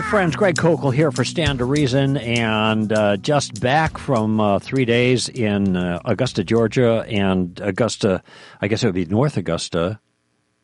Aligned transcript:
right, 0.00 0.04
friends, 0.04 0.34
Greg 0.34 0.56
Koukl 0.56 0.92
here 0.92 1.12
for 1.12 1.24
Stand 1.24 1.60
to 1.60 1.64
Reason, 1.64 2.16
and 2.16 2.92
uh, 2.92 3.16
just 3.16 3.60
back 3.60 3.96
from 3.96 4.40
uh, 4.40 4.58
three 4.58 4.84
days 4.84 5.28
in 5.28 5.76
uh, 5.76 6.00
Augusta, 6.04 6.42
Georgia, 6.42 7.04
and 7.06 7.60
Augusta, 7.60 8.20
I 8.60 8.66
guess 8.66 8.82
it 8.82 8.86
would 8.86 8.94
be 8.96 9.04
North 9.04 9.36
Augusta, 9.36 10.00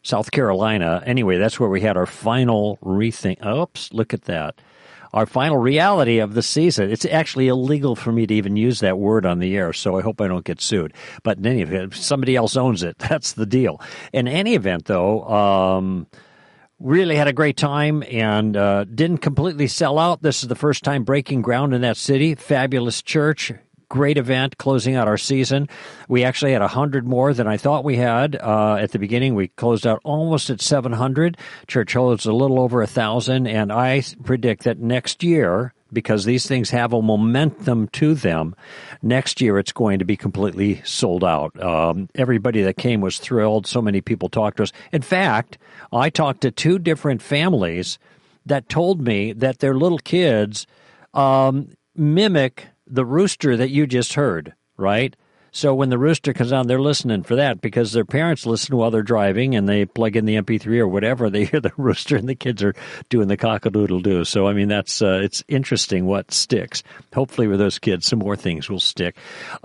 South 0.02 0.32
Carolina. 0.32 1.00
Anyway, 1.06 1.38
that's 1.38 1.60
where 1.60 1.68
we 1.68 1.80
had 1.80 1.96
our 1.96 2.06
final 2.06 2.76
rethink. 2.82 3.46
Oops, 3.46 3.92
look 3.92 4.12
at 4.12 4.22
that. 4.22 4.60
Our 5.12 5.26
final 5.26 5.58
reality 5.58 6.18
of 6.18 6.34
the 6.34 6.42
season. 6.42 6.90
It's 6.90 7.04
actually 7.04 7.46
illegal 7.46 7.94
for 7.94 8.10
me 8.10 8.26
to 8.26 8.34
even 8.34 8.56
use 8.56 8.80
that 8.80 8.98
word 8.98 9.24
on 9.26 9.38
the 9.38 9.56
air, 9.56 9.72
so 9.72 9.96
I 9.96 10.02
hope 10.02 10.20
I 10.20 10.26
don't 10.26 10.44
get 10.44 10.60
sued. 10.60 10.92
But 11.22 11.38
in 11.38 11.46
any 11.46 11.62
event, 11.62 11.94
somebody 11.94 12.34
else 12.34 12.56
owns 12.56 12.82
it. 12.82 12.98
That's 13.08 13.34
the 13.34 13.46
deal. 13.46 13.80
In 14.12 14.26
any 14.26 14.56
event, 14.56 14.86
though, 14.86 15.22
um, 15.28 16.08
really 16.80 17.14
had 17.14 17.28
a 17.28 17.32
great 17.32 17.56
time 17.56 18.02
and 18.10 18.56
uh, 18.56 18.84
didn't 18.84 19.18
completely 19.18 19.68
sell 19.68 19.98
out. 19.98 20.22
This 20.22 20.42
is 20.42 20.48
the 20.48 20.54
first 20.54 20.82
time 20.82 21.04
breaking 21.04 21.42
ground 21.42 21.74
in 21.74 21.82
that 21.82 21.96
city. 21.96 22.34
Fabulous 22.34 23.02
church. 23.02 23.52
Great 23.88 24.18
event 24.18 24.56
closing 24.56 24.94
out 24.94 25.08
our 25.08 25.18
season. 25.18 25.68
We 26.08 26.22
actually 26.24 26.52
had 26.52 26.60
100 26.60 27.06
more 27.06 27.34
than 27.34 27.48
I 27.48 27.56
thought 27.56 27.84
we 27.84 27.96
had 27.96 28.36
uh, 28.36 28.76
at 28.76 28.92
the 28.92 29.00
beginning. 29.00 29.34
We 29.34 29.48
closed 29.48 29.86
out 29.86 30.00
almost 30.04 30.48
at 30.48 30.60
700. 30.60 31.36
Church 31.66 31.92
holds 31.92 32.24
a 32.24 32.32
little 32.32 32.60
over 32.60 32.80
a 32.80 32.84
1,000. 32.84 33.48
And 33.48 33.72
I 33.72 34.02
predict 34.22 34.62
that 34.62 34.78
next 34.78 35.24
year, 35.24 35.74
because 35.92 36.24
these 36.24 36.46
things 36.46 36.70
have 36.70 36.92
a 36.92 37.02
momentum 37.02 37.88
to 37.88 38.14
them. 38.14 38.54
Next 39.02 39.40
year, 39.40 39.58
it's 39.58 39.72
going 39.72 39.98
to 39.98 40.04
be 40.04 40.16
completely 40.16 40.82
sold 40.84 41.24
out. 41.24 41.60
Um, 41.62 42.08
everybody 42.14 42.62
that 42.62 42.76
came 42.76 43.00
was 43.00 43.18
thrilled. 43.18 43.66
So 43.66 43.82
many 43.82 44.00
people 44.00 44.28
talked 44.28 44.58
to 44.58 44.64
us. 44.64 44.72
In 44.92 45.02
fact, 45.02 45.58
I 45.92 46.10
talked 46.10 46.42
to 46.42 46.50
two 46.50 46.78
different 46.78 47.22
families 47.22 47.98
that 48.46 48.68
told 48.68 49.00
me 49.00 49.32
that 49.32 49.58
their 49.58 49.74
little 49.74 49.98
kids 49.98 50.66
um, 51.14 51.70
mimic 51.94 52.68
the 52.86 53.04
rooster 53.04 53.56
that 53.56 53.70
you 53.70 53.86
just 53.86 54.14
heard, 54.14 54.54
right? 54.76 55.14
So 55.52 55.74
when 55.74 55.90
the 55.90 55.98
rooster 55.98 56.32
comes 56.32 56.52
on, 56.52 56.66
they're 56.66 56.80
listening 56.80 57.22
for 57.22 57.36
that 57.36 57.60
because 57.60 57.92
their 57.92 58.04
parents 58.04 58.46
listen 58.46 58.76
while 58.76 58.90
they're 58.90 59.02
driving 59.02 59.54
and 59.54 59.68
they 59.68 59.84
plug 59.84 60.16
in 60.16 60.24
the 60.24 60.36
MP3 60.36 60.78
or 60.78 60.88
whatever. 60.88 61.30
They 61.30 61.44
hear 61.44 61.60
the 61.60 61.72
rooster 61.76 62.16
and 62.16 62.28
the 62.28 62.34
kids 62.34 62.62
are 62.62 62.74
doing 63.08 63.28
the 63.28 63.36
cockadoodle 63.36 64.02
doo. 64.02 64.24
So 64.24 64.46
I 64.46 64.52
mean, 64.52 64.68
that's 64.68 65.02
uh, 65.02 65.20
it's 65.22 65.42
interesting 65.48 66.06
what 66.06 66.32
sticks. 66.32 66.82
Hopefully, 67.14 67.46
with 67.46 67.58
those 67.58 67.78
kids, 67.78 68.06
some 68.06 68.20
more 68.20 68.36
things 68.36 68.68
will 68.68 68.80
stick. 68.80 69.16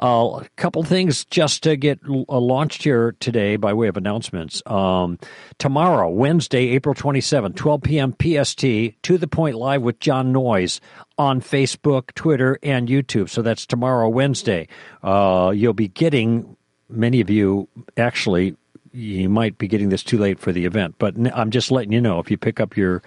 Uh, 0.02 0.42
a 0.42 0.50
couple 0.56 0.84
things 0.84 1.26
just 1.26 1.64
to 1.64 1.76
get 1.76 2.00
uh, 2.08 2.40
launched 2.40 2.84
here 2.84 3.16
today 3.20 3.56
by 3.56 3.74
way 3.74 3.88
of 3.88 3.98
announcements. 3.98 4.62
Um, 4.66 5.20
tomorrow, 5.60 6.10
Wednesday, 6.10 6.70
April 6.70 6.96
27, 6.96 7.54
12 7.54 7.82
p.m. 7.82 8.16
PST, 8.22 8.62
to 8.62 9.18
the 9.18 9.28
point 9.28 9.56
live 9.56 9.82
with 9.82 10.00
Jon 10.00 10.32
Noyes 10.32 10.80
on 11.18 11.42
Facebook, 11.42 12.14
Twitter, 12.14 12.60
and 12.62 12.88
YouTube. 12.90 13.30
So 13.30 13.42
that's 13.42 13.66
tomorrow, 13.66 14.10
Wednesday. 14.10 14.68
Uh, 15.02 15.54
you'll 15.56 15.74
be 15.76 15.88
getting, 15.90 16.56
many 16.90 17.22
of 17.22 17.30
you 17.30 17.68
actually, 17.98 18.56
you 18.92 19.30
might 19.30 19.58
be 19.58 19.68
getting 19.68 19.90
this 19.90 20.04
too 20.04 20.18
late 20.18 20.40
for 20.40 20.52
the 20.52 20.66
event, 20.66 20.96
but 20.98 21.16
I'm 21.34 21.52
just 21.52 21.72
letting 21.72 21.92
you 21.92 22.02
know 22.02 22.20
if 22.20 22.32
you 22.32 22.38
pick 22.38 22.60
up 22.60 22.78
your 22.78 23.04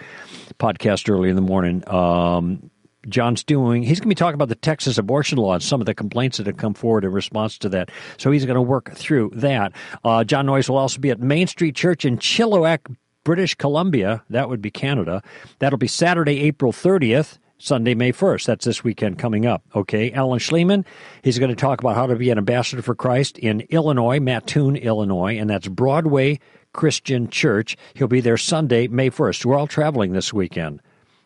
podcast 0.58 1.10
early 1.10 1.30
in 1.30 1.36
the 1.36 1.42
morning. 1.42 1.82
Um, 1.88 2.70
John's 3.08 3.42
doing. 3.42 3.82
He's 3.82 4.00
going 4.00 4.08
to 4.08 4.14
be 4.14 4.14
talking 4.14 4.34
about 4.34 4.48
the 4.48 4.54
Texas 4.54 4.98
abortion 4.98 5.38
law 5.38 5.54
and 5.54 5.62
some 5.62 5.80
of 5.80 5.86
the 5.86 5.94
complaints 5.94 6.36
that 6.38 6.46
have 6.46 6.56
come 6.56 6.74
forward 6.74 7.04
in 7.04 7.12
response 7.12 7.56
to 7.58 7.68
that. 7.70 7.90
So 8.18 8.30
he's 8.30 8.44
going 8.44 8.56
to 8.56 8.62
work 8.62 8.92
through 8.92 9.32
that. 9.36 9.72
Uh, 10.04 10.24
Jon 10.24 10.46
Noyes 10.46 10.68
will 10.68 10.76
also 10.76 11.00
be 11.00 11.10
at 11.10 11.20
Main 11.20 11.46
Street 11.46 11.74
Church 11.74 12.04
in 12.04 12.18
Chilliwack, 12.18 12.94
British 13.24 13.54
Columbia. 13.54 14.22
That 14.30 14.48
would 14.48 14.60
be 14.60 14.70
Canada. 14.70 15.22
That'll 15.58 15.78
be 15.78 15.88
Saturday, 15.88 16.40
April 16.40 16.72
30th. 16.72 17.38
Sunday, 17.58 17.94
May 17.94 18.12
1st. 18.12 18.46
That's 18.46 18.64
this 18.64 18.84
weekend 18.84 19.18
coming 19.18 19.44
up. 19.44 19.62
Okay. 19.74 20.12
Alan 20.12 20.38
Shlemon, 20.38 20.84
he's 21.22 21.38
going 21.38 21.50
to 21.50 21.56
talk 21.56 21.80
about 21.80 21.96
how 21.96 22.06
to 22.06 22.16
be 22.16 22.30
an 22.30 22.38
ambassador 22.38 22.82
for 22.82 22.94
Christ 22.94 23.38
in 23.38 23.62
Illinois, 23.68 24.20
Mattoon, 24.20 24.76
Illinois, 24.76 25.36
and 25.38 25.50
that's 25.50 25.68
Broadway 25.68 26.38
Christian 26.72 27.28
Church. 27.28 27.76
He'll 27.94 28.08
be 28.08 28.20
there 28.20 28.36
Sunday, 28.36 28.86
May 28.86 29.10
1st. 29.10 29.44
We're 29.44 29.58
all 29.58 29.66
traveling 29.66 30.12
this 30.12 30.32
weekend 30.32 30.80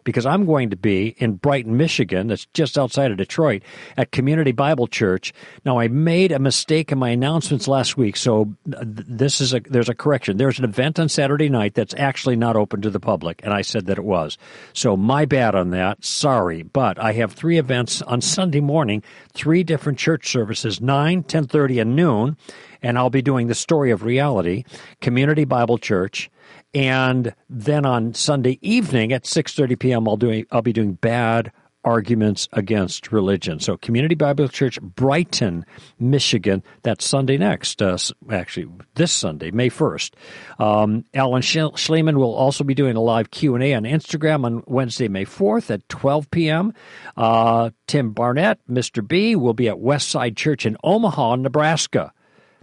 because 0.05 0.27
I'm 0.27 0.47
going 0.47 0.71
to 0.71 0.77
be 0.77 1.15
in 1.19 1.35
Brighton, 1.35 1.77
Michigan, 1.77 2.29
that's 2.29 2.47
just 2.55 2.79
outside 2.79 3.11
of 3.11 3.17
Detroit, 3.17 3.63
at 3.97 4.13
Community 4.13 4.53
Bible 4.53 4.87
Church. 4.87 5.33
Now, 5.65 5.79
I 5.79 5.89
made 5.89 6.33
a 6.33 6.39
mistake 6.39 6.93
in 6.93 6.99
my 6.99 7.11
announcements 7.11 7.69
last 7.69 7.97
week, 7.97 8.17
so 8.17 8.55
this 8.65 9.41
is 9.41 9.55
a 9.55 9.61
there's 9.61 9.89
a 9.89 9.95
correction. 9.95 10.37
There's 10.37 10.59
an 10.59 10.65
event 10.65 10.99
on 10.99 11.09
Saturday 11.09 11.49
night 11.49 11.75
that's 11.75 11.95
actually 11.97 12.37
not 12.37 12.57
open 12.57 12.83
to 12.83 12.91
the 12.91 13.01
public, 13.01 13.41
and 13.45 13.53
I 13.53 13.63
said 13.63 13.87
that 13.87 13.99
it 13.99 14.05
was. 14.05 14.39
So 14.73 14.97
my 14.97 15.25
bad 15.25 15.55
on 15.55 15.71
that. 15.71 16.05
Sorry, 16.05 16.63
but 16.63 16.99
I 16.99 17.13
have 17.13 17.33
three 17.33 17.59
events 17.59 18.03
on 18.03 18.21
Sunday 18.21 18.61
morning, 18.61 19.03
three 19.33 19.63
different 19.63 19.99
church 19.99 20.29
services, 20.29 20.81
9, 20.81 21.23
10:30 21.25 21.81
and 21.81 21.97
noon, 21.97 22.37
and 22.83 22.99
I'll 22.99 23.11
be 23.11 23.23
doing 23.23 23.47
the 23.47 23.55
story 23.55 23.91
of 23.91 24.03
reality, 24.03 24.65
Community 25.01 25.45
Bible 25.45 25.79
Church, 25.79 26.31
and 26.75 27.35
then 27.51 27.85
on 27.85 28.15
Sunday 28.15 28.59
evening 28.63 29.13
at 29.13 29.25
6:30 29.25 29.79
p.m. 29.79 30.09
I'll 30.09 30.17
doing 30.17 30.47
I'll 30.51 30.63
be 30.63 30.73
doing 30.73 30.95
bad 30.95 31.53
arguments 31.85 32.49
against 32.53 33.11
religion. 33.11 33.59
So 33.59 33.77
Community 33.77 34.15
Bible 34.15 34.49
Church, 34.49 34.81
Brighton, 34.81 35.67
Michigan. 35.99 36.63
That's 36.83 37.05
Sunday 37.05 37.37
next. 37.39 37.83
Uh, 37.83 37.99
actually, 38.31 38.69
this 38.95 39.13
Sunday, 39.13 39.51
May 39.51 39.69
first. 39.69 40.15
Um, 40.59 41.05
Alan 41.15 41.43
Shlemon 41.43 42.17
will 42.17 42.35
also 42.35 42.65
be 42.65 42.75
doing 42.75 42.97
a 42.97 43.01
live 43.01 43.31
Q 43.31 43.55
and 43.55 43.65
A 43.65 43.75
on 43.75 43.83
Instagram 43.83 44.45
on 44.45 44.63
Wednesday, 44.67 45.09
May 45.09 45.25
fourth 45.25 45.71
at 45.71 45.89
12 45.89 46.31
p.m. 46.31 46.73
Uh, 47.17 47.71
Tim 47.87 48.13
Barnett, 48.13 48.61
Mr. 48.71 49.07
B, 49.07 49.35
will 49.37 49.55
be 49.55 49.69
at 49.69 49.77
Westside 49.77 50.37
Church 50.37 50.65
in 50.65 50.77
Omaha, 50.85 51.37
Nebraska, 51.37 52.13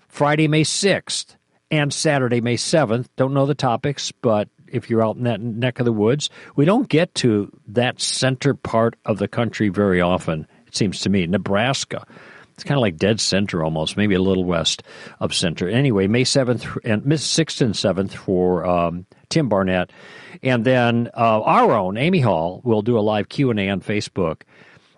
Friday, 0.08 0.48
May 0.48 0.64
sixth 0.64 1.36
and 1.72 1.94
Saturday, 1.94 2.42
May 2.42 2.56
7th. 2.56 3.08
Don't 3.16 3.34
know 3.34 3.46
the 3.46 3.56
topics, 3.56 4.12
but 4.12 4.50
if 4.68 4.90
you're 4.90 5.04
out 5.04 5.16
in 5.16 5.24
that 5.24 5.42
neck 5.42 5.80
of 5.80 5.86
the 5.86 5.94
woods, 5.94 6.30
we 6.56 6.66
don't 6.66 6.90
get 6.90 7.14
to 7.16 7.52
that 7.68 8.00
center 8.00 8.54
part 8.54 8.96
of 9.06 9.18
the 9.18 9.28
country 9.28 9.70
very 9.70 10.02
often, 10.02 10.48
it 10.68 10.76
seems 10.76 11.00
to 11.02 11.10
me. 11.10 11.26
Nebraska. 11.28 12.06
It's 12.54 12.66
kind 12.66 12.78
of 12.78 12.82
like 12.82 12.98
dead 12.98 13.22
center 13.22 13.64
almost, 13.64 13.96
maybe 13.96 14.16
a 14.16 14.22
little 14.22 14.44
west 14.44 14.84
of 15.22 15.34
center. 15.34 15.70
Anyway, 15.70 16.08
May 16.08 16.26
7th 16.26 16.78
and 16.84 17.06
May 17.06 17.16
6th 17.16 17.62
and 17.62 17.74
7th 17.74 18.12
for 18.12 18.66
um, 18.66 19.06
Tim 19.30 19.48
Barnett. 19.48 19.92
And 20.44 20.66
then 20.66 21.10
uh, 21.16 21.42
our 21.42 21.72
own 21.72 21.98
Amy 21.98 22.20
Hall 22.20 22.60
will 22.66 22.82
do 22.82 22.98
a 22.98 23.02
live 23.02 23.30
Q&A 23.30 23.70
on 23.70 23.80
Facebook 23.80 24.42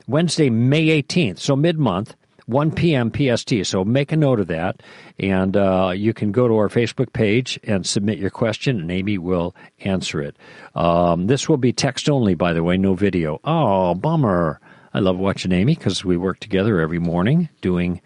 Wednesday, 0.08 0.50
May 0.50 1.02
18th, 1.04 1.38
so 1.38 1.56
mid-month. 1.56 2.16
1 2.52 2.72
p.m. 2.72 3.12
PST. 3.12 3.54
So 3.64 3.84
make 3.84 4.12
a 4.12 4.18
note 4.18 4.40
of 4.40 4.48
that. 4.48 4.82
And 5.20 5.58
uh, 5.58 5.94
you 5.96 6.14
can 6.14 6.32
go 6.32 6.48
to 6.48 6.56
our 6.56 6.70
Facebook 6.70 7.14
page 7.14 7.60
and 7.64 7.86
submit 7.86 8.20
your 8.20 8.30
question, 8.30 8.80
and 8.80 8.92
Amy 8.92 9.18
will 9.18 9.56
answer 9.80 10.22
it. 10.22 10.38
Um, 10.76 11.28
this 11.28 11.50
will 11.50 11.58
be 11.58 11.74
text 11.74 12.10
only, 12.10 12.36
by 12.36 12.54
the 12.54 12.64
way, 12.64 12.78
no 12.78 12.94
video. 12.94 13.40
Oh, 13.44 13.96
bummer. 13.96 14.60
I 14.94 15.00
love 15.00 15.18
watching 15.18 15.52
Amy 15.52 15.76
because 15.76 16.04
we 16.04 16.18
work 16.18 16.40
together 16.40 16.80
every 16.80 17.00
morning 17.00 17.50
doing 17.62 18.02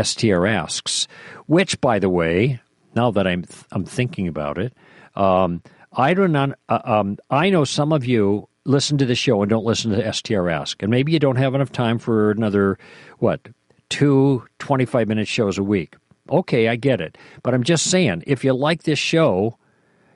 STR 0.00 0.46
Asks, 0.46 1.08
which, 1.46 1.80
by 1.80 1.98
the 1.98 2.10
way, 2.10 2.60
now 2.94 3.10
that 3.10 3.26
I'm, 3.26 3.44
I'm 3.72 3.84
thinking 3.84 4.28
about 4.28 4.58
it, 4.58 4.74
um, 5.14 5.62
I 5.92 6.12
do 6.12 6.28
not. 6.28 6.58
Uh, 6.68 6.80
um, 6.84 7.18
I 7.30 7.48
know 7.48 7.64
some 7.64 7.92
of 7.92 8.04
you 8.04 8.48
listen 8.64 8.98
to 8.98 9.06
the 9.06 9.14
show 9.14 9.40
and 9.40 9.48
don't 9.48 9.64
listen 9.64 9.92
to 9.92 10.12
STR 10.12 10.50
Ask, 10.50 10.82
and 10.82 10.90
maybe 10.90 11.12
you 11.12 11.18
don't 11.18 11.36
have 11.36 11.54
enough 11.54 11.72
time 11.72 11.98
for 11.98 12.30
another 12.30 12.78
what 13.18 13.40
two 13.88 14.44
25 14.58 15.08
minute 15.08 15.28
shows 15.28 15.58
a 15.58 15.62
week. 15.62 15.96
Okay, 16.30 16.68
I 16.68 16.76
get 16.76 17.00
it. 17.00 17.16
But 17.42 17.54
I'm 17.54 17.62
just 17.62 17.90
saying, 17.90 18.24
if 18.26 18.44
you 18.44 18.52
like 18.52 18.82
this 18.82 18.98
show, 18.98 19.56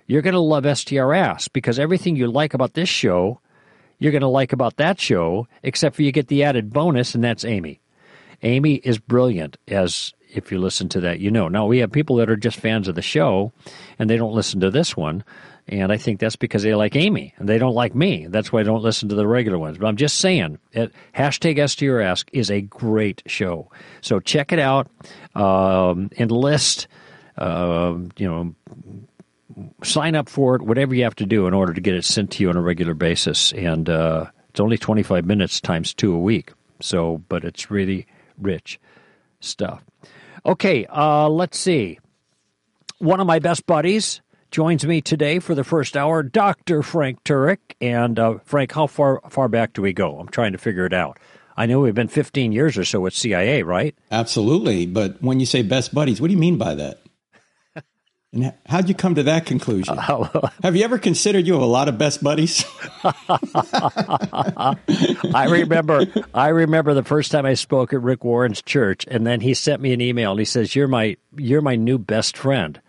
you're 0.06 0.22
going 0.22 0.34
to 0.34 0.40
love 0.40 0.66
STR 0.76 1.12
Ask 1.14 1.52
because 1.52 1.78
everything 1.78 2.16
you 2.16 2.26
like 2.26 2.52
about 2.52 2.74
this 2.74 2.88
show, 2.88 3.40
you're 3.98 4.12
going 4.12 4.22
to 4.22 4.28
like 4.28 4.52
about 4.52 4.76
that 4.78 4.98
show, 4.98 5.46
except 5.62 5.94
for 5.94 6.02
you 6.02 6.10
get 6.10 6.28
the 6.28 6.42
added 6.42 6.72
bonus, 6.72 7.14
and 7.14 7.22
that's 7.22 7.44
Amy. 7.44 7.80
Amy 8.42 8.76
is 8.76 8.98
brilliant, 8.98 9.56
as 9.68 10.12
if 10.34 10.50
you 10.50 10.58
listen 10.58 10.88
to 10.88 11.00
that, 11.00 11.20
you 11.20 11.30
know. 11.30 11.48
Now, 11.48 11.66
we 11.66 11.78
have 11.78 11.92
people 11.92 12.16
that 12.16 12.30
are 12.30 12.36
just 12.36 12.58
fans 12.58 12.88
of 12.88 12.94
the 12.94 13.02
show, 13.02 13.52
and 13.98 14.08
they 14.08 14.16
don't 14.16 14.34
listen 14.34 14.60
to 14.60 14.70
this 14.70 14.96
one. 14.96 15.22
And 15.70 15.92
I 15.92 15.98
think 15.98 16.18
that's 16.18 16.34
because 16.34 16.64
they 16.64 16.74
like 16.74 16.96
Amy 16.96 17.32
and 17.36 17.48
they 17.48 17.56
don't 17.56 17.74
like 17.76 17.94
me. 17.94 18.26
That's 18.28 18.52
why 18.52 18.58
I 18.58 18.62
don't 18.64 18.82
listen 18.82 19.08
to 19.10 19.14
the 19.14 19.26
regular 19.26 19.56
ones. 19.56 19.78
But 19.78 19.86
I'm 19.86 19.96
just 19.96 20.18
saying, 20.18 20.58
it, 20.72 20.92
hashtag 21.14 21.68
STR 21.70 22.26
is 22.36 22.50
a 22.50 22.60
great 22.60 23.22
show. 23.26 23.70
So 24.00 24.18
check 24.18 24.52
it 24.52 24.58
out. 24.58 24.90
Um, 25.36 26.10
enlist, 26.18 26.88
uh, 27.38 27.96
you 28.16 28.28
know, 28.28 29.70
sign 29.84 30.16
up 30.16 30.28
for 30.28 30.56
it, 30.56 30.62
whatever 30.62 30.92
you 30.92 31.04
have 31.04 31.14
to 31.16 31.26
do 31.26 31.46
in 31.46 31.54
order 31.54 31.72
to 31.72 31.80
get 31.80 31.94
it 31.94 32.04
sent 32.04 32.32
to 32.32 32.42
you 32.42 32.50
on 32.50 32.56
a 32.56 32.60
regular 32.60 32.94
basis. 32.94 33.52
And 33.52 33.88
uh, 33.88 34.26
it's 34.48 34.58
only 34.58 34.76
25 34.76 35.24
minutes 35.24 35.60
times 35.60 35.94
two 35.94 36.12
a 36.12 36.18
week. 36.18 36.52
So, 36.80 37.22
but 37.28 37.44
it's 37.44 37.70
really 37.70 38.08
rich 38.38 38.80
stuff. 39.38 39.84
Okay, 40.44 40.84
uh, 40.86 41.28
let's 41.28 41.58
see. 41.60 42.00
One 42.98 43.20
of 43.20 43.28
my 43.28 43.38
best 43.38 43.66
buddies 43.66 44.20
joins 44.50 44.84
me 44.84 45.00
today 45.00 45.38
for 45.38 45.54
the 45.54 45.64
first 45.64 45.96
hour, 45.96 46.22
Dr. 46.22 46.82
Frank 46.82 47.22
Turek. 47.24 47.58
And 47.80 48.18
uh, 48.18 48.38
Frank, 48.44 48.72
how 48.72 48.86
far 48.86 49.20
far 49.28 49.48
back 49.48 49.72
do 49.72 49.82
we 49.82 49.92
go? 49.92 50.18
I'm 50.18 50.28
trying 50.28 50.52
to 50.52 50.58
figure 50.58 50.86
it 50.86 50.92
out. 50.92 51.18
I 51.56 51.66
know 51.66 51.80
we've 51.80 51.94
been 51.94 52.08
15 52.08 52.52
years 52.52 52.78
or 52.78 52.84
so 52.84 53.00
with 53.00 53.12
CIA, 53.14 53.62
right? 53.62 53.94
Absolutely. 54.10 54.86
But 54.86 55.22
when 55.22 55.40
you 55.40 55.46
say 55.46 55.62
best 55.62 55.94
buddies, 55.94 56.20
what 56.20 56.28
do 56.28 56.32
you 56.32 56.40
mean 56.40 56.58
by 56.58 56.74
that? 56.74 57.00
And 58.32 58.54
how'd 58.64 58.88
you 58.88 58.94
come 58.94 59.16
to 59.16 59.24
that 59.24 59.44
conclusion? 59.44 59.98
Uh, 59.98 60.50
have 60.62 60.76
you 60.76 60.84
ever 60.84 60.98
considered 60.98 61.48
you 61.48 61.54
have 61.54 61.62
a 61.62 61.66
lot 61.66 61.88
of 61.88 61.98
best 61.98 62.22
buddies? 62.22 62.64
I 65.34 65.48
remember 65.50 66.06
I 66.32 66.50
remember 66.50 66.94
the 66.94 67.02
first 67.02 67.32
time 67.32 67.44
I 67.44 67.54
spoke 67.54 67.92
at 67.92 68.00
Rick 68.00 68.22
Warren's 68.22 68.62
church 68.62 69.04
and 69.10 69.26
then 69.26 69.40
he 69.40 69.52
sent 69.52 69.82
me 69.82 69.92
an 69.92 70.00
email 70.00 70.30
and 70.30 70.38
he 70.38 70.44
says, 70.44 70.76
You're 70.76 70.86
my 70.86 71.16
you're 71.36 71.60
my 71.60 71.74
new 71.74 71.98
best 71.98 72.36
friend. 72.36 72.80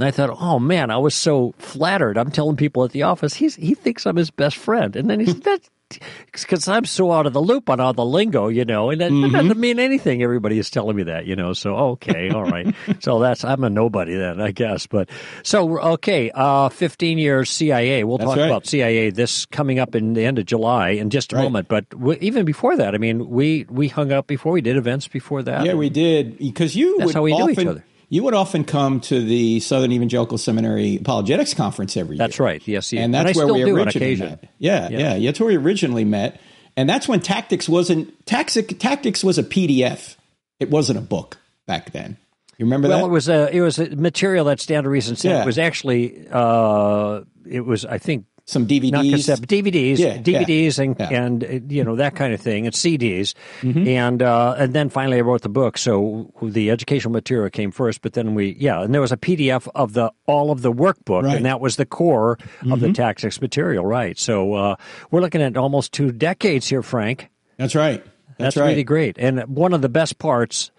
And 0.00 0.06
I 0.06 0.12
thought, 0.12 0.34
oh 0.40 0.58
man, 0.58 0.90
I 0.90 0.96
was 0.96 1.14
so 1.14 1.52
flattered. 1.58 2.16
I'm 2.16 2.30
telling 2.30 2.56
people 2.56 2.84
at 2.84 2.92
the 2.92 3.02
office, 3.02 3.34
he's 3.34 3.54
he 3.56 3.74
thinks 3.74 4.06
I'm 4.06 4.16
his 4.16 4.30
best 4.30 4.56
friend. 4.56 4.96
And 4.96 5.10
then 5.10 5.20
he 5.20 5.26
said, 5.26 5.42
That's 5.42 5.70
because 6.32 6.68
I'm 6.68 6.86
so 6.86 7.12
out 7.12 7.26
of 7.26 7.34
the 7.34 7.42
loop 7.42 7.68
on 7.68 7.80
all 7.80 7.92
the 7.92 8.04
lingo, 8.04 8.48
you 8.48 8.64
know, 8.64 8.88
and 8.88 9.00
that, 9.02 9.10
mm-hmm. 9.10 9.32
that, 9.32 9.42
doesn't 9.42 9.60
mean 9.60 9.78
anything. 9.78 10.22
Everybody 10.22 10.58
is 10.58 10.70
telling 10.70 10.96
me 10.96 11.02
that, 11.02 11.26
you 11.26 11.36
know. 11.36 11.52
So 11.52 11.76
okay, 11.76 12.30
all 12.30 12.44
right. 12.44 12.74
so 13.00 13.18
that's 13.18 13.44
I'm 13.44 13.62
a 13.62 13.68
nobody 13.68 14.14
then, 14.14 14.40
I 14.40 14.52
guess. 14.52 14.86
But 14.86 15.10
so 15.42 15.78
okay, 15.94 16.30
uh, 16.30 16.70
15 16.70 17.18
years 17.18 17.50
CIA. 17.50 18.04
We'll 18.04 18.16
that's 18.16 18.30
talk 18.30 18.38
right. 18.38 18.46
about 18.46 18.66
CIA 18.66 19.10
this 19.10 19.44
coming 19.44 19.78
up 19.78 19.94
in 19.94 20.14
the 20.14 20.24
end 20.24 20.38
of 20.38 20.46
July 20.46 20.90
in 20.90 21.10
just 21.10 21.34
a 21.34 21.36
right. 21.36 21.42
moment. 21.42 21.68
But 21.68 21.92
we, 21.94 22.16
even 22.20 22.46
before 22.46 22.74
that, 22.76 22.94
I 22.94 22.98
mean, 22.98 23.28
we 23.28 23.66
we 23.68 23.88
hung 23.88 24.12
up 24.12 24.26
before 24.26 24.52
we 24.52 24.62
did 24.62 24.78
events 24.78 25.08
before 25.08 25.42
that. 25.42 25.66
Yeah, 25.66 25.74
we 25.74 25.90
did 25.90 26.38
because 26.38 26.74
you 26.74 26.96
that's 26.98 27.12
how 27.12 27.22
we 27.22 27.32
often, 27.32 27.50
each 27.50 27.66
other 27.66 27.84
you 28.10 28.24
would 28.24 28.34
often 28.34 28.64
come 28.64 29.00
to 29.02 29.24
the 29.24 29.60
Southern 29.60 29.92
Evangelical 29.92 30.36
Seminary 30.36 30.96
Apologetics 30.96 31.54
Conference 31.54 31.96
every 31.96 32.16
year. 32.16 32.26
That's 32.26 32.40
right. 32.40 32.60
Yes, 32.66 32.92
and 32.92 33.14
that's 33.14 33.28
and 33.28 33.36
where 33.36 33.54
we 33.54 33.70
originally 33.70 34.16
met. 34.16 34.50
Yeah, 34.58 34.88
yeah, 34.90 35.14
yeah, 35.14 35.28
That's 35.30 35.40
where 35.40 35.46
we 35.46 35.56
originally 35.56 36.04
met, 36.04 36.40
and 36.76 36.88
that's 36.88 37.06
when 37.08 37.20
Tactics 37.20 37.68
wasn't 37.68 38.26
Tactics. 38.26 38.74
Tactics 38.74 39.22
was 39.22 39.38
a 39.38 39.44
PDF. 39.44 40.16
It 40.58 40.70
wasn't 40.70 40.98
a 40.98 41.02
book 41.02 41.38
back 41.66 41.92
then. 41.92 42.18
You 42.58 42.66
remember 42.66 42.88
well, 42.88 42.98
that? 42.98 43.02
Well, 43.04 43.10
it 43.10 43.14
was 43.14 43.28
a 43.28 43.56
it 43.56 43.60
was 43.60 43.78
a 43.78 43.96
material 43.96 44.44
that 44.46 44.60
Stand 44.60 44.84
to 44.84 44.90
Reason 44.90 45.14
sent. 45.14 45.32
Yeah. 45.32 45.42
It 45.42 45.46
was 45.46 45.58
actually 45.58 46.26
uh, 46.30 47.20
it 47.48 47.60
was 47.60 47.84
I 47.86 47.98
think 47.98 48.26
some 48.50 48.66
DVDs, 48.66 48.90
not 48.90 49.04
cassette, 49.04 49.40
DVDs, 49.40 49.98
yeah, 49.98 50.18
DVDs, 50.18 50.76
yeah, 50.76 50.84
and 50.84 50.96
yeah. 50.98 51.08
and 51.10 51.44
uh, 51.44 51.72
you 51.72 51.84
know 51.84 51.96
that 51.96 52.16
kind 52.16 52.34
of 52.34 52.40
thing, 52.40 52.66
and 52.66 52.74
CDs, 52.74 53.34
mm-hmm. 53.60 53.86
and 53.86 54.22
uh, 54.22 54.54
and 54.58 54.72
then 54.72 54.88
finally 54.90 55.18
I 55.18 55.20
wrote 55.20 55.42
the 55.42 55.48
book. 55.48 55.78
So 55.78 56.32
the 56.42 56.70
educational 56.70 57.12
material 57.12 57.48
came 57.50 57.70
first, 57.70 58.02
but 58.02 58.14
then 58.14 58.34
we 58.34 58.56
yeah, 58.58 58.82
and 58.82 58.92
there 58.92 59.00
was 59.00 59.12
a 59.12 59.16
PDF 59.16 59.68
of 59.74 59.92
the 59.92 60.12
all 60.26 60.50
of 60.50 60.62
the 60.62 60.72
workbook, 60.72 61.22
right. 61.22 61.36
and 61.36 61.46
that 61.46 61.60
was 61.60 61.76
the 61.76 61.86
core 61.86 62.36
mm-hmm. 62.36 62.72
of 62.72 62.80
the 62.80 62.86
mm-hmm. 62.86 62.94
tactics 62.94 63.40
material, 63.40 63.86
right? 63.86 64.18
So 64.18 64.54
uh, 64.54 64.76
we're 65.10 65.20
looking 65.20 65.42
at 65.42 65.56
almost 65.56 65.92
two 65.92 66.10
decades 66.10 66.68
here, 66.68 66.82
Frank. 66.82 67.28
That's 67.56 67.74
right. 67.74 68.02
That's, 68.38 68.54
That's 68.54 68.56
right. 68.56 68.70
really 68.70 68.84
great, 68.84 69.16
and 69.18 69.40
one 69.42 69.72
of 69.74 69.82
the 69.82 69.88
best 69.88 70.18
parts 70.18 70.70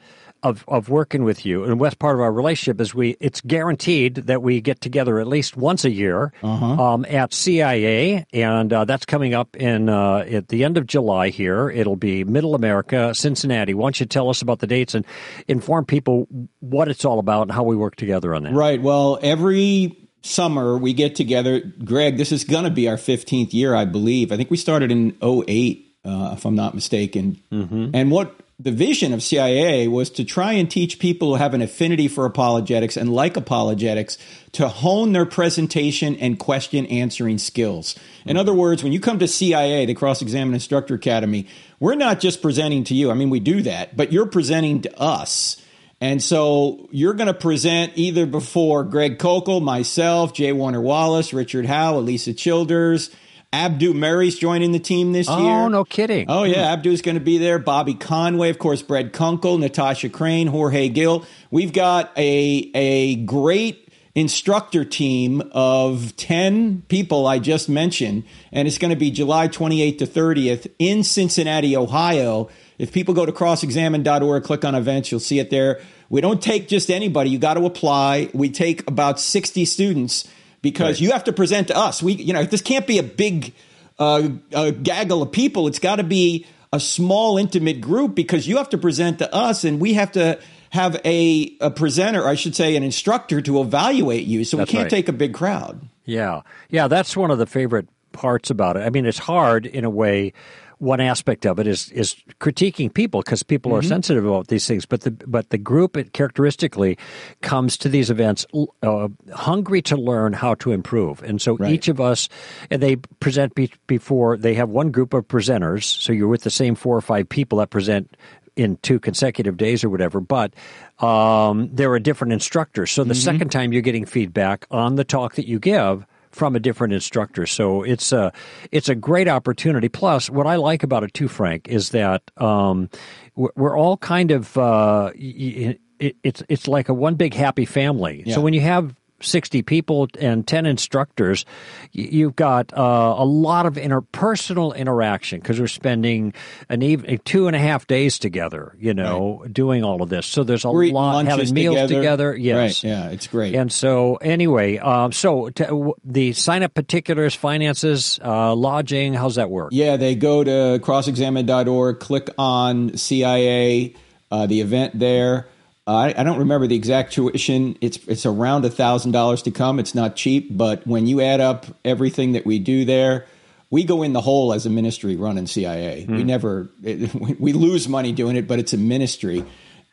of, 0.44 0.66
of 0.68 0.90
working 0.90 1.24
with 1.24 1.46
you. 1.46 1.64
And 1.64 1.80
what's 1.80 1.96
part 1.96 2.16
of 2.16 2.22
our 2.22 2.32
relationship 2.32 2.82
is 2.82 2.96
we 2.96 3.18
it's 3.20 3.42
guaranteed 3.42 4.16
that 4.16 4.42
we 4.42 4.62
get 4.62 4.82
together 4.82 5.20
at 5.20 5.28
least 5.28 5.56
once 5.56 5.86
a 5.86 5.92
year 5.92 6.34
uh-huh. 6.42 6.94
um, 6.94 7.06
at 7.06 7.34
CIA 7.34 8.26
and 8.34 8.74
uh, 8.74 8.86
that's 8.86 9.06
coming 9.06 9.34
up 9.34 9.56
in 9.56 9.90
uh, 9.90 10.20
at 10.20 10.48
the 10.48 10.64
end 10.64 10.78
of 10.78 10.88
July 10.88 11.30
here. 11.30 11.70
It'll 11.70 11.96
be 11.96 12.24
Middle 12.24 12.56
America 12.56 13.14
Cincinnati. 13.14 13.74
Why 13.74 13.86
don't 13.86 14.00
you 14.00 14.06
tell 14.06 14.30
us 14.30 14.42
about 14.42 14.60
the 14.60 14.68
dates 14.68 14.96
and 14.96 15.06
inform 15.48 15.86
people 15.86 16.28
what 16.60 16.88
it's 16.88 17.06
all 17.06 17.20
about 17.20 17.44
and 17.44 17.52
how 17.52 17.64
we 17.64 17.76
work 17.76 17.96
together 17.96 18.34
on 18.34 18.44
that? 18.44 18.54
Right. 18.54 18.82
Well 18.82 19.20
every 19.22 20.10
summer 20.24 20.78
we 20.78 20.94
get 20.94 21.16
together. 21.16 21.60
Greg 21.60 22.18
this 22.18 22.32
is 22.32 22.44
going 22.44 22.64
to 22.64 22.72
be 22.72 22.88
our 22.88 22.98
15th 22.98 23.54
year 23.54 23.76
I 23.76 23.86
believe. 23.86 24.32
I 24.32 24.38
think 24.38 24.50
we 24.50 24.58
started 24.58 24.92
in 24.92 25.18
08 25.22 25.88
uh, 26.04 26.34
if 26.36 26.46
I'm 26.46 26.56
not 26.56 26.74
mistaken. 26.74 27.40
Mm-hmm. 27.52 27.92
And 27.94 28.10
what 28.12 28.36
the 28.64 28.72
vision 28.72 29.12
of 29.12 29.24
CIA 29.24 29.88
was 29.88 30.12
to 30.12 30.24
try 30.24 30.54
and 30.54 30.70
teach 30.70 31.00
people 31.00 31.30
who 31.30 31.36
have 31.36 31.56
an 31.56 31.64
affinity 31.64 32.08
for 32.08 32.26
apologetics 32.26 32.96
and 32.96 33.12
like 33.12 33.36
apologetics 33.36 34.20
to 34.52 34.68
hone 34.68 35.14
their 35.14 35.26
presentation 35.26 36.16
and 36.18 36.38
question 36.38 36.86
answering 36.86 37.40
skills. 37.40 37.96
In 38.24 38.38
other 38.38 38.54
words, 38.54 38.84
when 38.84 38.92
you 38.92 39.00
come 39.00 39.18
to 39.20 39.28
CIA, 39.28 39.88
the 39.88 39.96
Cross 39.96 40.22
Examine 40.22 40.54
Instructor 40.54 40.94
Academy, 40.94 41.48
we're 41.80 41.96
not 41.96 42.20
just 42.20 42.42
presenting 42.44 42.84
to 42.86 42.94
you. 42.94 43.10
I 43.10 43.16
mean, 43.16 43.32
we 43.32 43.40
do 43.40 43.64
that, 43.64 43.98
but 43.98 44.12
you're 44.12 44.28
presenting 44.28 44.82
to 44.84 45.00
us. 45.00 45.60
And 46.00 46.22
so 46.22 46.88
you're 46.92 47.14
going 47.14 47.28
to 47.28 47.34
present 47.34 47.94
either 47.96 48.28
before 48.28 48.84
Greg 48.84 49.18
Koukl, 49.18 49.62
myself, 49.62 50.34
J. 50.34 50.52
Warner 50.52 50.82
Wallace, 50.82 51.34
Richard 51.34 51.66
Howe, 51.66 51.94
Alisa 51.94 52.38
Childers, 52.38 53.10
Abdu 53.54 53.94
Murray's 53.94 54.38
joining 54.38 54.72
the 54.72 54.80
team 54.80 55.12
this 55.12 55.28
oh, 55.30 55.38
year. 55.38 55.52
Oh, 55.52 55.68
no 55.68 55.84
kidding. 55.84 56.28
Oh, 56.30 56.44
yeah. 56.44 56.72
Abdu's 56.72 57.02
going 57.02 57.16
to 57.16 57.24
be 57.24 57.38
there. 57.38 57.60
Bobby 57.60 57.94
Conway, 57.94 58.50
of 58.50 58.60
course, 58.60 58.82
Brett 58.82 59.12
Kunkle, 59.12 59.60
Natasha 59.60 60.08
Crain, 60.08 60.48
Jorge 60.48 60.88
Gil. 60.88 61.26
We've 61.50 61.74
got 61.74 62.12
a, 62.18 62.72
a 62.74 63.16
great 63.18 63.90
instructor 64.16 64.86
team 64.86 65.42
of 65.52 66.16
10 66.16 66.84
people 66.88 67.28
I 67.28 67.40
just 67.40 67.68
mentioned, 67.68 68.24
and 68.54 68.68
it's 68.68 68.78
going 68.78 68.92
to 68.92 68.98
be 68.98 69.12
July 69.12 69.50
28th 69.50 69.98
to 70.00 70.08
30th 70.08 70.72
in 70.80 71.04
Cincinnati, 71.04 71.76
Ohio. 71.76 72.50
If 72.78 72.94
people 72.94 73.14
go 73.14 73.26
to 73.26 73.32
crossexamined.org, 73.34 74.44
click 74.44 74.64
on 74.64 74.76
events, 74.76 75.12
you'll 75.12 75.20
see 75.20 75.40
it 75.40 75.50
there. 75.50 75.82
We 76.10 76.22
don't 76.22 76.42
take 76.42 76.68
just 76.68 76.90
anybody. 76.90 77.30
You 77.30 77.38
got 77.40 77.54
to 77.56 77.66
apply. 77.66 78.30
We 78.34 78.50
take 78.50 78.88
about 78.90 79.20
60 79.20 79.66
students 79.66 80.28
because 80.62 80.96
right. 80.96 81.02
you 81.02 81.12
have 81.12 81.24
to 81.26 81.34
present 81.34 81.68
to 81.70 81.78
us. 81.78 82.02
We, 82.02 82.14
you 82.14 82.34
know, 82.34 82.44
this 82.44 82.62
can't 82.62 82.88
be 82.88 82.98
a 82.98 83.04
big 83.04 83.54
uh, 84.00 84.30
a 84.54 84.72
gaggle 84.72 85.22
of 85.22 85.32
people. 85.32 85.68
It's 85.68 85.80
got 85.80 85.98
to 85.98 86.04
be 86.04 86.46
a 86.74 86.80
small, 86.80 87.38
intimate 87.38 87.82
group 87.82 88.16
because 88.16 88.48
you 88.48 88.58
have 88.58 88.70
to 88.70 88.78
present 88.78 89.20
to 89.20 89.34
us, 89.34 89.64
and 89.64 89.80
we 89.80 89.94
have 89.94 90.14
to 90.14 90.40
have 90.72 91.00
a, 91.04 91.56
a 91.60 91.70
presenter, 91.70 92.26
I 92.26 92.36
should 92.36 92.56
say, 92.56 92.76
an 92.76 92.84
instructor 92.84 93.42
to 93.42 93.62
evaluate 93.62 94.26
you. 94.26 94.44
So 94.46 94.58
that's 94.58 94.70
we 94.70 94.72
can't 94.72 94.86
right. 94.86 94.90
take 94.90 95.10
a 95.10 95.14
big 95.14 95.34
crowd. 95.34 95.82
Yeah, 96.06 96.42
yeah, 96.70 96.88
that's 96.88 97.16
one 97.16 97.30
of 97.30 97.38
the 97.38 97.46
favorite 97.46 97.88
parts 98.12 98.50
about 98.50 98.78
it. 98.78 98.82
I 98.82 98.90
mean, 98.90 99.06
it's 99.06 99.20
hard 99.20 99.66
in 99.66 99.84
a 99.84 99.90
way 99.90 100.34
one 100.82 101.00
aspect 101.00 101.46
of 101.46 101.60
it 101.60 101.68
is 101.68 101.92
is 101.92 102.16
critiquing 102.40 102.92
people 102.92 103.22
because 103.22 103.44
people 103.44 103.72
mm-hmm. 103.72 103.80
are 103.80 103.84
sensitive 103.84 104.26
about 104.26 104.48
these 104.48 104.68
things. 104.68 104.86
But 104.86 105.02
the 105.02 105.12
but 105.12 105.52
the 105.52 105.58
group 105.58 105.96
it 105.96 106.14
characteristically 106.14 106.98
comes 107.42 107.78
to 107.78 107.90
these 107.90 108.10
events 108.10 108.48
uh, 108.82 109.08
hungry 109.34 109.82
to 109.84 109.96
learn 109.96 110.34
how 110.34 110.56
to 110.56 110.72
improve, 110.72 111.22
and 111.22 111.40
so 111.40 111.56
right. 111.58 111.72
each 111.72 111.88
of 111.88 112.02
us 112.02 112.30
and 112.72 112.82
they 112.82 112.96
present 113.20 113.54
be, 113.54 113.72
before 113.86 114.38
they 114.38 114.56
have 114.56 114.70
one 114.70 114.92
group 114.92 115.14
of 115.14 115.28
presenters. 115.28 115.84
So 115.84 116.12
you're 116.12 116.28
with 116.28 116.42
the 116.42 116.50
same 116.50 116.74
four 116.74 116.98
or 116.98 117.02
five 117.02 117.30
people 117.30 117.60
that 117.60 117.70
present 117.70 118.18
in 118.56 118.78
two 118.78 119.00
consecutive 119.00 119.58
days 119.58 119.84
or 119.84 119.90
whatever, 119.90 120.20
but 120.20 120.54
um, 121.00 121.70
there 121.72 121.92
are 121.92 122.00
different 122.00 122.34
instructors. 122.34 122.92
So 122.92 123.04
the 123.04 123.14
mm-hmm. 123.14 123.22
second 123.22 123.50
time 123.50 123.72
you're 123.72 123.82
getting 123.82 124.06
feedback 124.06 124.66
on 124.72 124.96
the 124.96 125.06
talk 125.06 125.36
that 125.36 125.48
you 125.48 125.60
give 125.60 126.06
from 126.32 126.56
a 126.56 126.60
different 126.60 126.94
instructor. 126.94 127.46
So 127.46 127.84
it's 127.84 128.12
a 128.12 128.32
it's 128.72 128.90
a 128.90 128.96
great 128.96 129.28
opportunity. 129.28 129.90
Plus, 129.90 130.30
what 130.30 130.48
I 130.48 130.56
like 130.56 130.84
about 130.84 131.04
it 131.04 131.14
too, 131.14 131.28
Frank, 131.28 131.68
is 131.68 131.90
that 131.90 132.24
um, 132.38 132.90
we're 133.36 133.78
all 133.78 133.98
kind 133.98 134.32
of 134.32 134.58
uh, 134.58 135.12
it's 135.16 136.44
it's 136.50 136.68
like 136.68 136.90
a 136.90 136.94
one 136.94 137.16
big 137.16 137.34
happy 137.34 137.66
family. 137.66 138.24
Yeah. 138.26 138.36
So 138.36 138.42
when 138.42 138.54
you 138.54 138.62
have 138.62 138.96
60 139.22 139.62
people 139.62 140.08
and 140.20 140.48
10 140.48 140.66
instructors, 140.66 141.46
you've 141.92 142.36
got 142.36 142.74
uh, 142.78 143.16
a 143.18 143.26
lot 143.26 143.66
of 143.66 143.76
interpersonal 143.76 144.76
interaction 144.76 145.40
because 145.40 145.60
we're 145.60 145.68
spending 145.68 146.34
an 146.70 146.82
even 146.82 147.20
two 147.26 147.48
and 147.48 147.56
a 147.56 147.60
half 147.60 147.88
days 147.88 148.20
together, 148.20 148.76
you 148.80 148.94
know, 148.94 149.40
right. 149.42 149.54
doing 149.54 149.84
all 149.84 150.02
of 150.02 150.10
this. 150.10 150.26
So 150.26 150.44
there's 150.44 150.66
a 150.66 150.72
we're 150.72 150.92
lot 150.92 151.26
having 151.26 151.54
meals 151.54 151.76
together. 151.76 151.96
together. 151.96 152.36
Yes. 152.36 152.84
Right. 152.84 152.90
Yeah, 152.92 153.10
it's 153.10 153.28
great. 153.28 153.56
And 153.56 153.72
so, 153.72 154.16
anyway, 154.16 154.78
um, 154.78 155.12
so 155.12 155.50
to, 155.50 155.96
the 156.04 156.34
sign 156.34 156.64
up 156.64 156.74
particulars, 156.74 157.36
finances, 157.36 158.20
uh, 158.24 158.56
lodging, 158.56 159.14
how's 159.14 159.36
that 159.36 159.50
work? 159.50 159.70
Yeah, 159.74 159.98
they 159.98 160.16
go 160.16 160.44
to 160.44 160.80
crossexamined.org, 160.84 162.00
click 162.00 162.30
on 162.38 162.98
CIA, 162.98 163.96
uh, 164.32 164.48
the 164.48 164.62
event 164.62 164.98
there. 164.98 165.48
I, 165.88 166.14
I, 166.16 166.24
don't 166.24 166.40
remember 166.40 166.68
the 166.68 166.76
exact 166.76 167.14
tuition. 167.14 167.78
It's 167.82 167.98
it's 168.08 168.26
around 168.26 168.66
a 168.66 168.70
thousand 168.70 169.12
dollars 169.12 169.42
to 169.44 169.52
come. 169.52 169.80
It's 169.80 169.96
not 169.96 170.16
cheap, 170.16 170.56
but 170.56 170.86
when 170.86 171.08
you 171.08 171.22
add 171.22 171.42
up 171.42 171.66
everything 171.84 172.34
that 172.34 172.46
we 172.46 172.60
do 172.60 172.86
there, 172.86 173.26
we 173.72 173.84
go 173.84 174.04
in 174.04 174.14
the 174.14 174.22
hole 174.22 174.54
as 174.54 174.66
a 174.66 174.70
ministry 174.70 175.16
running 175.16 175.48
CIA. 175.48 176.06
We 176.08 176.22
hmm. 176.22 176.28
never 176.28 176.70
it, 176.84 177.14
we 177.40 177.54
lose 177.54 177.88
money 177.88 178.12
doing 178.12 178.36
it, 178.36 178.48
but 178.48 178.60
it's 178.60 178.74
a 178.74 178.78
ministry. 178.78 179.44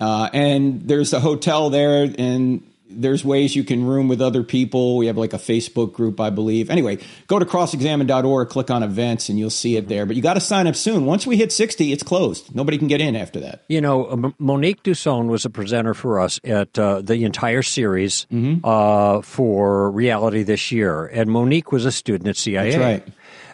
Uh, 0.00 0.28
and 0.33 0.83
there's 0.87 1.12
a 1.12 1.21
hotel 1.21 1.71
there, 1.71 2.07
and 2.18 2.71
there's 2.90 3.25
ways 3.25 3.54
you 3.54 3.64
can 3.64 3.85
room 3.85 4.09
with 4.09 4.21
other 4.21 4.42
people. 4.42 4.97
We 4.97 5.07
have 5.07 5.16
like 5.16 5.33
a 5.33 5.38
Facebook 5.38 5.92
group, 5.92 6.21
I 6.21 6.30
believe. 6.30 6.71
Anyway, 6.71 6.99
go 7.26 7.38
to 7.38 7.45
crossexamined.org, 7.45 8.49
click 8.49 8.71
on 8.71 8.83
events, 8.83 9.28
and 9.28 9.38
you'll 9.38 9.50
see 9.50 9.76
it 9.76 9.88
there. 9.88 10.07
But 10.07 10.16
you 10.16 10.23
got 10.23 10.35
to 10.35 10.40
sign 10.40 10.66
up 10.66 10.76
soon. 10.76 11.04
Once 11.04 11.26
we 11.26 11.37
hit 11.37 11.52
60, 11.52 11.92
it's 11.92 12.02
closed. 12.02 12.54
Nobody 12.54 12.78
can 12.78 12.88
get 12.88 13.00
in 13.00 13.16
after 13.16 13.40
that. 13.40 13.64
You 13.68 13.80
know, 13.80 14.33
Monique 14.38 14.83
Duson 14.83 15.28
was 15.28 15.45
a 15.45 15.50
presenter 15.50 15.95
for 15.95 16.21
us 16.21 16.40
at 16.45 16.78
uh, 16.78 17.02
the 17.02 17.25
entire 17.25 17.62
series 17.62 18.26
mm-hmm. 18.33 18.64
uh, 18.64 19.23
for 19.23 19.90
reality 19.90 20.42
this 20.42 20.73
year. 20.73 21.07
And 21.07 21.30
Monique 21.30 21.73
was 21.73 21.85
a 21.85 21.92
student 21.92 22.28
at 22.28 22.37
CIA. 22.37 22.71
That's 22.71 22.83
right. 22.83 23.09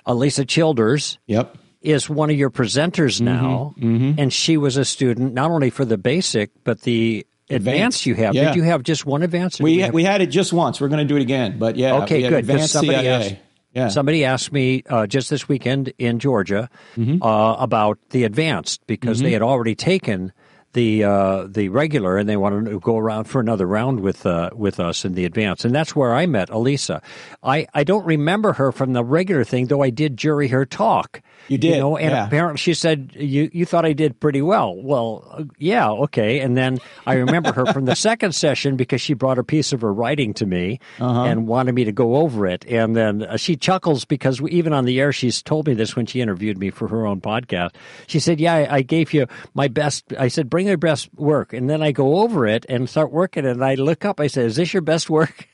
Alisa 0.06 0.46
Childers. 0.46 1.18
Yep 1.26 1.58
is 1.84 2.08
one 2.08 2.30
of 2.30 2.36
your 2.36 2.48
presenters 2.48 3.16
mm-hmm. 3.16 3.24
now, 3.26 3.74
mm-hmm, 3.76 3.96
mm-hmm. 3.96 4.18
and 4.20 4.32
she 4.32 4.56
was 4.56 4.78
a 4.78 4.86
student 4.86 5.34
not 5.34 5.50
only 5.50 5.68
for 5.68 5.84
the 5.84 5.98
basic 5.98 6.50
but 6.64 6.80
the 6.80 7.26
advanced 7.54 8.06
you 8.06 8.14
have. 8.14 8.34
Yeah. 8.34 8.46
Did 8.46 8.56
you 8.56 8.62
have 8.62 8.82
just 8.82 9.06
one 9.06 9.22
advance? 9.22 9.60
We 9.60 9.76
we, 9.76 9.78
have... 9.80 9.94
we, 9.94 10.04
had 10.04 10.20
it 10.20 10.26
just 10.26 10.52
once. 10.52 10.80
We're 10.80 10.88
going 10.88 11.06
to 11.06 11.12
do 11.12 11.16
it 11.16 11.22
again, 11.22 11.58
but 11.58 11.76
yeah. 11.76 12.02
Okay, 12.02 12.22
good. 12.22 12.32
Advanced 12.32 12.72
somebody 12.72 12.98
CIA. 12.98 13.08
asked. 13.08 13.36
Yeah. 13.72 13.88
Somebody 13.88 14.24
asked 14.24 14.52
me 14.52 14.84
uh, 14.88 15.08
just 15.08 15.30
this 15.30 15.48
weekend 15.48 15.92
in 15.98 16.20
Georgia 16.20 16.70
mm-hmm. 16.96 17.20
uh, 17.20 17.54
about 17.54 17.98
the 18.10 18.22
advanced 18.22 18.86
because 18.86 19.18
mm-hmm. 19.18 19.24
they 19.24 19.32
had 19.32 19.42
already 19.42 19.74
taken 19.74 20.32
the 20.74 21.04
uh, 21.04 21.46
the 21.48 21.68
regular 21.70 22.18
and 22.18 22.28
they 22.28 22.36
wanted 22.36 22.70
to 22.70 22.78
go 22.80 22.98
around 22.98 23.24
for 23.24 23.40
another 23.40 23.66
round 23.66 24.00
with 24.00 24.26
uh, 24.26 24.50
with 24.54 24.78
us 24.78 25.04
in 25.04 25.14
the 25.14 25.24
advance, 25.24 25.64
and 25.64 25.74
that's 25.74 25.96
where 25.96 26.14
I 26.14 26.26
met 26.26 26.50
Alisa. 26.50 27.02
I, 27.42 27.66
I 27.74 27.84
don't 27.84 28.04
remember 28.04 28.52
her 28.54 28.72
from 28.72 28.92
the 28.92 29.04
regular 29.04 29.44
thing, 29.44 29.66
though 29.66 29.82
I 29.82 29.90
did 29.90 30.16
jury 30.16 30.48
her 30.48 30.66
talk. 30.66 31.22
You 31.48 31.58
did, 31.58 31.74
you 31.74 31.78
know, 31.78 31.96
and 31.96 32.10
yeah. 32.10 32.26
apparently 32.26 32.58
she 32.58 32.74
said 32.74 33.12
you 33.14 33.50
you 33.52 33.66
thought 33.66 33.84
I 33.84 33.92
did 33.92 34.18
pretty 34.18 34.40
well. 34.40 34.74
Well, 34.74 35.28
uh, 35.30 35.44
yeah, 35.58 35.90
okay. 35.90 36.40
And 36.40 36.56
then 36.56 36.78
I 37.06 37.14
remember 37.14 37.52
her 37.52 37.66
from 37.66 37.84
the 37.84 37.94
second 37.94 38.34
session 38.34 38.76
because 38.76 39.00
she 39.00 39.14
brought 39.14 39.38
a 39.38 39.44
piece 39.44 39.72
of 39.72 39.82
her 39.82 39.92
writing 39.92 40.32
to 40.34 40.46
me 40.46 40.80
uh-huh. 40.98 41.24
and 41.24 41.46
wanted 41.46 41.74
me 41.74 41.84
to 41.84 41.92
go 41.92 42.16
over 42.16 42.46
it. 42.46 42.64
And 42.66 42.96
then 42.96 43.22
uh, 43.22 43.36
she 43.36 43.56
chuckles 43.56 44.04
because 44.04 44.40
we, 44.40 44.50
even 44.52 44.72
on 44.72 44.86
the 44.86 44.98
air, 45.00 45.12
she's 45.12 45.42
told 45.42 45.66
me 45.66 45.74
this 45.74 45.94
when 45.94 46.06
she 46.06 46.20
interviewed 46.20 46.58
me 46.58 46.70
for 46.70 46.88
her 46.88 47.06
own 47.06 47.20
podcast. 47.20 47.74
She 48.06 48.20
said, 48.20 48.40
"Yeah, 48.40 48.54
I, 48.54 48.76
I 48.76 48.82
gave 48.82 49.12
you 49.12 49.26
my 49.52 49.68
best." 49.68 50.14
I 50.18 50.28
said, 50.28 50.48
"Bring 50.48 50.63
your 50.66 50.76
best 50.76 51.08
work," 51.16 51.52
and 51.52 51.68
then 51.68 51.82
I 51.82 51.92
go 51.92 52.18
over 52.18 52.46
it 52.46 52.66
and 52.68 52.88
start 52.88 53.12
working, 53.12 53.46
and 53.46 53.64
I 53.64 53.74
look 53.74 54.04
up. 54.04 54.20
I 54.20 54.26
say, 54.26 54.44
"Is 54.44 54.56
this 54.56 54.72
your 54.72 54.82
best 54.82 55.08
work?" 55.10 55.48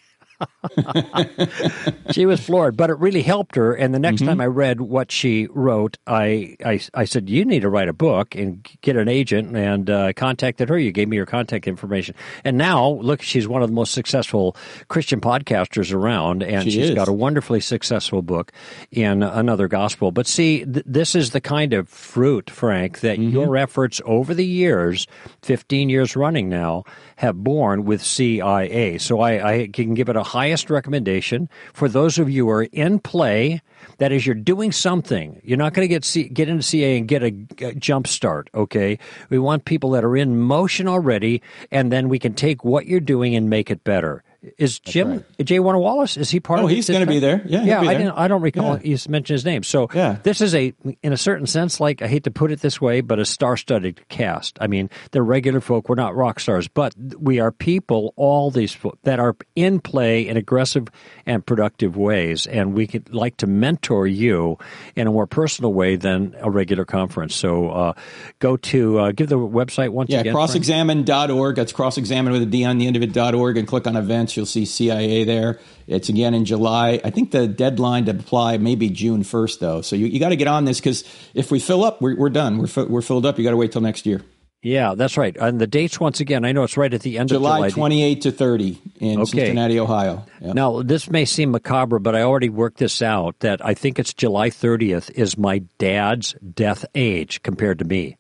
she 2.13 2.27
was 2.27 2.41
floored, 2.41 2.77
but 2.77 2.91
it 2.91 2.99
really 2.99 3.23
helped 3.23 3.57
her. 3.57 3.75
And 3.75 3.95
the 3.95 3.99
next 3.99 4.21
mm-hmm. 4.21 4.29
time 4.29 4.41
I 4.41 4.47
read 4.47 4.81
what 4.81 5.11
she 5.11 5.47
wrote, 5.51 5.99
I, 6.07 6.57
I, 6.65 6.81
I 6.95 7.05
said, 7.05 7.29
"You 7.29 7.45
need 7.45 7.61
to 7.61 7.69
write 7.69 7.89
a 7.89 7.93
book 7.93 8.35
and 8.35 8.67
get 8.81 8.97
an 8.97 9.09
agent." 9.09 9.57
And 9.57 9.89
uh, 9.91 10.13
contacted 10.13 10.69
her. 10.69 10.79
You 10.79 10.93
gave 10.93 11.09
me 11.09 11.17
your 11.17 11.27
contact 11.27 11.67
information, 11.67 12.15
and 12.45 12.57
now 12.57 12.91
look, 12.91 13.23
she's 13.23 13.49
one 13.49 13.63
of 13.63 13.69
the 13.69 13.75
most 13.75 13.93
successful 13.93 14.57
Christian 14.89 15.21
podcasters 15.21 15.93
around, 15.93 16.43
and 16.43 16.71
she 16.71 16.81
has 16.81 16.91
got 16.93 17.09
a 17.09 17.13
wonderfully 17.13 17.61
successful 17.61 18.23
book 18.23 18.53
in 18.91 19.23
another 19.23 19.69
gospel. 19.69 20.11
But 20.13 20.27
see, 20.27 20.65
th- 20.65 20.85
this 20.87 21.15
is 21.15 21.31
the 21.31 21.41
kind 21.41 21.73
of 21.73 21.89
fruit, 21.89 22.51
Frank, 22.51 23.01
that 23.01 23.19
mm-hmm. 23.19 23.31
your 23.31 23.57
efforts 23.57 24.01
over 24.05 24.35
the 24.35 24.47
years, 24.47 25.07
fifteen 25.43 25.89
years 25.89 26.17
running 26.17 26.49
now, 26.49 26.85
have 27.21 27.45
borne 27.45 27.85
with 27.85 28.03
CIA. 28.03 28.97
So 28.97 29.21
I, 29.21 29.53
I 29.53 29.67
can 29.67 29.93
give 29.93 30.09
it 30.09 30.17
a 30.17 30.23
highest 30.23 30.71
recommendation 30.71 31.51
for 31.75 31.87
those 31.87 32.19
of 32.19 32.31
you 32.31 32.47
who 32.47 32.51
are 32.51 32.63
in 32.63 32.99
play. 32.99 33.61
That 33.99 34.11
is, 34.11 34.25
you're 34.25 34.35
doing 34.35 34.73
something. 34.73 35.39
You're 35.45 35.59
not 35.59 35.75
going 35.75 35.87
to 35.87 35.95
get 35.95 36.03
C, 36.03 36.31
get 36.31 36.49
into 36.49 36.63
CA 36.63 36.97
and 36.97 37.07
get 37.07 37.23
a, 37.23 37.35
a 37.61 37.75
jump 37.75 38.07
start. 38.07 38.49
Okay, 38.55 38.99
we 39.29 39.39
want 39.39 39.67
people 39.67 39.91
that 39.91 40.03
are 40.03 40.17
in 40.17 40.41
motion 40.41 40.89
already, 40.89 41.43
and 41.71 41.93
then 41.93 42.09
we 42.09 42.19
can 42.19 42.33
take 42.33 42.65
what 42.65 42.87
you're 42.87 43.01
doing 43.01 43.37
and 43.37 43.51
make 43.51 43.71
it 43.71 43.85
better. 43.85 44.25
Is 44.57 44.79
Jim 44.79 45.11
right. 45.11 45.25
J. 45.45 45.59
Warner 45.59 45.79
Wallace? 45.79 46.17
Is 46.17 46.31
he 46.31 46.41
part 46.41 46.61
oh, 46.61 46.63
of? 46.63 46.71
Oh, 46.71 46.75
he's 46.75 46.89
going 46.89 47.01
to 47.01 47.07
be 47.07 47.19
there. 47.19 47.43
Yeah, 47.45 47.63
yeah. 47.63 47.81
I 47.81 47.95
didn't. 47.95 48.13
I 48.13 48.27
don't 48.27 48.41
recall 48.41 48.79
yeah. 48.79 48.97
you 48.97 48.99
mentioned 49.11 49.35
his 49.35 49.45
name. 49.45 49.63
So 49.63 49.89
yeah. 49.95 50.17
this 50.23 50.41
is 50.41 50.55
a, 50.55 50.73
in 51.03 51.13
a 51.13 51.19
certain 51.19 51.47
sense, 51.47 51.79
like 51.79 52.01
I 52.01 52.07
hate 52.07 52.25
to 52.25 52.31
put 52.31 52.51
it 52.51 52.61
this 52.61 52.81
way, 52.81 53.03
but 53.03 53.19
a 53.19 53.27
star-studded 53.27 54.09
cast. 54.09 54.57
I 54.59 54.67
mean, 54.67 54.89
they're 55.11 55.23
regular 55.23 55.61
folk. 55.61 55.91
We're 55.91 55.97
not 55.97 56.17
rock 56.17 56.41
stars, 56.41 56.69
but 56.69 56.95
we 57.19 57.39
are 57.39 57.53
people. 57.53 58.15
All 58.17 58.51
these 58.51 58.79
that 59.03 59.21
are 59.21 59.37
in 59.55 59.79
play 59.79 60.27
in 60.27 60.39
aggressive 60.39 60.89
and 61.27 61.45
productive 61.45 61.99
ways, 61.99 62.47
and 62.47 62.73
we 62.73 62.87
could 62.87 63.13
like 63.13 63.37
to 63.39 63.47
mentor 63.47 64.07
you 64.07 64.57
in 64.97 65.07
a 65.07 65.11
more 65.11 65.27
personal 65.27 65.75
way 65.75 65.97
than 65.97 66.35
a 66.41 66.51
regular 66.51 66.87
conference. 66.87 67.35
So 67.35 67.69
uh, 67.69 67.93
go 68.39 68.57
to 68.57 68.99
uh, 69.01 69.13
give 69.13 69.29
the 69.29 69.37
website 69.39 69.91
once 69.91 70.09
yeah, 70.09 70.21
again. 70.21 70.35
Yeah, 70.35 70.41
crossexamined.org. 70.41 71.57
That's 71.57 71.75
crossexamine 71.75 72.33
with 72.33 72.43
a 72.43 72.47
D 72.47 72.65
on 72.65 72.79
the 72.79 72.87
end 72.87 72.97
of 72.97 73.03
it.org, 73.03 73.59
and 73.59 73.69
click 73.69 73.87
on 73.87 73.97
events 73.97 74.30
events. 74.31 74.37
You'll 74.37 74.47
see 74.47 74.65
CIA 74.65 75.25
there. 75.25 75.59
It's 75.87 76.09
again 76.09 76.35
in 76.35 76.45
July. 76.45 77.01
I 77.05 77.11
think 77.11 77.31
the 77.31 77.47
deadline 77.47 78.07
to 78.07 78.13
apply 78.13 78.59
may 78.59 78.75
be 78.75 78.91
June 78.91 79.23
1st, 79.23 79.59
though. 79.59 79.81
So 79.83 79.97
you, 79.97 80.07
you 80.07 80.21
got 80.21 80.31
to 80.31 80.37
get 80.37 80.49
on 80.49 80.65
this 80.65 80.79
because 80.79 81.05
if 81.35 81.51
we 81.51 81.59
fill 81.59 81.85
up, 81.85 82.01
we're, 82.01 82.17
we're 82.17 82.31
done. 82.31 82.59
We're, 82.59 82.85
we're 82.87 83.03
filled 83.03 83.27
up. 83.27 83.39
You 83.39 83.45
got 83.45 83.51
to 83.51 83.57
wait 83.57 83.73
till 83.73 83.83
next 83.83 84.07
year. 84.07 84.23
Yeah, 84.63 84.95
that's 84.95 85.17
right. 85.17 85.35
And 85.41 85.59
the 85.59 85.67
dates, 85.67 85.99
once 85.99 86.21
again, 86.21 86.45
I 86.45 86.53
know 86.53 86.65
it's 86.65 86.77
right 86.77 86.93
at 86.93 87.01
the 87.01 87.17
end 87.17 87.31
July 87.31 87.69
of 87.69 87.73
July. 87.73 87.89
28 87.89 88.21
to 88.23 88.33
30 88.33 88.79
in 89.01 89.21
okay. 89.21 89.31
Cincinnati, 89.31 89.81
Ohio. 89.81 90.27
Yep. 90.43 90.55
Now, 90.55 90.83
this 90.83 91.09
may 91.09 91.25
seem 91.25 91.53
macabre, 91.53 91.99
but 91.99 92.15
I 92.15 92.23
already 92.23 92.51
worked 92.51 92.77
this 92.77 93.01
out 93.01 93.39
that 93.41 93.65
I 93.65 93.73
think 93.73 93.99
it's 93.99 94.13
July 94.13 94.51
30th 94.51 95.11
is 95.13 95.39
my 95.39 95.61
dad's 95.79 96.35
death 96.55 96.85
age 96.95 97.43
compared 97.43 97.79
to 97.79 97.87
me. 97.87 98.19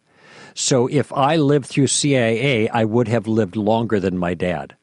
So 0.55 0.87
if 0.87 1.13
I 1.13 1.37
lived 1.37 1.67
through 1.67 1.89
CIA, 1.89 2.71
I 2.71 2.85
would 2.85 3.09
have 3.09 3.29
lived 3.29 3.55
longer 3.55 4.01
than 4.01 4.17
my 4.17 4.33
dad. 4.33 4.75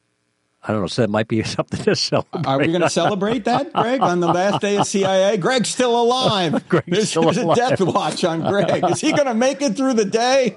I 0.68 0.72
don't 0.72 0.82
know. 0.82 0.86
So 0.86 1.02
that 1.02 1.08
might 1.08 1.28
be 1.28 1.42
something 1.44 1.82
to 1.84 1.96
celebrate. 1.96 2.46
Are 2.46 2.58
we 2.58 2.66
going 2.66 2.80
to 2.82 2.90
celebrate 2.90 3.44
that, 3.44 3.72
Greg, 3.72 4.02
on 4.02 4.20
the 4.20 4.28
last 4.28 4.60
day 4.60 4.76
of 4.76 4.86
CIA? 4.86 5.38
Greg's 5.38 5.70
still 5.70 6.00
alive. 6.00 6.68
Greg's 6.68 6.86
there's, 6.86 7.10
still 7.10 7.22
there's 7.22 7.38
alive. 7.38 7.56
a 7.56 7.60
death 7.70 7.80
watch 7.80 8.22
on 8.24 8.40
Greg. 8.42 8.84
Is 8.84 9.00
he 9.00 9.12
going 9.12 9.26
to 9.26 9.34
make 9.34 9.62
it 9.62 9.76
through 9.76 9.94
the 9.94 10.04
day? 10.04 10.56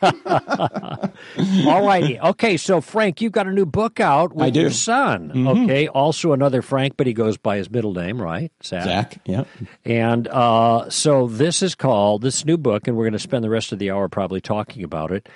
All 0.00 1.84
righty. 1.84 2.20
Okay, 2.20 2.56
so 2.56 2.80
Frank, 2.80 3.20
you've 3.20 3.32
got 3.32 3.48
a 3.48 3.50
new 3.50 3.66
book 3.66 3.98
out 3.98 4.32
with 4.32 4.54
your 4.54 4.70
son. 4.70 5.30
Mm-hmm. 5.30 5.48
Okay, 5.48 5.88
also 5.88 6.32
another 6.32 6.62
Frank, 6.62 6.96
but 6.96 7.06
he 7.06 7.12
goes 7.12 7.36
by 7.36 7.56
his 7.56 7.70
middle 7.70 7.94
name, 7.94 8.20
right? 8.20 8.52
Zach. 8.62 8.84
Zach. 8.84 9.18
Yeah. 9.24 9.44
And 9.84 10.28
uh, 10.28 10.88
so 10.90 11.26
this 11.26 11.62
is 11.62 11.74
called 11.74 12.22
this 12.22 12.44
new 12.44 12.58
book, 12.58 12.86
and 12.86 12.96
we're 12.96 13.04
going 13.04 13.12
to 13.14 13.18
spend 13.18 13.42
the 13.42 13.50
rest 13.50 13.72
of 13.72 13.80
the 13.80 13.90
hour 13.90 14.08
probably 14.08 14.40
talking 14.40 14.84
about 14.84 15.10
it. 15.10 15.28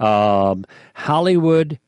Um, 0.00 0.64
Hollywood 0.94 1.78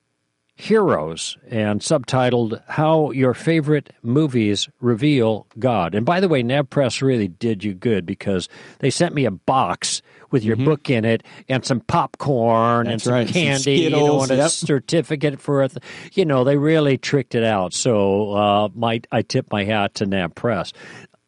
Heroes 0.60 1.38
and 1.48 1.80
subtitled 1.80 2.62
How 2.68 3.12
Your 3.12 3.32
Favorite 3.32 3.94
Movies 4.02 4.68
Reveal 4.80 5.46
God. 5.58 5.94
And 5.94 6.04
by 6.04 6.20
the 6.20 6.28
way, 6.28 6.42
NavPress 6.42 7.00
really 7.00 7.28
did 7.28 7.64
you 7.64 7.72
good 7.72 8.04
because 8.04 8.46
they 8.80 8.90
sent 8.90 9.14
me 9.14 9.24
a 9.24 9.30
box 9.30 10.02
with 10.30 10.44
your 10.44 10.56
mm-hmm. 10.56 10.66
book 10.66 10.90
in 10.90 11.06
it 11.06 11.22
and 11.48 11.64
some 11.64 11.80
popcorn 11.80 12.84
That's 12.84 12.92
and 12.92 13.02
some 13.02 13.12
right. 13.14 13.28
candy 13.28 13.84
some 13.84 13.84
you 13.84 13.90
know, 13.90 14.22
and 14.22 14.30
a 14.30 14.36
yep. 14.36 14.50
certificate 14.50 15.40
for 15.40 15.62
it. 15.62 15.76
You 16.12 16.26
know, 16.26 16.44
they 16.44 16.58
really 16.58 16.98
tricked 16.98 17.34
it 17.34 17.42
out. 17.42 17.72
So 17.72 18.32
uh, 18.34 18.68
my, 18.74 19.00
I 19.10 19.22
tip 19.22 19.50
my 19.50 19.64
hat 19.64 19.94
to 19.96 20.06
NavPress. 20.06 20.72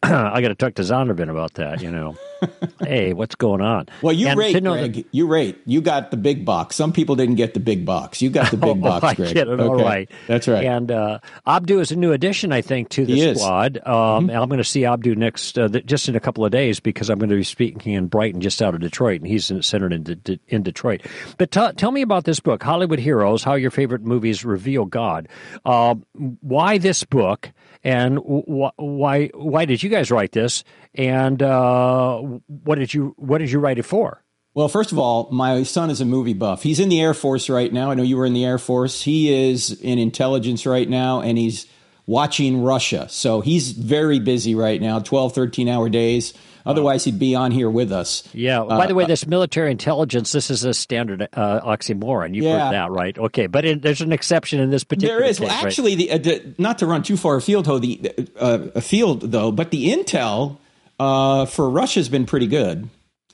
I 0.05 0.41
got 0.41 0.49
to 0.49 0.57
talk 0.57 0.75
to 0.75 0.83
Zondervan 0.83 1.31
about 1.31 1.55
that, 1.55 1.81
you 1.81 1.89
know. 1.89 2.17
hey, 2.81 3.13
what's 3.13 3.37
going 3.37 3.61
on? 3.61 3.89
Well, 4.03 4.13
you 4.13 4.27
and 4.27 4.37
rate, 4.37 4.61
Greg. 4.61 5.07
You 5.13 5.29
rate. 5.29 5.61
You 5.65 5.81
got 5.81 6.11
the 6.11 6.17
big 6.17 6.45
box. 6.45 6.75
Some 6.75 6.93
people 6.93 7.15
didn't 7.15 7.37
get 7.37 7.55
the 7.55 7.61
big 7.61 7.87
box. 7.87 8.21
You 8.21 8.29
got 8.29 8.51
the 8.51 8.57
big 8.59 8.71
oh, 8.71 8.75
box, 8.75 9.05
I 9.05 9.15
Greg. 9.15 9.33
Get 9.33 9.47
it. 9.47 9.61
Okay. 9.61 9.63
All 9.63 9.77
right. 9.77 10.11
That's 10.27 10.49
right. 10.49 10.65
And 10.65 10.91
uh, 10.91 11.21
Abdu 11.47 11.79
is 11.79 11.93
a 11.93 11.97
new 11.97 12.11
addition, 12.11 12.51
I 12.51 12.63
think, 12.63 12.89
to 12.91 13.07
the 13.07 13.15
he 13.15 13.35
squad. 13.37 13.79
Um, 13.87 14.27
mm-hmm. 14.27 14.31
I'm 14.37 14.49
going 14.49 14.59
to 14.59 14.65
see 14.65 14.85
Abdu 14.85 15.15
next, 15.15 15.57
uh, 15.57 15.69
just 15.69 16.09
in 16.09 16.17
a 16.17 16.21
couple 16.21 16.45
of 16.45 16.51
days, 16.51 16.81
because 16.81 17.09
I'm 17.09 17.21
going 17.21 17.31
to 17.31 17.37
be 17.37 17.45
speaking 17.45 17.93
in 17.93 18.09
Brighton, 18.09 18.41
just 18.41 18.61
out 18.61 18.75
of 18.75 18.81
Detroit, 18.81 19.21
and 19.21 19.29
he's 19.29 19.53
centered 19.65 19.93
in, 19.93 20.03
De- 20.03 20.41
in 20.49 20.65
Detroit. 20.65 21.03
But 21.39 21.53
t- 21.53 21.73
tell 21.77 21.93
me 21.93 22.03
about 22.03 22.25
this 22.25 22.41
book, 22.41 22.61
Hollywood 22.61 22.99
Heroes: 22.99 23.45
How 23.45 23.55
Your 23.55 23.71
Favorite 23.71 24.03
Movies 24.03 24.45
Reveal 24.45 24.85
God. 24.85 25.29
Uh, 25.65 25.95
why 26.41 26.79
this 26.79 27.05
book? 27.05 27.53
And 27.85 28.19
wh- 28.19 28.79
why 28.79 29.29
why 29.35 29.65
did 29.65 29.83
you 29.83 29.91
guys 29.91 30.11
write 30.11 30.33
this? 30.33 30.65
And 30.95 31.43
uh, 31.43 32.19
what 32.19 32.77
did 32.77 32.95
you 32.95 33.15
what 33.17 33.39
did 33.39 33.51
you 33.51 33.59
write 33.59 33.79
it 33.79 33.85
for? 33.85 34.23
Well, 34.55 34.69
first 34.69 34.93
of 34.93 34.99
all, 34.99 35.31
my 35.33 35.63
son 35.63 35.89
is 35.89 36.03
a 36.03 36.05
movie 36.05 36.35
buff. 36.35 36.63
He's 36.63 36.79
in 36.79 36.91
the 36.91 37.01
Air 37.01 37.15
Force 37.15 37.49
right 37.49 37.73
now. 37.73 37.91
I 37.91 37.95
know 37.95 38.03
you 38.03 38.19
were 38.19 38.27
in 38.27 38.35
the 38.35 38.45
Air 38.45 38.59
Force. 38.59 39.03
He 39.03 39.51
is 39.51 39.81
in 39.81 39.99
intelligence 39.99 40.67
right 40.67 40.89
now, 40.89 41.23
and 41.23 41.39
he's 41.39 41.67
watching 42.07 42.63
Russia. 42.63 43.09
So 43.09 43.41
he's 43.41 43.73
very 43.73 44.19
busy 44.19 44.55
right 44.55 44.81
now, 44.81 44.99
12, 44.99 45.35
13 45.35 45.69
hour 45.69 45.89
days. 45.89 46.35
Otherwise, 46.65 47.05
he'd 47.05 47.19
be 47.19 47.35
on 47.35 47.51
here 47.51 47.69
with 47.69 47.91
us. 47.93 48.23
Yeah. 48.33 48.63
Uh, 48.63 48.79
By 48.79 48.87
the 48.87 48.95
way, 48.95 49.05
this 49.07 49.27
military 49.27 49.71
intelligence, 49.71 50.33
this 50.33 50.51
is 50.51 50.65
a 50.65 50.73
standard 50.75 51.23
uh, 51.33 51.61
oxymoron. 51.61 52.35
You've 52.35 52.45
yeah. 52.45 52.65
heard 52.67 52.73
that, 52.75 52.91
right? 52.91 53.19
Okay. 53.19 53.47
But 53.47 53.65
in, 53.65 53.81
there's 53.81 54.01
an 54.01 54.13
exception 54.13 54.61
in 54.61 54.71
this 54.71 54.85
particular 54.85 55.21
There 55.21 55.29
is. 55.29 55.39
Case, 55.39 55.49
well, 55.49 55.65
actually, 55.67 55.97
right? 55.97 56.23
the, 56.23 56.33
uh, 56.33 56.39
the, 56.39 56.55
not 56.59 56.79
to 56.79 56.87
run 56.87 57.03
too 57.03 57.17
far 57.17 57.37
afield, 57.37 57.65
though, 57.65 57.79
the, 57.79 58.29
uh, 58.39 58.69
afield, 58.75 59.23
though, 59.23 59.51
but 59.53 59.71
the 59.71 59.89
intel 59.91 60.59
uh, 61.01 61.47
for 61.47 61.69
Russia 61.69 62.01
has 62.01 62.09
been 62.09 62.27
pretty 62.27 62.47
good. 62.47 62.89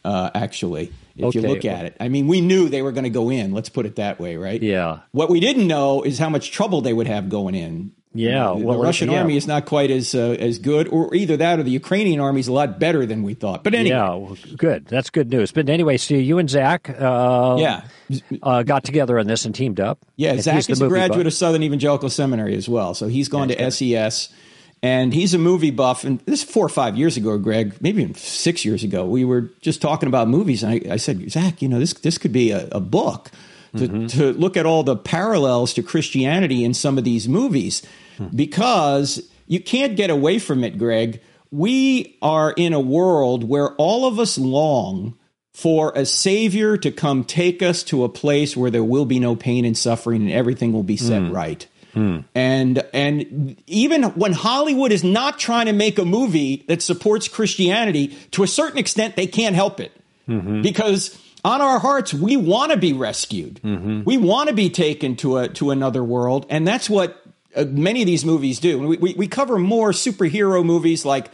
uh, 0.05 0.31
actually. 0.35 0.93
If 1.17 1.25
Okay. 1.25 1.41
you 1.41 1.49
look 1.49 1.65
at 1.65 1.85
it, 1.85 1.97
I 1.99 2.09
mean, 2.09 2.29
we 2.29 2.41
knew 2.41 2.69
they 2.69 2.81
were 2.81 2.93
going 2.93 3.05
to 3.05 3.11
go 3.11 3.29
in. 3.29 3.53
Let's 3.53 3.69
put 3.69 3.87
it 3.87 3.97
that 3.97 4.21
way, 4.21 4.37
right? 4.37 4.63
Yeah. 4.63 5.01
What 5.11 5.29
we 5.29 5.41
didn't 5.41 5.67
know 5.67 6.03
is 6.03 6.19
how 6.19 6.29
much 6.29 6.53
trouble 6.53 6.81
they 6.81 6.93
would 6.93 7.09
have 7.09 7.29
going 7.29 7.57
in. 7.57 7.91
Yeah, 8.19 8.49
the, 8.49 8.65
well, 8.65 8.79
the 8.79 8.85
Russian 8.85 9.11
yeah. 9.11 9.21
army 9.21 9.37
is 9.37 9.47
not 9.47 9.67
quite 9.67 9.91
as 9.91 10.15
uh, 10.15 10.37
as 10.39 10.59
good, 10.59 10.89
or 10.89 11.15
either 11.15 11.37
that 11.37 11.59
or 11.59 11.63
the 11.63 11.71
Ukrainian 11.71 12.21
army 12.21 12.41
is 12.41 12.49
a 12.49 12.53
lot 12.53 12.79
better 12.79 13.07
than 13.07 13.23
we 13.23 13.35
thought. 13.35 13.63
But 13.65 13.75
anyway, 13.75 13.97
Yeah, 13.97 14.15
well, 14.15 14.37
good. 14.57 14.87
That's 14.87 15.11
good 15.11 15.31
news. 15.31 15.53
But 15.53 15.69
anyway, 15.69 15.97
so 15.97 16.15
you 16.15 16.39
and 16.39 16.51
Zach, 16.51 16.89
uh, 16.91 17.57
yeah, 17.59 17.83
uh, 18.43 18.63
got 18.65 18.85
together 18.85 19.19
on 19.19 19.27
this 19.27 19.45
and 19.45 19.55
teamed 19.55 19.81
up. 19.81 19.99
Yeah, 20.17 20.33
And 20.33 20.43
Zach 20.43 20.69
is 20.69 20.81
a 20.83 20.89
graduate 20.89 21.21
buff. 21.21 21.27
of 21.27 21.35
Southern 21.35 21.63
Evangelical 21.63 22.11
Seminary 22.11 22.57
as 22.57 22.69
well. 22.69 22.95
So 22.95 23.07
he's 23.09 23.29
gone 23.29 23.49
to 23.49 23.71
SES, 23.71 24.29
and 24.83 25.15
he's 25.15 25.35
a 25.35 25.39
movie 25.39 25.71
buff. 25.71 26.05
And 26.05 26.19
this 26.21 26.43
is 26.43 26.51
four 26.51 26.67
or 26.67 26.71
five 26.71 26.97
years 26.97 27.17
ago, 27.17 27.39
Greg, 27.39 27.77
maybe 27.81 28.03
even 28.03 28.15
six 28.15 28.65
years 28.65 28.83
ago. 28.83 29.05
We 29.07 29.25
were 29.25 29.51
just 29.61 29.81
talking 29.81 30.09
about 30.09 30.29
movies, 30.29 30.63
and 30.63 30.73
I, 30.73 30.95
I 30.95 30.97
said, 30.97 31.31
Zach, 31.31 31.63
you 31.63 31.69
know, 31.69 31.79
this 31.79 31.93
this 31.95 32.19
could 32.19 32.33
be 32.33 32.51
a, 32.51 32.69
a 32.73 32.81
book 32.81 33.31
to, 33.77 33.87
Mm-hmm. 33.87 34.07
to 34.07 34.33
look 34.33 34.57
at 34.57 34.65
all 34.65 34.83
the 34.83 34.97
parallels 34.97 35.75
to 35.75 35.83
Christianity 35.83 36.65
in 36.65 36.73
some 36.73 36.97
of 36.97 37.05
these 37.05 37.29
movies. 37.29 37.83
Hmm. 38.19 38.27
because 38.35 39.23
you 39.47 39.61
can't 39.61 39.97
get 39.97 40.11
away 40.11 40.39
from 40.39 40.63
it, 40.63 40.79
Greg. 40.79 41.23
We 41.51 42.19
are 42.21 42.53
in 42.53 42.75
a 42.75 42.81
world 42.81 43.43
where 43.45 43.75
all 43.77 44.07
of 44.07 44.19
us 44.19 44.37
long 44.37 45.17
for 45.53 45.93
a 45.97 46.05
savior 46.05 46.77
to 46.77 46.93
come 46.93 47.25
take 47.25 47.63
us 47.63 47.83
to 47.85 48.05
a 48.05 48.09
place 48.09 48.57
where 48.57 48.71
there 48.71 48.85
will 48.85 49.07
be 49.07 49.19
no 49.19 49.35
pain 49.35 49.65
and 49.65 49.77
suffering 49.77 50.23
and 50.23 50.31
everything 50.31 50.73
will 50.73 50.83
be 50.83 50.97
set 50.97 51.23
hmm. 51.23 51.33
right. 51.33 51.67
Hmm. 51.95 52.19
And 52.35 52.85
and 52.93 53.61
even 53.67 54.05
when 54.11 54.33
Hollywood 54.33 54.93
is 54.93 55.03
not 55.03 55.39
trying 55.39 55.67
to 55.67 55.73
make 55.73 55.99
a 55.99 56.05
movie 56.05 56.65
that 56.69 56.83
supports 56.83 57.29
Christianity, 57.29 58.09
to 58.33 58.43
a 58.43 58.47
certain 58.47 58.79
extent 58.79 59.17
they 59.17 59.27
can't 59.27 59.57
help 59.57 59.81
it. 59.81 59.93
Mm-hmm. 60.29 60.61
Because 60.61 61.19
on 61.45 61.61
our 61.61 61.79
hearts 61.79 62.13
we 62.13 62.37
want 62.37 62.73
to 62.73 62.79
be 62.79 62.93
rescued. 62.93 63.61
Mm-hmm. 63.65 64.05
We 64.05 64.19
want 64.19 64.51
to 64.51 64.55
be 64.55 64.71
taken 64.71 65.17
to 65.17 65.39
a 65.39 65.49
to 65.49 65.71
another 65.71 66.05
world 66.05 66.47
and 66.51 66.69
that's 66.69 66.91
what 66.91 67.21
uh, 67.57 67.65
many 67.65 68.03
of 68.03 68.07
these 68.07 68.25
movies 68.25 68.61
do. 68.61 68.79
We, 68.79 68.97
we, 68.97 69.15
we 69.15 69.29
cover 69.29 69.59
more 69.59 69.91
superhero 69.91 70.65
movies 70.65 71.05
like 71.05 71.31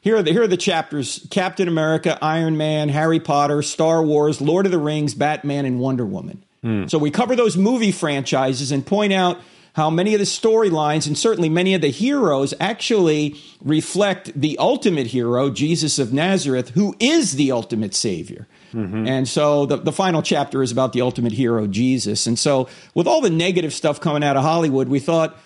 here 0.00 0.16
are 0.16 0.22
the 0.22 0.32
here 0.32 0.42
are 0.42 0.48
the 0.48 0.56
chapters: 0.56 1.26
Captain 1.30 1.68
America, 1.68 2.18
Iron 2.22 2.56
Man, 2.56 2.88
Harry 2.88 3.20
Potter, 3.20 3.62
Star 3.62 4.02
Wars, 4.02 4.40
Lord 4.40 4.66
of 4.66 4.72
the 4.72 4.78
Rings, 4.78 5.14
Batman, 5.14 5.64
and 5.64 5.78
Wonder 5.80 6.06
Woman. 6.06 6.44
So 6.88 6.98
we 6.98 7.10
cover 7.10 7.36
those 7.36 7.56
movie 7.56 7.92
franchises 7.92 8.72
and 8.72 8.84
point 8.84 9.12
out 9.12 9.38
how 9.74 9.90
many 9.90 10.12
of 10.14 10.18
the 10.18 10.26
storylines 10.26 11.06
and 11.06 11.16
certainly 11.16 11.48
many 11.48 11.72
of 11.72 11.80
the 11.80 11.90
heroes 11.90 12.52
actually 12.58 13.36
reflect 13.62 14.32
the 14.38 14.58
ultimate 14.58 15.06
hero, 15.06 15.50
Jesus 15.50 16.00
of 16.00 16.12
Nazareth, 16.12 16.70
who 16.70 16.96
is 16.98 17.36
the 17.36 17.52
ultimate 17.52 17.94
savior. 17.94 18.48
And 19.06 19.28
so 19.28 19.66
the, 19.66 19.76
the 19.76 19.92
final 19.92 20.20
chapter 20.20 20.62
is 20.62 20.72
about 20.72 20.92
the 20.92 21.00
ultimate 21.00 21.32
hero, 21.32 21.66
Jesus. 21.68 22.26
And 22.26 22.36
so, 22.38 22.68
with 22.92 23.06
all 23.06 23.20
the 23.20 23.30
negative 23.30 23.72
stuff 23.72 24.00
coming 24.00 24.24
out 24.24 24.36
of 24.36 24.42
Hollywood, 24.42 24.88
we 24.88 24.98
thought, 24.98 25.38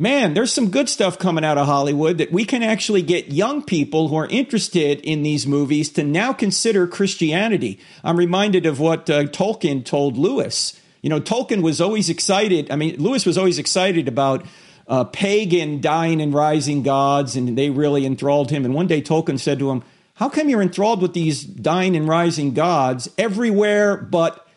man, 0.00 0.32
there's 0.32 0.52
some 0.52 0.70
good 0.70 0.88
stuff 0.88 1.18
coming 1.18 1.44
out 1.44 1.58
of 1.58 1.66
Hollywood 1.66 2.18
that 2.18 2.32
we 2.32 2.46
can 2.46 2.62
actually 2.62 3.02
get 3.02 3.28
young 3.28 3.62
people 3.62 4.08
who 4.08 4.16
are 4.16 4.26
interested 4.26 4.98
in 5.02 5.22
these 5.22 5.46
movies 5.46 5.90
to 5.90 6.02
now 6.02 6.32
consider 6.32 6.86
Christianity. 6.86 7.78
I'm 8.02 8.16
reminded 8.16 8.64
of 8.64 8.80
what 8.80 9.10
uh, 9.10 9.24
Tolkien 9.24 9.84
told 9.84 10.16
Lewis. 10.16 10.80
You 11.02 11.10
know, 11.10 11.20
Tolkien 11.20 11.62
was 11.62 11.82
always 11.82 12.08
excited. 12.08 12.70
I 12.70 12.76
mean, 12.76 12.96
Lewis 12.96 13.26
was 13.26 13.36
always 13.36 13.58
excited 13.58 14.08
about 14.08 14.46
uh, 14.88 15.04
pagan 15.04 15.82
dying 15.82 16.22
and 16.22 16.32
rising 16.32 16.82
gods, 16.82 17.36
and 17.36 17.56
they 17.56 17.68
really 17.68 18.06
enthralled 18.06 18.50
him. 18.50 18.64
And 18.64 18.74
one 18.74 18.86
day 18.86 19.02
Tolkien 19.02 19.38
said 19.38 19.58
to 19.58 19.70
him, 19.70 19.84
How 20.14 20.30
come 20.30 20.48
you're 20.48 20.62
enthralled 20.62 21.02
with 21.02 21.12
these 21.12 21.44
dying 21.44 21.94
and 21.94 22.08
rising 22.08 22.54
gods 22.54 23.08
everywhere 23.18 23.98
but 23.98 24.48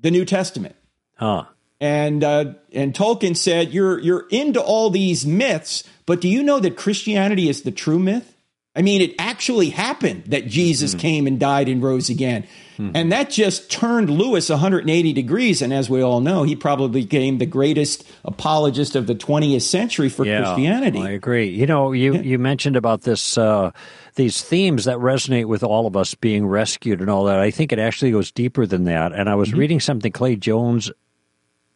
the 0.00 0.10
New 0.10 0.24
Testament? 0.24 0.74
Huh. 1.16 1.44
And 1.84 2.24
uh, 2.24 2.54
and 2.72 2.94
Tolkien 2.94 3.36
said, 3.36 3.74
"You're 3.74 3.98
you're 4.00 4.26
into 4.30 4.58
all 4.58 4.88
these 4.88 5.26
myths, 5.26 5.84
but 6.06 6.22
do 6.22 6.28
you 6.30 6.42
know 6.42 6.58
that 6.58 6.78
Christianity 6.78 7.50
is 7.50 7.60
the 7.60 7.70
true 7.70 7.98
myth? 7.98 8.30
I 8.74 8.80
mean, 8.80 9.02
it 9.02 9.14
actually 9.18 9.68
happened 9.68 10.24
that 10.28 10.48
Jesus 10.48 10.94
came 10.94 11.26
and 11.28 11.38
died 11.38 11.68
and 11.68 11.82
rose 11.82 12.08
again, 12.08 12.46
and 12.78 13.12
that 13.12 13.28
just 13.30 13.70
turned 13.70 14.08
Lewis 14.08 14.48
180 14.48 15.12
degrees. 15.12 15.60
And 15.62 15.72
as 15.74 15.90
we 15.90 16.00
all 16.02 16.20
know, 16.20 16.42
he 16.42 16.56
probably 16.56 17.02
became 17.02 17.36
the 17.38 17.46
greatest 17.46 18.02
apologist 18.24 18.96
of 18.96 19.06
the 19.06 19.14
20th 19.14 19.62
century 19.62 20.08
for 20.08 20.24
Christianity. 20.42 21.00
I 21.02 21.10
agree. 21.10 21.50
You 21.50 21.66
know, 21.66 21.92
you, 21.92 22.14
you 22.16 22.38
mentioned 22.38 22.76
about 22.76 23.02
this 23.02 23.36
uh, 23.38 23.70
these 24.14 24.42
themes 24.42 24.86
that 24.86 24.96
resonate 24.96 25.46
with 25.46 25.62
all 25.62 25.86
of 25.86 25.96
us 25.96 26.14
being 26.16 26.46
rescued 26.46 27.00
and 27.00 27.10
all 27.10 27.24
that. 27.26 27.38
I 27.38 27.50
think 27.52 27.72
it 27.72 27.78
actually 27.78 28.10
goes 28.10 28.32
deeper 28.32 28.66
than 28.66 28.84
that. 28.84 29.12
And 29.12 29.28
I 29.28 29.34
was 29.34 29.50
Mm-hmm. 29.50 29.58
reading 29.58 29.80
something 29.80 30.10
Clay 30.12 30.34
Jones 30.36 30.90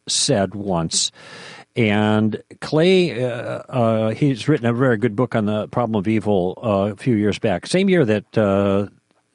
said 0.09 0.55
once. 0.55 1.11
And 1.75 2.41
Clay, 2.61 3.23
uh, 3.23 3.29
uh, 3.29 4.09
he's 4.11 4.47
written 4.47 4.65
a 4.65 4.73
very 4.73 4.97
good 4.97 5.15
book 5.15 5.35
on 5.35 5.45
the 5.45 5.67
problem 5.69 5.95
of 5.97 6.07
evil 6.07 6.57
uh, 6.63 6.91
a 6.91 6.95
few 6.95 7.15
years 7.15 7.39
back. 7.39 7.67
Same 7.67 7.87
year 7.89 8.03
that 8.05 8.37
uh, 8.37 8.87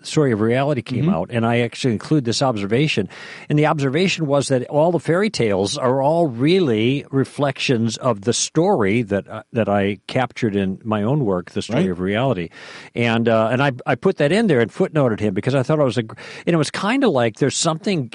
Story 0.02 0.32
of 0.32 0.40
Reality 0.42 0.82
came 0.82 1.04
Mm-hmm. 1.06 1.14
out, 1.14 1.30
and 1.30 1.46
I 1.46 1.60
actually 1.60 1.94
include 1.94 2.26
this 2.26 2.42
observation. 2.42 3.08
And 3.48 3.58
the 3.58 3.64
observation 3.64 4.26
was 4.26 4.48
that 4.48 4.66
all 4.66 4.92
the 4.92 4.98
fairy 4.98 5.30
tales 5.30 5.78
are 5.78 6.02
all 6.02 6.26
really 6.26 7.06
reflections 7.10 7.96
of 7.96 8.22
the 8.22 8.34
story 8.34 9.00
that 9.02 9.26
uh, 9.26 9.44
that 9.54 9.70
I 9.70 9.98
captured 10.06 10.56
in 10.56 10.78
my 10.84 11.02
own 11.02 11.24
work, 11.24 11.52
the 11.52 11.62
story 11.62 11.82
Right. 11.84 11.90
of 11.90 12.00
reality. 12.00 12.50
And 12.94 13.26
uh, 13.28 13.48
and 13.50 13.62
I 13.62 13.72
I 13.86 13.94
put 13.94 14.18
that 14.18 14.32
in 14.32 14.48
there 14.48 14.60
and 14.60 14.70
footnoted 14.70 15.20
him 15.20 15.32
because 15.32 15.54
I 15.54 15.62
thought 15.62 15.78
it 15.78 15.84
was 15.84 15.96
a, 15.96 16.00
and 16.02 16.48
it 16.48 16.56
was 16.56 16.70
kind 16.70 17.02
of 17.04 17.10
like 17.10 17.36
there's 17.36 17.56
something 17.56 18.12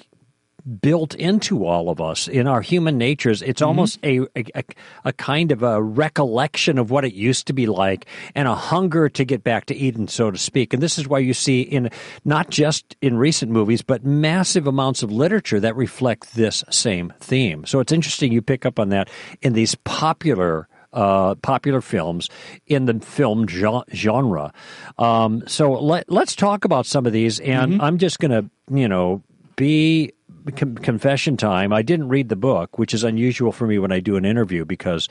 built 0.81 1.15
into 1.15 1.65
all 1.65 1.89
of 1.89 2.01
us 2.01 2.27
in 2.27 2.47
our 2.47 2.61
human 2.61 2.97
natures. 2.97 3.41
It's 3.41 3.61
almost 3.61 3.99
a, 4.03 4.21
a 4.35 4.63
a 5.05 5.13
kind 5.13 5.51
of 5.51 5.63
a 5.63 5.81
recollection 5.81 6.77
of 6.77 6.91
what 6.91 7.05
it 7.05 7.13
used 7.13 7.47
to 7.47 7.53
be 7.53 7.65
like, 7.65 8.05
and 8.35 8.47
a 8.47 8.55
hunger 8.55 9.09
to 9.09 9.25
get 9.25 9.43
back 9.43 9.65
to 9.65 9.75
Eden, 9.75 10.07
so 10.07 10.31
to 10.31 10.37
speak. 10.37 10.73
And 10.73 10.83
this 10.83 10.97
is 10.97 11.07
why 11.07 11.19
you 11.19 11.33
see 11.33 11.61
in 11.61 11.89
not 12.25 12.49
just 12.49 12.95
in 13.01 13.17
recent 13.17 13.51
movies, 13.51 13.81
but 13.81 14.03
massive 14.03 14.67
amounts 14.67 15.03
of 15.03 15.11
literature 15.11 15.59
that 15.59 15.75
reflect 15.75 16.35
this 16.35 16.63
same 16.69 17.13
theme. 17.19 17.65
So 17.65 17.79
it's 17.79 17.91
interesting 17.91 18.31
you 18.31 18.41
pick 18.41 18.65
up 18.65 18.79
on 18.79 18.89
that 18.89 19.09
in 19.41 19.53
these 19.53 19.75
popular. 19.75 20.67
Uh, 20.91 21.35
popular 21.35 21.81
films 21.81 22.31
in 22.65 22.85
the 22.85 22.99
film 22.99 23.47
genre. 23.47 24.51
Um, 24.97 25.43
so 25.45 25.73
let, 25.73 26.11
let's 26.11 26.35
talk 26.35 26.65
about 26.65 26.87
some 26.87 27.05
of 27.05 27.13
these, 27.13 27.39
and 27.39 27.79
I'm 27.79 27.99
just 27.99 28.17
going 28.17 28.31
to, 28.31 28.49
you 28.75 28.87
know, 28.87 29.21
be 29.55 30.13
con- 30.51 30.75
confession 30.75 31.37
time. 31.37 31.73
I 31.73 31.81
didn't 31.81 32.09
read 32.09 32.29
the 32.29 32.35
book, 32.35 32.77
which 32.77 32.93
is 32.93 33.03
unusual 33.03 33.51
for 33.51 33.67
me 33.67 33.79
when 33.79 33.91
I 33.91 33.99
do 33.99 34.15
an 34.15 34.25
interview 34.25 34.65
because 34.65 35.09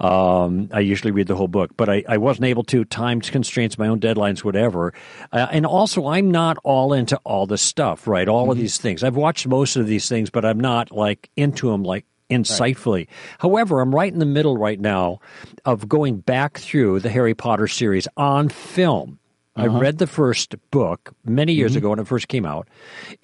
um, 0.00 0.68
I 0.72 0.80
usually 0.80 1.10
read 1.10 1.26
the 1.26 1.36
whole 1.36 1.48
book, 1.48 1.70
but 1.76 1.88
I, 1.88 2.04
I 2.08 2.18
wasn't 2.18 2.46
able 2.46 2.64
to. 2.64 2.84
Time 2.84 3.20
constraints, 3.20 3.78
my 3.78 3.88
own 3.88 4.00
deadlines, 4.00 4.44
whatever. 4.44 4.92
Uh, 5.32 5.46
and 5.50 5.66
also, 5.66 6.06
I'm 6.06 6.30
not 6.30 6.56
all 6.64 6.92
into 6.92 7.16
all 7.24 7.46
this 7.46 7.62
stuff, 7.62 8.06
right? 8.06 8.28
All 8.28 8.50
of 8.50 8.58
these 8.58 8.78
things. 8.78 9.04
I've 9.04 9.16
watched 9.16 9.46
most 9.46 9.76
of 9.76 9.86
these 9.86 10.08
things, 10.08 10.30
but 10.30 10.44
I'm 10.44 10.60
not 10.60 10.90
like 10.90 11.30
into 11.36 11.70
them 11.70 11.82
like 11.82 12.04
insightfully. 12.30 13.08
However, 13.38 13.80
I'm 13.80 13.94
right 13.94 14.12
in 14.12 14.18
the 14.18 14.26
middle 14.26 14.56
right 14.56 14.80
now 14.80 15.20
of 15.64 15.88
going 15.88 16.18
back 16.18 16.58
through 16.58 17.00
the 17.00 17.10
Harry 17.10 17.34
Potter 17.34 17.68
series 17.68 18.06
on 18.16 18.48
film. 18.48 19.18
I 19.58 19.66
read 19.66 19.98
the 19.98 20.06
first 20.06 20.54
book 20.70 21.14
many 21.24 21.52
years 21.52 21.76
ago 21.76 21.90
when 21.90 21.98
it 21.98 22.06
first 22.06 22.28
came 22.28 22.46
out, 22.46 22.68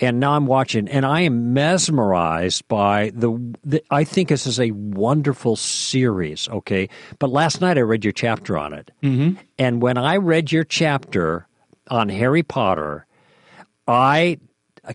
and 0.01 0.21
now 0.21 0.33
I'm 0.33 0.47
watching, 0.47 0.89
and 0.89 1.07
I 1.07 1.21
am 1.23 1.55
mesmerized 1.55 2.67
by 2.69 3.13
the, 3.15 3.55
the. 3.65 3.83
I 3.91 4.05
think 4.05 4.29
this 4.29 4.47
is 4.47 4.59
a 4.59 4.71
wonderful 4.73 5.57
series. 5.57 6.49
Okay, 6.49 6.89
but 7.19 7.31
last 7.31 7.61
night 7.61 7.79
I 7.79 7.83
read 7.83 8.05
your 8.05 8.13
chapter 8.13 8.59
on 8.59 8.73
it, 8.73 8.91
mm-hmm. 9.03 9.39
and 9.59 9.81
when 9.81 9.97
I 9.97 10.17
read 10.17 10.53
your 10.53 10.65
chapter 10.65 11.47
on 11.89 12.09
Harry 12.09 12.43
Potter, 12.43 13.07
I 13.87 14.39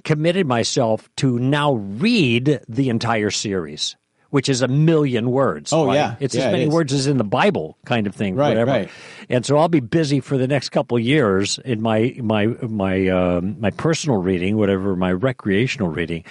committed 0.03 0.45
myself 0.45 1.09
to 1.17 1.39
now 1.39 1.73
read 1.73 2.61
the 2.67 2.89
entire 2.89 3.31
series, 3.31 3.95
which 4.29 4.47
is 4.49 4.61
a 4.61 4.67
million 4.67 5.31
words. 5.31 5.73
Oh, 5.73 5.87
right? 5.87 5.95
yeah. 5.95 6.15
it's 6.19 6.35
Yeah, 6.35 6.45
as 6.47 6.51
many 6.51 6.63
is. 6.65 6.69
words 6.73 6.93
as 6.93 7.07
in 7.07 7.17
the 7.17 7.23
Bible, 7.23 7.77
kind 7.85 8.05
of 8.07 8.13
thing. 8.15 8.35
Right, 8.35 8.49
whatever. 8.49 8.71
right. 8.71 8.89
And 9.29 9.45
so 9.45 9.57
I'll 9.57 9.67
be 9.69 9.79
busy 9.79 10.19
for 10.19 10.37
the 10.37 10.47
next 10.47 10.69
couple 10.69 10.97
of 10.97 11.03
years 11.03 11.59
in 11.65 11.81
my 11.81 12.15
my 12.21 12.47
my 12.61 13.07
um, 13.07 13.59
my 13.59 13.69
personal 13.71 14.21
reading, 14.21 14.57
whatever 14.57 14.95
my 14.95 15.11
recreational 15.11 15.89
reading. 15.89 16.23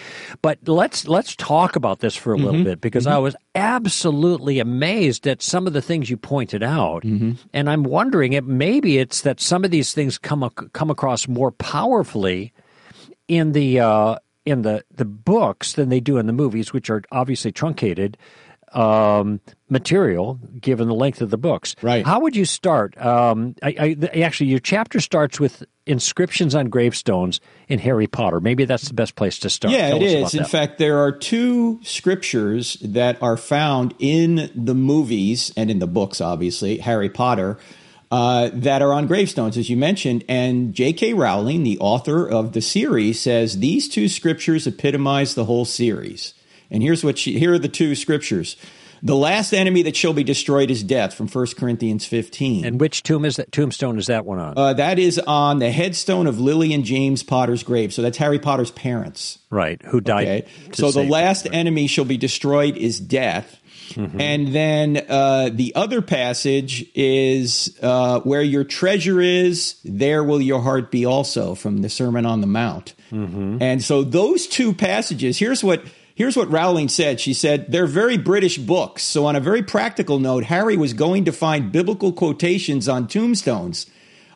But 0.42 0.58
let's 0.66 1.06
let's 1.08 1.34
talk 1.36 1.76
about 1.76 2.00
this 2.00 2.14
for 2.16 2.32
a 2.34 2.36
Mm-hmm. 2.36 2.44
little 2.46 2.64
bit 2.64 2.80
because 2.80 3.06
I 3.06 3.18
was 3.18 3.34
absolutely 3.54 4.58
amazed 4.60 5.26
at 5.26 5.42
some 5.42 5.66
of 5.66 5.72
the 5.72 5.82
things 5.82 6.10
you 6.10 6.16
pointed 6.16 6.62
out, 6.62 7.02
Mm-hmm. 7.04 7.32
and 7.52 7.70
I'm 7.70 7.82
wondering 7.82 8.32
if 8.34 8.44
maybe 8.44 8.98
it's 8.98 9.22
that 9.22 9.40
some 9.40 9.64
of 9.64 9.70
these 9.70 9.92
things 9.94 10.18
come 10.18 10.42
ac- 10.44 10.68
come 10.72 10.90
across 10.90 11.26
more 11.28 11.50
powerfully 11.52 12.52
in 13.28 13.52
the 13.52 13.80
uh, 13.80 14.16
in 14.48 14.62
the 14.62 14.84
the 14.94 15.04
books 15.04 15.74
than 15.74 15.88
they 15.88 16.00
do 16.00 16.16
in 16.18 16.26
the 16.26 16.32
movies, 16.32 16.72
which 16.72 16.90
are 16.90 17.02
obviously 17.12 17.52
truncated. 17.52 18.16
um, 18.72 19.40
material 19.70 20.38
given 20.60 20.88
the 20.88 20.94
length 20.94 21.22
of 21.22 21.30
the 21.30 21.38
books. 21.38 21.74
Right. 21.80 22.04
How 22.04 22.20
would 22.20 22.36
you 22.36 22.44
start? 22.44 22.98
Um, 22.98 23.54
I, 23.62 23.96
I, 24.12 24.20
actually, 24.20 24.50
your 24.50 24.58
chapter 24.58 25.00
starts 25.00 25.40
with 25.40 25.64
inscriptions 25.86 26.54
on 26.54 26.68
gravestones 26.68 27.40
in 27.68 27.78
Harry 27.78 28.06
Potter. 28.06 28.40
Maybe 28.40 28.66
that's 28.66 28.88
the 28.88 28.92
best 28.94 29.16
place 29.16 29.38
to 29.38 29.48
start. 29.48 29.72
Yeah, 29.72 29.88
Tell 29.88 30.02
it 30.02 30.02
is. 30.02 30.34
In 30.34 30.42
that. 30.42 30.50
fact, 30.50 30.78
there 30.78 30.98
are 30.98 31.12
two 31.12 31.80
scriptures 31.82 32.76
that 32.82 33.22
are 33.22 33.38
found 33.38 33.94
in 33.98 34.50
the 34.54 34.74
movies 34.74 35.50
and 35.56 35.70
in 35.70 35.78
the 35.78 35.86
books, 35.86 36.20
obviously, 36.20 36.76
Harry 36.76 37.08
Potter, 37.08 37.56
uh, 38.10 38.50
that 38.52 38.82
are 38.82 38.92
on 38.92 39.06
gravestones, 39.06 39.56
as 39.58 39.68
you 39.68 39.76
mentioned. 39.76 40.24
And 40.28 40.74
J.K. 40.74 41.14
Rowling, 41.14 41.62
the 41.62 41.78
author 41.78 42.26
of 42.28 42.52
the 42.52 42.60
series, 42.60 43.20
says 43.20 43.58
these 43.58 43.88
two 43.88 44.08
scriptures 44.08 44.66
epitomize 44.66 45.34
the 45.34 45.44
whole 45.44 45.64
series. 45.64 46.34
And 46.70 46.82
here's 46.82 47.02
what 47.04 47.18
she, 47.18 47.38
here 47.38 47.54
are 47.54 47.58
the 47.58 47.68
two 47.68 47.94
scriptures. 47.94 48.56
The 49.00 49.14
last 49.14 49.52
enemy 49.52 49.82
that 49.82 49.94
shall 49.94 50.12
be 50.12 50.24
destroyed 50.24 50.72
is 50.72 50.82
death 50.82 51.14
from 51.14 51.28
1 51.28 51.46
Corinthians 51.56 52.04
15. 52.04 52.64
and 52.64 52.80
which 52.80 53.04
tomb 53.04 53.24
is 53.24 53.36
that? 53.36 53.52
Tombstone 53.52 53.96
is 53.96 54.06
that 54.08 54.26
one 54.26 54.40
on? 54.40 54.54
uh, 54.58 54.72
that 54.72 54.98
is 54.98 55.20
on 55.20 55.60
the 55.60 55.70
headstone 55.70 56.26
of 56.26 56.40
Lily 56.40 56.74
and 56.74 56.84
James 56.84 57.22
Potter's 57.22 57.62
grave. 57.62 57.92
So 57.94 58.02
that's 58.02 58.18
Harry 58.18 58.40
Potter's 58.40 58.72
parents. 58.72 59.38
right. 59.50 59.80
Who 59.86 60.00
died? 60.00 60.26
Okay. 60.26 60.46
So 60.72 60.90
the 60.90 61.04
last 61.04 61.46
enemy 61.52 61.86
shall 61.86 62.06
be 62.06 62.16
destroyed 62.16 62.76
is 62.76 62.98
death. 62.98 63.60
And 64.20 64.48
then 64.48 65.04
uh, 65.08 65.50
the 65.52 65.74
other 65.74 66.02
passage 66.02 66.84
is 66.94 67.78
uh, 67.82 68.20
where 68.20 68.42
your 68.42 68.64
treasure 68.64 69.20
is, 69.20 69.80
there 69.84 70.22
will 70.22 70.40
your 70.40 70.60
heart 70.60 70.90
be 70.90 71.04
also, 71.06 71.54
from 71.54 71.78
the 71.82 71.88
Sermon 71.88 72.26
on 72.26 72.40
the 72.40 72.46
Mount. 72.46 72.94
And 73.62 73.82
so 73.82 74.04
those 74.04 74.46
two 74.46 74.72
passages, 74.74 75.38
here's 75.38 75.62
what. 75.64 75.82
Here's 76.14 76.36
what 76.36 76.50
Rowling 76.50 76.88
said. 76.88 77.20
She 77.20 77.32
said, 77.32 77.70
they're 77.70 77.86
very 77.86 78.18
British 78.18 78.58
books. 78.58 79.04
So, 79.04 79.26
on 79.26 79.36
a 79.36 79.40
very 79.40 79.62
practical 79.62 80.18
note, 80.18 80.42
Harry 80.42 80.76
was 80.76 80.92
going 80.92 81.26
to 81.26 81.32
find 81.32 81.70
biblical 81.70 82.12
quotations 82.12 82.88
on 82.88 83.06
tombstones. 83.06 83.86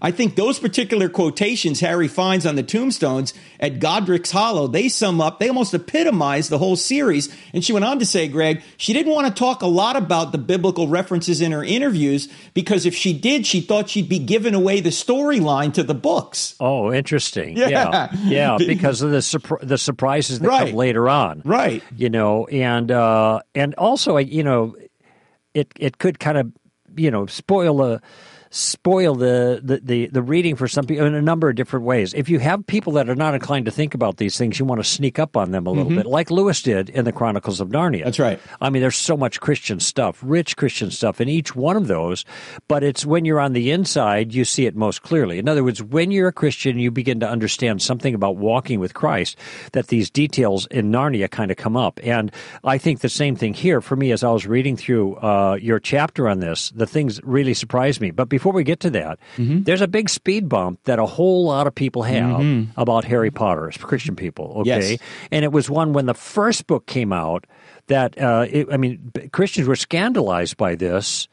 I 0.05 0.11
think 0.11 0.35
those 0.35 0.59
particular 0.59 1.09
quotations 1.09 1.79
Harry 1.79 2.09
finds 2.09 2.45
on 2.45 2.57
the 2.57 2.65
tombstones 2.65 3.33
at 3.61 3.79
Godric's 3.79 4.33
Hollow, 4.33 4.67
they 4.67 4.89
sum 4.89 5.21
up, 5.21 5.39
they 5.39 5.47
almost 5.47 5.73
epitomize 5.75 6.49
the 6.49 6.59
whole 6.59 6.75
series. 6.75 7.33
And 7.55 7.65
she 7.65 7.73
went 7.73 7.85
on 7.85 8.01
to 8.01 8.05
say, 8.05 8.27
Greg, 8.27 8.63
she 8.77 8.93
didn't 8.93 9.13
want 9.13 9.29
to 9.29 9.33
talk 9.33 9.63
a 9.63 9.67
lot 9.69 9.95
about 9.95 10.33
the 10.33 10.39
biblical 10.39 10.89
references 10.89 11.41
in 11.41 11.53
her 11.53 11.63
interviews 11.63 12.27
because 12.53 12.85
if 12.85 12.97
she 12.97 13.13
did, 13.17 13.47
she 13.47 13.61
thought 13.61 13.89
she'd 13.91 14.09
be 14.09 14.19
giving 14.19 14.55
away 14.55 14.81
the 14.81 14.91
storyline 14.91 15.73
to 15.75 15.85
the 15.85 15.95
books. 15.95 16.57
Oh, 16.59 16.93
interesting. 16.93 17.57
Yeah. 17.57 17.69
Yeah, 17.69 18.09
yeah, 18.25 18.57
because 18.67 19.03
of 19.03 19.13
the 19.13 19.19
surpri- 19.19 19.61
the 19.67 19.79
surprises 19.79 20.41
that 20.41 20.49
Right. 20.49 20.67
come 20.71 20.77
later 20.77 21.09
on. 21.09 21.43
Right. 21.45 21.81
You 21.97 22.11
know, 22.11 22.47
and 22.47 22.91
uh, 22.91 23.41
and 23.55 23.75
also, 23.77 24.17
you 24.17 24.43
know, 24.43 24.75
it 25.55 25.73
it 25.79 25.99
could 25.99 26.19
kind 26.19 26.39
of 26.39 26.53
you 26.97 27.11
know 27.13 27.27
spoil 27.27 27.83
a 27.85 28.01
spoil 28.53 29.15
the, 29.15 29.61
the, 29.65 29.81
the, 29.83 30.07
the 30.09 30.23
reading 30.23 30.55
for 30.57 30.69
some 30.69 30.85
people 30.85 31.07
in 31.07 31.15
a 31.15 31.23
number 31.23 31.49
of 31.49 31.57
different 31.57 31.87
ways. 31.87 32.13
If 32.13 32.29
you 32.29 32.39
have 32.39 32.67
people 32.67 32.93
that 32.93 33.09
are 33.09 33.15
not 33.15 33.35
inclined 33.35 33.65
to 33.65 33.73
think 33.73 33.95
about 33.95 34.19
these 34.19 34.37
things, 34.37 34.59
you 34.59 34.67
want 34.67 34.79
to 34.79 34.85
sneak 34.85 35.19
up 35.19 35.39
on 35.39 35.53
them 35.53 35.67
a 35.67 35.71
little 35.71 35.91
bit, 35.91 36.05
like 36.05 36.31
Lewis 36.31 36.61
did 36.61 36.91
in 36.91 37.07
the 37.07 37.13
Chronicles 37.13 37.61
of 37.61 37.71
Narnia. 37.71 37.97
Mm-hmm. 37.97 38.05
That's 38.05 38.19
right. 38.19 38.41
I 38.61 38.69
mean, 38.69 38.83
there's 38.83 38.97
so 38.97 39.17
much 39.17 39.41
Christian 39.41 39.81
stuff, 39.81 40.21
rich 40.23 40.57
Christian 40.59 40.91
stuff 40.91 41.19
in 41.19 41.31
each 41.31 41.57
one 41.57 41.77
of 41.77 41.89
those, 41.89 42.27
but 42.69 42.85
it's 42.85 43.07
when 43.07 43.25
you're 43.25 43.41
on 43.41 43.55
the 43.55 43.71
inside, 43.71 44.35
you 44.35 44.45
see 44.45 44.67
it 44.67 44.77
most 44.77 45.01
clearly. 45.01 45.39
In 45.39 45.49
other 45.49 45.65
words, 45.65 45.83
when 45.83 46.11
you're 46.11 46.29
a 46.29 46.33
Christian, 46.33 46.79
you 46.79 46.91
begin 46.91 47.21
to 47.21 47.29
understand 47.29 47.81
something 47.81 48.15
about 48.15 48.37
walking 48.37 48.81
with 48.81 48.93
Christ, 48.93 49.39
that 49.73 49.87
these 49.87 50.11
details 50.11 50.67
in 50.67 50.93
Narnia 50.93 51.31
kind 51.31 51.51
of 51.51 51.57
come 51.57 51.77
up. 51.77 51.99
And 52.03 52.31
I 52.65 52.77
think 52.77 53.01
the 53.01 53.09
same 53.09 53.35
thing 53.35 53.55
here 53.55 53.81
for 53.81 53.97
me 53.97 54.13
as 54.13 54.23
I 54.23 54.31
was 54.31 54.47
reading 54.47 54.77
through 54.77 55.17
uh, 55.17 55.59
your 55.59 55.81
chapter 55.81 56.29
on 56.29 56.41
this, 56.41 56.71
the 56.71 56.87
things 56.87 57.19
really 57.25 57.55
surprised 57.55 58.03
me. 58.03 58.11
But 58.11 58.29
before 58.29 58.42
we 58.51 58.65
get 58.65 58.81
to 58.81 58.91
that, 58.91 59.21
Mm-hmm. 59.37 59.63
there's 59.63 59.81
a 59.81 59.87
big 59.87 60.09
speed 60.11 60.49
bump 60.49 60.81
that 60.85 60.99
a 60.99 61.07
whole 61.07 61.45
lot 61.45 61.69
of 61.69 61.75
people 61.75 62.03
have 62.03 62.43
about 62.77 63.05
Harry 63.05 63.31
Potter, 63.31 63.71
Christian 63.79 64.17
people, 64.17 64.53
okay? 64.63 64.93
Yes. 64.93 65.01
And 65.31 65.45
it 65.45 65.53
was 65.53 65.71
one 65.71 65.93
when 65.93 66.07
the 66.07 66.15
first 66.15 66.67
book 66.67 66.87
came 66.87 67.13
out 67.13 67.47
that 67.87 68.19
uh, 68.21 68.47
it, 68.51 68.67
I 68.73 68.77
mean 68.77 69.13
Christians 69.33 69.69
were 69.69 69.77
scandalized 69.77 70.57
by 70.57 70.75
this 70.75 71.29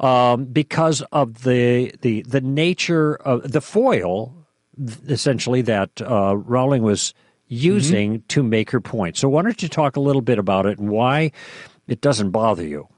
um, 0.00 0.44
because 0.44 1.00
of 1.12 1.44
the 1.44 1.94
the 2.02 2.22
the 2.22 2.40
nature 2.42 3.14
of 3.16 3.50
the 3.52 3.60
foil, 3.62 4.34
essentially 5.08 5.62
that 5.62 5.90
uh, 6.02 6.36
Rowling 6.36 6.82
was 6.82 7.14
using 7.48 8.22
to 8.28 8.42
make 8.42 8.70
her 8.70 8.80
point. 8.80 9.16
So 9.16 9.28
why 9.28 9.42
don't 9.42 9.62
you 9.62 9.68
talk 9.68 9.96
a 9.96 10.00
little 10.00 10.22
bit 10.22 10.38
about 10.38 10.66
it 10.66 10.78
and 10.78 10.88
why 10.88 11.32
it 11.88 12.00
doesn't 12.00 12.30
bother 12.30 12.64
you? 12.66 12.88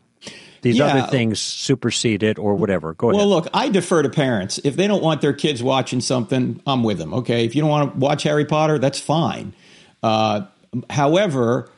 These 0.63 0.79
Yeah. 0.79 0.87
other 0.87 1.11
things 1.11 1.41
supersede 1.41 2.23
it 2.23 2.39
or 2.39 2.55
whatever. 2.55 2.95
Go 2.95 3.11
ahead. 3.11 3.19
Well, 3.19 3.29
look, 3.29 3.49
I 3.53 3.69
defer 3.69 4.03
to 4.03 4.09
parents. 4.09 4.59
If 4.65 4.77
they 4.77 4.87
don't 4.87 5.03
want 5.03 5.21
their 5.21 5.33
kids 5.33 5.63
watching 5.63 6.01
something, 6.01 6.61
I'm 6.67 6.83
with 6.85 6.99
them. 6.99 7.13
Okay. 7.15 7.45
If 7.45 7.55
you 7.55 7.63
don't 7.63 7.71
want 7.71 7.93
to 7.95 7.99
watch 7.99 8.23
Harry 8.23 8.45
Potter, 8.45 8.79
that's 8.79 9.01
fine. 9.01 9.53
Uh, 10.03 10.43
however, 10.89 11.69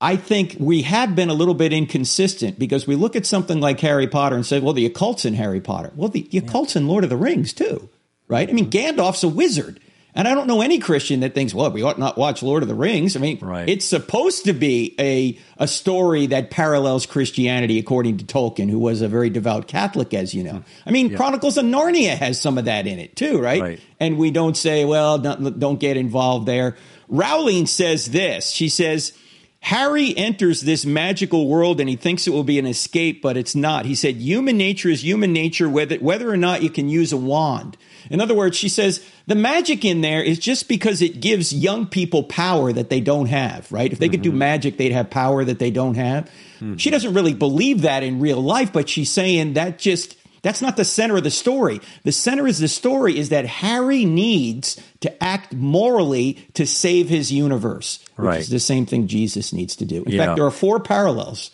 I 0.00 0.16
think 0.16 0.56
we 0.60 0.82
have 0.82 1.16
been 1.16 1.30
a 1.30 1.34
little 1.34 1.54
bit 1.54 1.72
inconsistent 1.72 2.58
because 2.58 2.86
we 2.86 2.94
look 2.94 3.16
at 3.16 3.24
something 3.24 3.60
like 3.60 3.80
Harry 3.80 4.06
Potter 4.06 4.36
and 4.36 4.44
say, 4.44 4.60
well, 4.60 4.74
the 4.74 4.84
occult's 4.86 5.24
in 5.24 5.34
Harry 5.34 5.60
Potter. 5.60 5.90
Well, 5.96 6.10
the, 6.10 6.28
the 6.30 6.38
occult's 6.38 6.76
in 6.76 6.86
Lord 6.86 7.04
of 7.04 7.10
the 7.10 7.16
Rings, 7.16 7.54
too, 7.54 7.88
right? 8.28 8.48
I 8.48 8.52
mean, 8.52 8.70
Gandalf's 8.70 9.24
a 9.24 9.28
wizard. 9.28 9.80
And 10.16 10.26
I 10.26 10.34
don't 10.34 10.46
know 10.46 10.62
any 10.62 10.78
Christian 10.78 11.20
that 11.20 11.34
thinks, 11.34 11.52
well, 11.52 11.70
we 11.70 11.82
ought 11.82 11.98
not 11.98 12.16
watch 12.16 12.42
Lord 12.42 12.62
of 12.62 12.68
the 12.68 12.74
Rings. 12.74 13.16
I 13.16 13.20
mean, 13.20 13.38
Right. 13.42 13.68
it's 13.68 13.84
supposed 13.84 14.46
to 14.46 14.54
be 14.54 14.94
a, 14.98 15.38
a 15.58 15.68
story 15.68 16.26
that 16.28 16.50
parallels 16.50 17.04
Christianity, 17.04 17.78
according 17.78 18.16
to 18.18 18.24
Tolkien, 18.24 18.70
who 18.70 18.78
was 18.78 19.02
a 19.02 19.08
very 19.08 19.28
devout 19.28 19.68
Catholic, 19.68 20.14
as 20.14 20.34
you 20.34 20.42
know. 20.42 20.64
I 20.86 20.90
mean, 20.90 21.14
Chronicles 21.14 21.58
of 21.58 21.66
Narnia 21.66 22.16
has 22.16 22.40
some 22.40 22.56
of 22.56 22.64
that 22.64 22.86
in 22.86 22.98
it, 22.98 23.14
too, 23.14 23.38
right? 23.38 23.60
Right. 23.60 23.80
And 24.00 24.16
we 24.16 24.30
don't 24.30 24.56
say, 24.56 24.86
well, 24.86 25.18
don't, 25.18 25.60
don't 25.60 25.78
get 25.78 25.98
involved 25.98 26.46
there. 26.46 26.76
Rowling 27.08 27.66
says 27.66 28.06
this. 28.06 28.50
She 28.50 28.70
says, 28.70 29.12
Harry 29.60 30.16
enters 30.16 30.60
this 30.60 30.86
magical 30.86 31.48
world 31.48 31.80
and 31.80 31.88
he 31.88 31.96
thinks 31.96 32.26
it 32.26 32.30
will 32.30 32.44
be 32.44 32.58
an 32.58 32.66
escape, 32.66 33.20
but 33.20 33.36
it's 33.36 33.54
not. 33.54 33.84
He 33.84 33.94
said, 33.94 34.16
human 34.16 34.56
nature 34.56 34.88
is 34.88 35.04
human 35.04 35.32
nature, 35.32 35.68
whether, 35.68 35.96
whether 35.96 36.30
or 36.30 36.36
not 36.36 36.62
you 36.62 36.70
can 36.70 36.88
use 36.88 37.12
a 37.12 37.16
wand. 37.16 37.76
In 38.10 38.20
other 38.20 38.34
words, 38.34 38.56
she 38.56 38.68
says, 38.68 39.04
the 39.26 39.34
magic 39.34 39.84
in 39.84 40.00
there 40.00 40.22
is 40.22 40.38
just 40.38 40.68
because 40.68 41.02
it 41.02 41.20
gives 41.20 41.52
young 41.52 41.86
people 41.86 42.22
power 42.22 42.72
that 42.72 42.90
they 42.90 43.00
don't 43.00 43.26
have, 43.26 43.70
right? 43.72 43.92
If 43.92 43.98
they 43.98 44.08
could 44.08 44.22
do 44.22 44.30
mm-hmm. 44.30 44.38
magic, 44.38 44.76
they'd 44.76 44.92
have 44.92 45.10
power 45.10 45.44
that 45.44 45.58
they 45.58 45.70
don't 45.70 45.96
have. 45.96 46.24
Mm-hmm. 46.56 46.76
She 46.76 46.90
doesn't 46.90 47.14
really 47.14 47.34
believe 47.34 47.82
that 47.82 48.02
in 48.02 48.20
real 48.20 48.40
life, 48.40 48.72
but 48.72 48.88
she's 48.88 49.10
saying 49.10 49.54
that 49.54 49.78
just 49.78 50.16
that's 50.42 50.62
not 50.62 50.76
the 50.76 50.84
center 50.84 51.16
of 51.16 51.24
the 51.24 51.30
story. 51.30 51.80
The 52.04 52.12
center 52.12 52.46
of 52.46 52.56
the 52.56 52.68
story 52.68 53.18
is 53.18 53.30
that 53.30 53.46
Harry 53.46 54.04
needs 54.04 54.80
to 55.00 55.22
act 55.22 55.52
morally 55.52 56.34
to 56.54 56.66
save 56.68 57.08
his 57.08 57.32
universe, 57.32 57.98
which 58.14 58.24
Right. 58.24 58.40
is 58.40 58.48
the 58.48 58.60
same 58.60 58.86
thing 58.86 59.08
Jesus 59.08 59.52
needs 59.52 59.74
to 59.76 59.84
do. 59.84 60.04
In 60.04 60.12
Yeah. 60.12 60.26
fact, 60.26 60.36
there 60.36 60.46
are 60.46 60.52
four 60.52 60.78
parallels 60.78 61.50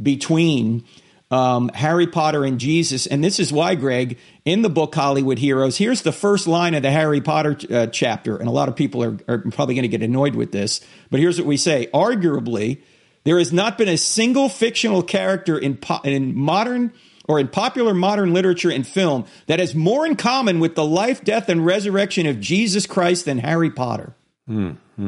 between 0.00 0.84
um, 1.30 1.70
Harry 1.74 2.06
Potter 2.06 2.44
and 2.44 2.60
Jesus, 2.60 3.06
and 3.06 3.22
this 3.22 3.40
is 3.40 3.52
why, 3.52 3.74
Greg, 3.74 4.18
in 4.44 4.62
the 4.62 4.68
book 4.68 4.94
Hollywood 4.94 5.38
Heroes, 5.38 5.76
here's 5.76 6.02
the 6.02 6.12
first 6.12 6.46
line 6.46 6.74
of 6.74 6.82
the 6.82 6.90
Harry 6.90 7.20
Potter 7.20 7.56
uh, 7.70 7.86
chapter, 7.88 8.36
and 8.36 8.48
a 8.48 8.52
lot 8.52 8.68
of 8.68 8.76
people 8.76 9.02
are, 9.02 9.18
are 9.26 9.38
probably 9.38 9.74
going 9.74 9.82
to 9.82 9.88
get 9.88 10.02
annoyed 10.02 10.36
with 10.36 10.52
this, 10.52 10.80
but 11.10 11.18
here's 11.18 11.38
what 11.38 11.46
we 11.46 11.56
say: 11.56 11.88
arguably. 11.92 12.80
There 13.24 13.38
has 13.38 13.52
not 13.52 13.76
been 13.76 13.88
a 13.88 13.96
single 13.96 14.48
fictional 14.48 15.02
character 15.02 15.58
in 15.58 15.78
po- 15.78 15.98
in 16.04 16.36
modern 16.36 16.92
or 17.28 17.40
in 17.40 17.48
popular 17.48 17.92
modern 17.92 18.32
literature 18.32 18.70
and 18.70 18.86
film 18.86 19.24
that 19.46 19.58
has 19.58 19.74
more 19.74 20.06
in 20.06 20.14
common 20.14 20.60
with 20.60 20.76
the 20.76 20.84
life, 20.84 21.24
death, 21.24 21.48
and 21.48 21.66
resurrection 21.66 22.26
of 22.26 22.38
Jesus 22.38 22.86
Christ 22.86 23.24
than 23.24 23.38
Harry 23.38 23.68
Potter. 23.68 24.14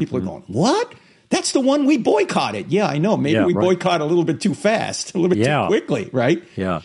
People 0.01 0.19
are 0.19 0.21
going, 0.23 0.43
"What? 0.49 0.95
That's 1.31 1.53
the 1.53 1.61
one 1.61 1.85
we 1.87 1.99
boycotted." 1.99 2.73
Yeah, 2.73 2.87
I 2.87 2.99
know. 2.99 3.17
Maybe 3.17 3.35
Yeah, 3.35 3.45
we 3.47 3.53
right. 3.55 3.63
boycotted 3.65 4.01
a 4.03 4.05
little 4.07 4.25
bit 4.25 4.41
too 4.41 4.55
fast, 4.55 5.15
a 5.15 5.19
little 5.19 5.37
bit 5.37 5.45
Yeah. 5.47 5.63
too 5.63 5.67
quickly, 5.69 6.09
right? 6.13 6.43
yeah. 6.57 6.81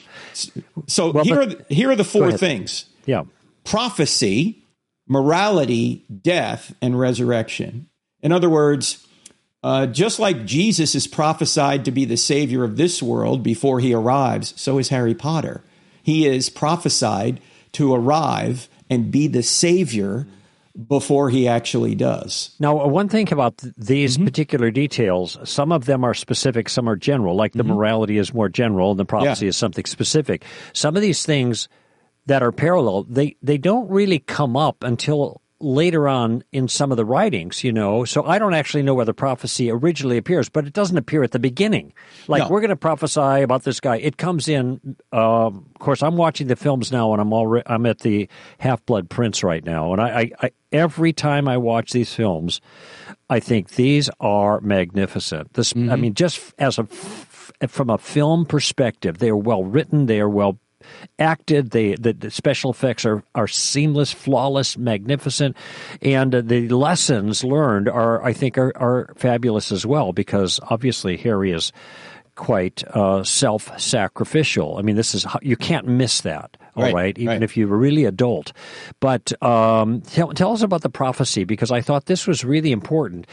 So 0.87 1.11
Well, 1.11 1.23
here, 1.23 1.35
but- 1.35 1.41
are 1.43 1.45
the, 1.67 1.73
here 1.73 1.91
are 1.91 1.95
the 1.95 2.03
four 2.03 2.31
things: 2.33 2.85
Yeah. 3.05 3.23
prophecy, 3.63 4.63
morality, 5.07 6.03
death, 6.21 6.73
and 6.81 6.99
resurrection. 6.99 7.87
In 8.21 8.31
other 8.31 8.49
words, 8.49 9.05
uh, 9.63 9.85
just 9.87 10.19
like 10.19 10.45
Jesus 10.45 10.95
is 10.95 11.07
prophesied 11.07 11.85
to 11.85 11.91
be 11.91 12.03
the 12.05 12.17
savior 12.17 12.63
of 12.63 12.75
this 12.77 13.01
world 13.01 13.43
before 13.43 13.79
he 13.79 13.93
arrives, 13.93 14.53
so 14.57 14.77
is 14.77 14.89
Harry 14.89 15.13
Potter. 15.15 15.61
He 16.01 16.25
is 16.25 16.49
prophesied 16.49 17.39
to 17.73 17.93
arrive 17.93 18.67
and 18.89 19.09
be 19.11 19.27
the 19.27 19.43
savior 19.43 20.27
before 20.87 21.29
he 21.29 21.47
actually 21.47 21.93
does. 21.93 22.55
Now, 22.59 22.87
one 22.87 23.07
thing 23.07 23.31
about 23.31 23.57
these 23.77 24.15
Mm-hmm. 24.17 24.25
particular 24.25 24.71
details, 24.71 25.37
some 25.43 25.71
of 25.71 25.85
them 25.85 26.03
are 26.03 26.15
specific, 26.15 26.67
some 26.67 26.89
are 26.89 26.95
general. 26.95 27.35
Like 27.35 27.53
the 27.53 27.63
morality 27.63 28.17
is 28.17 28.33
more 28.33 28.49
general, 28.49 28.91
and 28.91 28.99
the 28.99 29.05
prophecy 29.05 29.29
Mm-hmm. 29.31 29.45
Yeah. 29.45 29.49
is 29.49 29.57
something 29.57 29.85
specific. 29.85 30.43
Some 30.73 30.95
of 30.95 31.03
these 31.03 31.25
things 31.25 31.69
that 32.25 32.41
are 32.41 32.51
parallel, 32.51 33.03
they 33.03 33.35
they 33.43 33.59
don't 33.59 33.87
really 33.91 34.17
come 34.17 34.57
up 34.57 34.83
until 34.83 35.42
later 35.63 36.07
on 36.07 36.43
in 36.51 36.67
some 36.67 36.91
of 36.91 36.97
the 36.97 37.05
writings, 37.05 37.63
you 37.63 37.71
know. 37.71 38.03
So 38.05 38.23
I 38.25 38.37
don't 38.37 38.53
actually 38.53 38.83
know 38.83 38.93
where 38.93 39.05
the 39.05 39.13
prophecy 39.13 39.71
originally 39.71 40.17
appears, 40.17 40.49
but 40.49 40.67
it 40.67 40.73
doesn't 40.73 40.97
appear 40.97 41.23
at 41.23 41.31
the 41.31 41.39
beginning. 41.39 41.93
Like 42.27 42.43
No. 42.43 42.49
we're 42.49 42.59
going 42.61 42.69
to 42.69 42.75
prophesy 42.75 43.41
about 43.41 43.63
this 43.63 43.79
guy. 43.79 43.95
It 43.97 44.17
comes 44.17 44.47
in. 44.47 44.97
Uh, 45.11 45.47
of 45.47 45.63
course, 45.79 46.03
I'm 46.03 46.17
watching 46.17 46.47
the 46.47 46.55
films 46.55 46.91
now, 46.91 47.13
and 47.13 47.21
I'm 47.21 47.33
already 47.33 47.63
I'm 47.67 47.85
at 47.85 47.99
the 47.99 48.27
Half 48.59 48.85
Blood 48.85 49.09
Prince 49.09 49.43
right 49.43 49.63
now, 49.63 49.93
and 49.93 50.01
I, 50.01 50.07
I, 50.19 50.31
I 50.41 50.51
every 50.71 51.13
time 51.13 51.47
I 51.47 51.57
watch 51.57 51.91
these 51.91 52.13
films, 52.13 52.59
I 53.29 53.39
think 53.39 53.71
these 53.71 54.09
are 54.19 54.59
magnificent. 54.61 55.53
This, 55.53 55.73
I 55.75 55.95
mean, 55.95 56.13
just 56.13 56.53
as 56.59 56.77
a 56.77 56.83
f- 56.91 57.51
from 57.67 57.89
a 57.89 57.97
film 57.97 58.45
perspective, 58.45 59.19
they 59.19 59.29
are 59.29 59.37
well 59.37 59.63
written. 59.63 60.05
They 60.07 60.19
are 60.19 60.29
well 60.29 60.59
acted. 61.19 61.71
They 61.71 61.95
the, 61.95 62.13
the 62.13 62.31
special 62.31 62.71
effects 62.71 63.05
are 63.05 63.23
are 63.35 63.47
seamless, 63.47 64.11
flawless, 64.11 64.77
magnificent, 64.77 65.55
and 66.01 66.33
uh, 66.33 66.41
the 66.41 66.69
lessons 66.69 67.43
learned 67.43 67.89
are 67.89 68.23
I 68.23 68.33
think 68.33 68.57
are, 68.57 68.71
are 68.75 69.13
fabulous 69.15 69.71
as 69.71 69.85
well 69.85 70.13
because 70.13 70.59
obviously 70.69 71.17
Harry 71.17 71.51
is 71.51 71.71
quite 72.35 72.83
uh, 72.95 73.23
self-sacrificial. 73.23 74.77
I 74.77 74.81
mean, 74.81 74.95
this 74.95 75.13
is 75.15 75.25
you 75.41 75.55
can't 75.55 75.87
miss 75.87 76.21
that. 76.21 76.57
All 76.75 76.81
right, 76.83 76.93
Right, 76.93 77.17
even 77.19 77.27
right. 77.35 77.43
if 77.43 77.55
you're 77.55 77.67
really 77.67 78.05
adult. 78.05 78.51
But 78.99 79.31
um, 79.43 80.01
tell, 80.01 80.33
tell 80.33 80.53
us 80.53 80.63
about 80.63 80.81
the 80.81 80.89
prophecy 80.89 81.43
because 81.43 81.69
I 81.71 81.81
thought 81.81 82.05
this 82.07 82.25
was 82.25 82.43
really 82.43 82.71
important. 82.71 83.27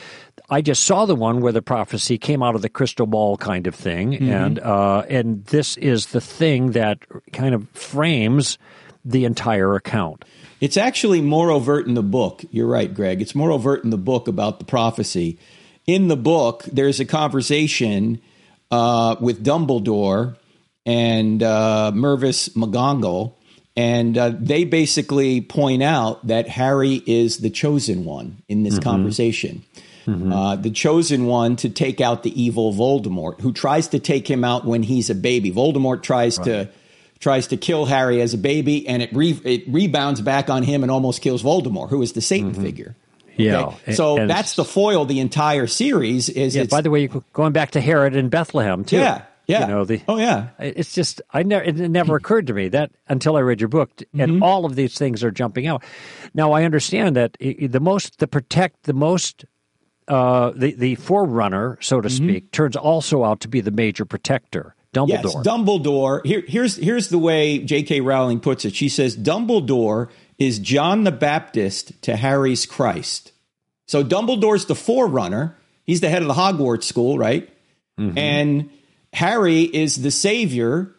I 0.51 0.61
just 0.61 0.85
saw 0.85 1.07
the 1.07 1.15
one 1.15 1.41
where 1.41 1.53
the 1.53 1.63
prophecy 1.63 2.19
came 2.19 2.43
out 2.43 2.55
of 2.55 2.61
the 2.61 2.69
crystal 2.69 3.07
ball 3.07 3.37
kind 3.39 3.67
of 3.67 3.75
thing, 3.75 4.13
Mm-hmm. 4.13 4.31
and 4.31 4.59
uh, 4.59 5.05
and 5.09 5.45
this 5.47 5.77
is 5.79 6.07
the 6.09 6.21
thing 6.21 6.73
that 6.73 6.99
kind 7.33 7.55
of 7.55 7.69
frames 7.71 8.59
the 9.05 9.25
entire 9.25 9.75
account. 9.75 10.25
It's 10.61 10.77
actually 10.77 11.23
more 11.23 11.51
overt 11.51 11.87
in 11.87 11.95
the 11.95 12.03
book. 12.03 12.45
You're 12.51 12.67
right, 12.67 12.93
Greg. 12.93 13.23
It's 13.23 13.35
more 13.35 13.51
overt 13.51 13.83
in 13.85 13.89
the 13.91 13.97
book 13.97 14.29
about 14.29 14.59
the 14.59 14.67
prophecy. 14.67 15.39
In 15.87 16.09
the 16.09 16.17
book, 16.17 16.65
there's 16.65 17.01
a 17.01 17.07
conversation 17.07 18.21
uh, 18.71 19.17
with 19.21 19.45
Dumbledore 19.45 20.37
and 20.87 21.43
uh, 21.43 21.93
Minerva 21.95 22.29
McGonagall, 22.29 23.35
and 23.77 24.17
uh, 24.19 24.33
they 24.39 24.65
basically 24.65 25.41
point 25.41 25.83
out 25.83 26.27
that 26.27 26.49
Harry 26.49 27.03
is 27.07 27.39
the 27.39 27.51
chosen 27.51 28.05
one 28.05 28.43
in 28.49 28.63
this 28.63 28.79
conversation. 28.79 29.63
Uh, 30.07 30.57
the 30.57 30.71
chosen 30.71 31.27
one 31.27 31.55
to 31.57 31.69
take 31.69 32.01
out 32.01 32.25
the 32.25 32.43
evil 32.43 32.73
Voldemort, 32.73 33.41
who 33.41 33.53
tries 33.53 33.87
to 33.89 34.01
take 34.01 34.29
him 34.29 34.43
out 34.43 34.65
when 34.65 34.83
he's 34.83 35.09
a 35.09 35.15
baby. 35.15 35.53
Voldemort 35.53 36.03
tries 36.03 36.37
to 36.39 36.69
tries 37.21 37.47
to 37.49 37.57
kill 37.57 37.85
Harry 37.85 38.21
as 38.21 38.35
a 38.35 38.39
baby, 38.39 38.89
and 38.89 39.03
it 39.03 39.11
re- 39.13 39.41
it 39.45 39.65
rebounds 39.69 40.21
back 40.21 40.51
on 40.51 40.63
him 40.65 40.83
and 40.83 40.91
almost 40.91 41.21
kills 41.23 41.43
Voldemort, 41.45 41.91
who 41.91 42.03
is 42.03 42.13
the 42.15 42.21
Satan 42.23 42.55
figure. 42.55 42.97
Yeah, 43.41 43.67
Okay? 43.67 43.93
so 43.93 44.17
and- 44.19 44.31
that's 44.31 44.55
the 44.55 44.65
foil. 44.65 45.05
The 45.05 45.21
entire 45.21 45.67
series 45.67 46.29
is. 46.29 46.55
Yeah, 46.57 46.65
by 46.65 46.81
the 46.81 46.91
way, 46.91 47.09
going 47.33 47.53
back 47.53 47.73
to 47.73 47.81
Herod 47.81 48.15
in 48.17 48.29
Bethlehem 48.29 48.85
too. 48.85 48.97
yeah, 48.99 49.23
yeah. 49.47 49.61
You 49.63 49.67
know 49.67 49.85
the. 49.85 50.01
oh 50.09 50.19
yeah, 50.19 50.49
It's 50.59 50.95
just 50.95 51.23
I 51.33 51.43
never 51.43 51.65
it 51.65 51.77
never 51.77 52.17
occurred 52.17 52.47
to 52.49 52.55
me 52.55 52.69
that 52.69 52.91
until 53.09 53.37
I 53.37 53.41
read 53.41 53.61
your 53.61 53.69
book, 53.69 53.91
Mm-hmm. 53.97 54.21
and 54.21 54.43
all 54.43 54.65
of 54.65 54.75
these 54.77 54.97
things 54.97 55.25
are 55.25 55.31
jumping 55.31 55.67
out. 55.67 55.83
Now 56.35 56.53
I 56.53 56.65
understand 56.65 57.17
that 57.17 57.37
the 57.41 57.81
most 57.81 58.19
the 58.19 58.27
protect 58.29 58.85
the 58.85 58.93
most 58.95 59.45
uh, 60.09 60.51
the 60.57 60.73
the 60.75 60.95
forerunner, 60.97 61.79
so 61.81 62.01
to 62.01 62.09
Mm-hmm. 62.09 62.29
speak, 62.29 62.51
turns 62.53 62.77
also 62.77 63.25
out 63.25 63.41
to 63.41 63.49
be 63.49 63.61
the 63.61 63.71
major 63.71 64.05
protector, 64.05 64.75
Dumbledore. 64.93 65.09
Yes, 65.09 65.35
Dumbledore. 65.37 66.27
Here, 66.27 66.43
here's 66.47 66.77
here's 66.77 67.09
the 67.11 67.19
way 67.19 67.59
J.K. 67.59 68.01
Rowling 68.01 68.41
puts 68.41 68.65
it. 68.65 68.75
She 68.75 68.89
says 68.89 69.17
Dumbledore 69.17 70.09
is 70.41 70.59
John 70.59 71.05
the 71.05 71.13
Baptist 71.13 72.03
to 72.03 72.17
Harry's 72.17 72.67
Christ. 72.67 73.31
So 73.87 74.03
Dumbledore's 74.03 74.65
the 74.65 74.75
forerunner. 74.75 75.57
He's 75.87 76.01
the 76.01 76.09
head 76.09 76.23
of 76.23 76.29
the 76.29 76.35
Hogwarts 76.35 76.85
school, 76.85 77.17
right? 77.19 77.49
And 77.99 78.71
Harry 79.13 79.61
is 79.61 79.97
the 79.97 80.11
savior. 80.11 80.95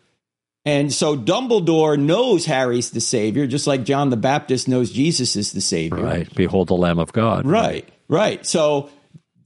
And 0.65 0.93
so 0.93 1.17
Dumbledore 1.17 1.97
knows 1.99 2.45
Harry's 2.45 2.91
the 2.91 3.01
savior, 3.01 3.47
just 3.47 3.65
like 3.65 3.83
John 3.85 4.11
the 4.11 4.17
Baptist 4.17 4.67
knows 4.67 4.91
Jesus 4.91 5.35
is 5.35 5.51
the 5.51 5.61
savior. 5.61 6.03
right. 6.03 6.33
Behold 6.35 6.67
the 6.67 6.75
Lamb 6.75 6.99
of 6.99 7.11
God. 7.11 7.47
Right, 7.47 7.89
right. 8.07 8.45
So 8.45 8.91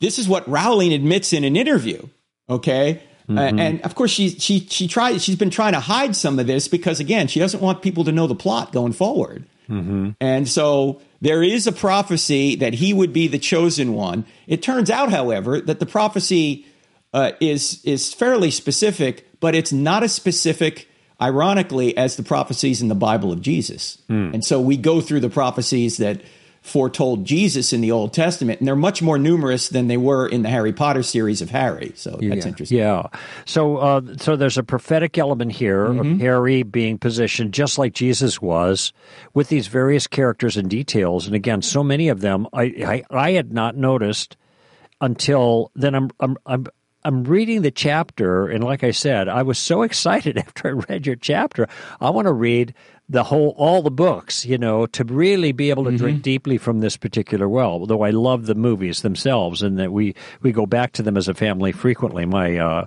this 0.02 0.20
is 0.20 0.28
what 0.28 0.46
Rowling 0.50 0.92
admits 0.92 1.32
in 1.32 1.46
an 1.46 1.56
interview. 1.56 2.06
Okay. 2.50 3.02
Uh, 3.30 3.40
and 3.40 3.82
of 3.84 3.96
course, 3.96 4.12
she 4.12 4.30
she 4.30 4.60
she 4.60 4.88
tried. 4.88 5.22
She's 5.22 5.38
been 5.38 5.50
trying 5.50 5.74
to 5.74 5.80
hide 5.80 6.16
some 6.16 6.38
of 6.38 6.46
this 6.46 6.68
because 6.68 7.00
again, 7.00 7.28
she 7.28 7.40
doesn't 7.40 7.62
want 7.62 7.82
people 7.82 8.04
to 8.04 8.12
know 8.12 8.28
the 8.28 8.36
plot 8.36 8.72
going 8.74 8.92
forward. 8.94 9.46
And 9.68 10.48
so 10.48 11.02
there 11.22 11.44
is 11.44 11.68
a 11.68 11.72
prophecy 11.72 12.56
that 12.58 12.74
he 12.76 12.94
would 12.94 13.14
be 13.14 13.28
the 13.28 13.40
chosen 13.40 13.94
one. 13.94 14.26
It 14.48 14.62
turns 14.62 14.90
out, 14.90 15.12
however, 15.12 15.62
that 15.62 15.80
the 15.80 15.86
prophecy 15.86 16.66
uh, 17.14 17.32
is 17.40 17.82
is 17.84 18.14
fairly 18.14 18.52
specific, 18.52 19.28
but 19.40 19.56
it's 19.56 19.72
not 19.72 20.04
as 20.04 20.14
specific, 20.14 20.88
ironically, 21.22 21.96
as 21.98 22.16
the 22.16 22.24
prophecies 22.24 22.82
in 22.82 22.90
the 22.90 22.96
Bible 22.96 23.32
of 23.32 23.42
Jesus. 23.42 23.98
And 24.34 24.44
so 24.44 24.60
we 24.60 24.78
go 24.78 25.02
through 25.02 25.22
the 25.22 25.30
prophecies 25.30 25.98
that 25.98 26.22
foretold 26.66 27.26
Jesus 27.26 27.72
in 27.74 27.82
the 27.82 27.92
Old 27.92 28.12
Testament, 28.12 28.60
and 28.60 28.68
they're 28.68 28.76
much 28.76 29.00
more 29.00 29.20
numerous 29.20 29.70
than 29.70 29.88
they 29.88 29.98
were 29.98 30.28
in 30.28 30.42
the 30.42 30.50
Harry 30.50 30.74
Potter 30.74 31.04
series 31.04 31.40
of 31.42 31.52
Harry. 31.52 31.94
So 31.96 32.12
that's 32.12 32.24
yeah. 32.24 32.48
interesting. 32.48 32.78
Yeah. 32.80 33.08
So, 33.46 33.78
uh, 33.78 34.02
so 34.18 34.36
there's 34.36 34.58
a 34.58 34.64
prophetic 34.64 35.18
element 35.18 35.52
here 35.52 35.86
Mm-hmm. 35.86 36.14
of 36.14 36.20
Harry 36.20 36.64
being 36.64 36.98
positioned 36.98 37.54
just 37.54 37.78
like 37.78 37.94
Jesus 37.94 38.42
was, 38.42 38.94
with 39.36 39.50
these 39.50 39.68
various 39.68 40.08
characters 40.08 40.58
and 40.58 40.68
details. 40.68 41.28
And 41.28 41.36
again, 41.36 41.62
so 41.62 41.84
many 41.84 42.10
of 42.10 42.22
them 42.22 42.48
I 42.52 42.64
I, 42.64 43.04
I 43.12 43.32
had 43.34 43.54
not 43.54 43.78
noticed 43.78 44.36
until 45.00 45.72
then. 45.76 45.94
I'm 45.96 46.10
I'm 46.20 46.38
I'm. 46.46 46.66
I'm 47.04 47.24
reading 47.24 47.62
the 47.62 47.70
chapter, 47.70 48.48
and 48.48 48.64
like 48.64 48.84
I 48.84 48.90
said, 48.90 49.30
I 49.30 49.44
was 49.44 49.60
so 49.60 49.84
excited 49.88 50.38
after 50.40 50.70
I 50.70 50.72
read 50.90 51.06
your 51.06 51.16
chapter. 51.16 51.68
I 52.02 52.10
want 52.10 52.26
to 52.26 52.34
read 52.34 52.74
the 53.08 53.24
whole, 53.24 53.54
all 53.58 53.82
the 53.82 53.92
books, 53.92 54.46
you 54.46 54.58
know, 54.58 54.88
to 54.88 55.04
really 55.04 55.52
be 55.52 55.70
able 55.70 55.84
to 55.86 55.96
drink 55.96 56.24
deeply 56.24 56.58
from 56.58 56.80
this 56.80 56.98
particular 56.98 57.48
well. 57.48 57.86
Though 57.86 58.02
I 58.02 58.10
love 58.10 58.46
the 58.46 58.56
movies 58.56 59.02
themselves, 59.02 59.62
and 59.62 59.78
that 59.78 59.92
we 59.92 60.16
we 60.42 60.52
go 60.52 60.66
back 60.66 60.94
to 60.94 61.04
them 61.04 61.18
as 61.18 61.28
a 61.28 61.34
family 61.34 61.72
frequently. 61.72 62.26
My 62.26 62.58
uh, 62.58 62.86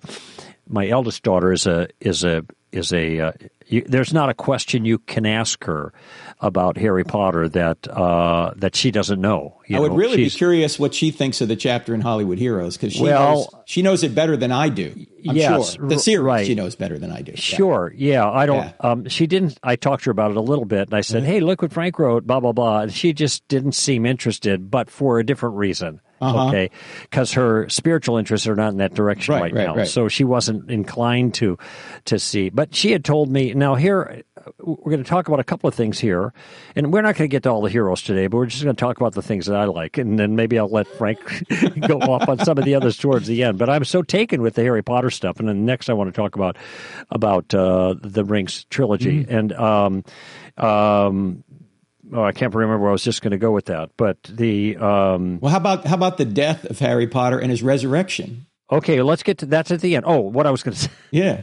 my 0.68 0.88
eldest 0.88 1.22
daughter 1.22 1.52
is 1.52 1.66
a 1.66 1.88
is 2.00 2.24
a 2.24 2.44
is 2.72 2.92
a 2.92 3.20
uh, 3.20 3.33
you, 3.66 3.83
there's 3.87 4.12
not 4.14 4.31
a 4.31 4.35
question 4.35 4.85
you 4.85 4.98
can 4.98 5.26
ask 5.26 5.62
her 5.64 5.92
about 6.40 6.76
Harry 6.78 7.04
Potter 7.04 7.48
that 7.48 7.87
uh, 7.88 8.52
that 8.57 8.74
she 8.76 8.90
doesn't 8.90 9.20
know. 9.20 9.61
You 9.66 9.76
I 9.76 9.81
would 9.81 9.92
know, 9.92 9.96
really 9.98 10.16
be 10.16 10.31
curious 10.31 10.78
what 10.78 10.94
she 10.94 11.11
thinks 11.11 11.40
of 11.40 11.48
the 11.48 11.57
chapter 11.57 11.94
in 11.94 12.00
Hollywood 12.00 12.38
Heroes 12.38 12.76
because 12.76 12.92
she 12.94 13.02
Well- 13.02 13.35
knows 13.35 13.48
she 13.66 13.83
knows 13.83 14.02
it 14.02 14.14
better 14.14 14.37
than 14.37 14.52
I 14.52 14.68
do. 14.68 14.92
I'm 15.28 15.37
Yes, 15.37 15.74
sure 15.74 15.88
the 15.88 15.98
series 15.98 16.24
right. 16.24 16.46
she 16.46 16.54
knows 16.54 16.76
better 16.76 16.98
than 16.98 17.11
I 17.11 17.22
do. 17.22 17.35
Sure. 17.37 17.92
Yeah, 17.96 18.31
I 18.31 18.46
don't. 18.46 18.64
Yeah. 18.64 18.72
Um, 18.81 19.09
she 19.09 19.26
didn't. 19.26 19.59
I 19.62 19.76
talked 19.76 20.04
to 20.04 20.11
her 20.11 20.12
about 20.12 20.31
it 20.31 20.37
a 20.37 20.40
little 20.42 20.64
bit, 20.64 20.88
and 20.88 20.94
I 20.94 21.00
said, 21.02 21.24
"Hey, 21.24 21.40
look 21.40 21.61
what 21.62 21.72
Frank 21.72 21.98
wrote." 21.98 22.26
Blah 22.26 22.40
blah 22.40 22.52
blah. 22.52 22.81
And 22.83 22.92
she 22.92 23.12
just 23.12 23.46
didn't 23.48 23.72
seem 23.72 24.07
interested, 24.07 24.70
but 24.70 24.88
for 24.90 25.18
a 25.18 25.26
different 25.26 25.57
reason. 25.57 26.00
Okay, 26.20 26.70
because 27.02 27.33
her 27.33 27.68
spiritual 27.68 28.16
interests 28.16 28.46
are 28.46 28.57
not 28.57 28.72
in 28.72 28.78
that 28.78 28.94
direction 28.94 29.35
Right, 29.35 29.42
right, 29.42 29.54
right, 29.54 29.66
now, 29.66 29.76
right. 29.76 29.88
so 29.88 30.09
she 30.09 30.24
wasn't 30.24 30.70
inclined 30.70 31.35
to 31.35 31.59
to 32.07 32.18
see. 32.18 32.48
But 32.48 32.74
she 32.74 32.92
had 32.92 33.04
told 33.04 33.31
me. 33.31 33.54
Now 33.54 33.74
here, 33.74 34.22
we're 34.59 34.90
going 34.90 35.02
to 35.02 35.09
talk 35.09 35.28
about 35.28 35.40
a 35.40 35.44
couple 35.44 35.68
of 35.68 35.74
things 35.74 35.98
here, 35.98 36.33
and 36.74 36.92
we're 36.92 37.02
not 37.02 37.16
going 37.16 37.28
to 37.28 37.33
get 37.33 37.42
to 37.44 37.50
all 37.50 37.62
the 37.62 37.70
heroes 37.70 38.02
today, 38.02 38.26
but 38.26 38.37
we're 38.37 38.46
just 38.46 38.62
going 38.62 38.74
to 38.74 38.81
talk 38.81 38.96
about 38.96 39.14
the 39.14 39.22
things 39.22 39.46
that 39.46 39.57
I 39.57 39.64
like, 39.64 39.98
and 39.98 40.18
then 40.18 40.37
maybe 40.37 40.59
I'll 40.59 40.68
let 40.68 40.87
Frank 40.87 41.18
go 41.87 42.00
off 42.00 42.28
on 42.28 42.38
some 42.44 42.59
of 42.59 42.64
the 42.64 42.74
others 42.74 42.96
towards 42.96 43.26
the 43.26 43.42
end. 43.44 43.59
But 43.59 43.68
I'm 43.70 43.85
so 43.85 44.02
taken 44.02 44.42
with 44.42 44.54
the 44.54 44.62
Harry 44.62 44.83
Potter 44.83 45.11
stuff, 45.11 45.38
and 45.38 45.48
then 45.48 45.64
next 45.64 45.88
I 45.88 45.92
want 45.92 46.12
to 46.12 46.16
talk 46.18 46.35
about 46.37 46.57
about 47.11 47.52
uh, 47.54 47.94
the 48.00 48.24
Rings 48.24 48.64
trilogy, 48.70 49.26
and 49.28 49.52
um, 49.52 50.04
um, 50.57 51.44
oh, 52.12 52.23
I 52.23 52.33
can't 52.33 52.55
remember 52.55 52.79
where 52.79 52.90
I 52.90 52.92
was 52.92 53.05
just 53.05 53.23
going 53.23 53.33
to 53.33 53.38
go 53.38 53.51
with 53.53 53.66
that, 53.66 53.90
but 53.97 54.23
the 54.25 54.77
um, 54.77 55.38
Well, 55.40 55.51
how 55.51 55.59
about 55.59 55.87
how 55.87 55.94
about 55.94 56.16
the 56.18 56.25
death 56.25 56.64
of 56.64 56.79
Harry 56.79 57.07
Potter 57.07 57.38
and 57.38 57.51
his 57.51 57.62
resurrection? 57.62 58.47
okay, 58.71 59.01
let's 59.03 59.23
get 59.23 59.38
to 59.38 59.47
that's 59.47 59.71
at 59.71 59.81
the 59.81 59.97
end. 59.97 60.05
Oh, 60.07 60.21
what 60.21 60.47
I 60.47 60.51
was 60.51 60.62
going 60.62 60.75
to 60.77 60.81
say. 60.81 60.90
Yeah. 61.11 61.40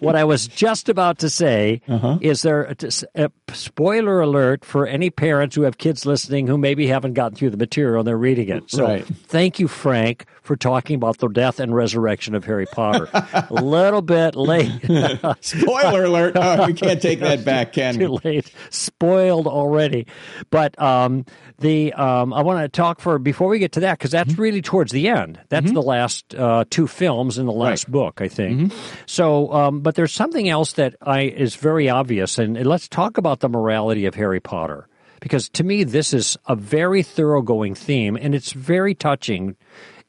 What 0.00 0.16
I 0.16 0.24
was 0.24 0.46
just 0.46 0.88
about 0.88 1.18
to 1.20 1.30
say 1.30 1.80
Uh-huh. 1.88 2.18
is 2.20 2.42
there 2.42 2.64
a, 2.64 2.76
a 3.14 3.30
spoiler 3.52 4.20
alert 4.20 4.64
for 4.64 4.86
any 4.86 5.10
parents 5.10 5.54
who 5.56 5.62
have 5.62 5.78
kids 5.78 6.04
listening 6.06 6.46
who 6.46 6.58
maybe 6.58 6.86
haven't 6.86 7.14
gotten 7.14 7.36
through 7.36 7.50
the 7.50 7.56
material 7.56 8.00
and 8.00 8.06
they're 8.06 8.16
reading 8.16 8.48
it. 8.48 8.70
So 8.70 8.84
Right. 8.84 9.04
thank 9.06 9.58
you, 9.58 9.68
Frank, 9.68 10.26
for 10.42 10.56
talking 10.56 10.96
about 10.96 11.18
the 11.18 11.28
death 11.28 11.60
and 11.60 11.74
resurrection 11.74 12.34
of 12.34 12.44
Harry 12.44 12.66
Potter. 12.66 13.08
a 13.12 13.46
little 13.54 14.02
bit 14.02 14.34
late. 14.36 14.70
Spoiler 15.40 16.04
alert! 16.04 16.32
Oh, 16.36 16.66
we 16.66 16.72
can't 16.74 17.00
take 17.02 17.20
that 17.20 17.44
back, 17.44 17.72
can 17.78 17.94
too 17.98 18.18
late, 18.24 18.50
spoiled 18.70 19.46
already. 19.46 20.06
But 20.50 20.80
um, 20.80 21.24
the 21.58 21.92
um, 21.94 22.32
I 22.32 22.42
want 22.42 22.60
to 22.62 22.68
talk 22.68 23.00
for 23.00 23.18
before 23.18 23.48
we 23.48 23.58
get 23.58 23.72
to 23.72 23.80
that 23.80 23.98
because 23.98 24.10
that's 24.12 24.28
Mm-hmm. 24.28 24.42
really 24.42 24.62
towards 24.62 24.92
the 24.92 25.08
end. 25.08 25.40
That's 25.48 25.72
the 25.72 25.80
last 25.82 26.34
uh, 26.34 26.64
two 26.68 26.86
films 26.86 27.38
in 27.38 27.46
the 27.46 27.52
last 27.52 27.90
book, 27.90 28.20
I 28.20 28.28
think. 28.28 28.60
Mm-hmm. 28.60 28.78
So, 29.06 29.50
um, 29.52 29.77
but 29.82 29.94
there's 29.94 30.12
something 30.12 30.48
else 30.48 30.72
that 30.74 30.96
I 31.00 31.22
is 31.22 31.56
very 31.56 31.88
obvious, 31.88 32.38
and, 32.38 32.64
let's 32.66 32.88
talk 32.88 33.18
about 33.18 33.40
the 33.40 33.48
morality 33.48 34.06
of 34.06 34.14
Harry 34.14 34.40
Potter. 34.40 34.88
because 35.20 35.48
to 35.50 35.64
me 35.64 35.84
this 35.84 36.12
is 36.12 36.36
a 36.46 36.54
very 36.54 37.02
thoroughgoing 37.02 37.74
theme 37.74 38.16
and 38.16 38.34
it's 38.34 38.52
very 38.52 38.94
touching 38.94 39.56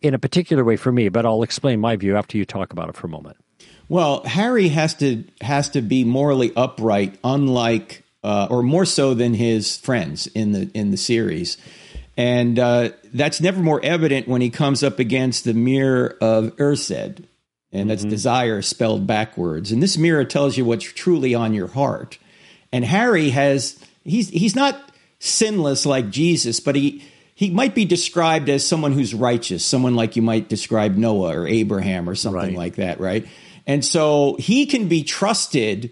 in 0.02 0.14
a 0.14 0.20
particular 0.20 0.64
way 0.64 0.78
for 0.78 0.92
me. 0.92 1.10
But 1.10 1.26
I'll 1.26 1.44
explain 1.44 1.80
my 1.80 1.96
view 1.96 2.16
after 2.16 2.38
you 2.38 2.46
talk 2.46 2.72
about 2.74 2.90
it 2.90 2.96
for 2.96 3.08
a 3.08 3.10
moment. 3.10 3.38
Well, 3.88 4.24
Harry 4.24 4.68
has 4.70 4.94
to 4.96 5.24
has 5.42 5.70
to 5.70 5.82
be 5.82 6.04
morally 6.04 6.52
upright, 6.56 7.18
unlike 7.24 8.04
uh, 8.24 8.48
or 8.50 8.62
more 8.62 8.86
so 8.86 9.14
than 9.14 9.34
his 9.34 9.78
friends 9.78 10.28
in 10.28 10.52
the 10.52 10.70
in 10.74 10.92
the 10.92 10.98
series, 10.98 11.58
and 12.16 12.60
uh, 12.60 12.90
that's 13.14 13.42
never 13.42 13.62
more 13.62 13.84
evident 13.84 14.28
when 14.28 14.42
he 14.42 14.52
comes 14.52 14.84
up 14.84 15.00
against 15.00 15.44
the 15.44 15.56
mirror 15.56 16.18
of 16.22 16.56
Erised, 16.58 17.26
and 17.72 17.90
that's 17.90 18.02
mm-hmm. 18.02 18.10
desire 18.10 18.62
spelled 18.62 19.06
backwards. 19.06 19.72
And 19.72 19.82
this 19.82 19.98
mirror 19.98 20.26
tells 20.26 20.58
you 20.58 20.66
what's 20.66 20.86
truly 20.86 21.36
on 21.36 21.54
your 21.54 21.68
heart. 21.68 22.18
And 22.72 22.86
Harry 22.86 23.30
has 23.30 23.78
he's 24.04 24.30
he's 24.30 24.56
not 24.56 24.80
sinless 25.20 25.86
like 25.86 26.10
Jesus, 26.10 26.60
but 26.60 26.76
he 26.76 27.04
he 27.36 27.50
might 27.50 27.74
be 27.74 27.86
described 27.86 28.50
as 28.50 28.68
someone 28.68 28.92
who's 28.92 29.14
righteous, 29.14 29.64
someone 29.64 29.96
like 29.96 30.16
you 30.16 30.22
might 30.22 30.50
describe 30.50 30.98
Noah 30.98 31.40
or 31.40 31.48
Abraham 31.48 32.10
or 32.10 32.16
something 32.16 32.42
right. 32.42 32.54
like 32.54 32.76
that, 32.76 33.00
right? 33.00 33.26
And 33.66 33.86
so 33.86 34.36
he 34.40 34.66
can 34.66 34.88
be 34.88 35.04
trusted 35.04 35.92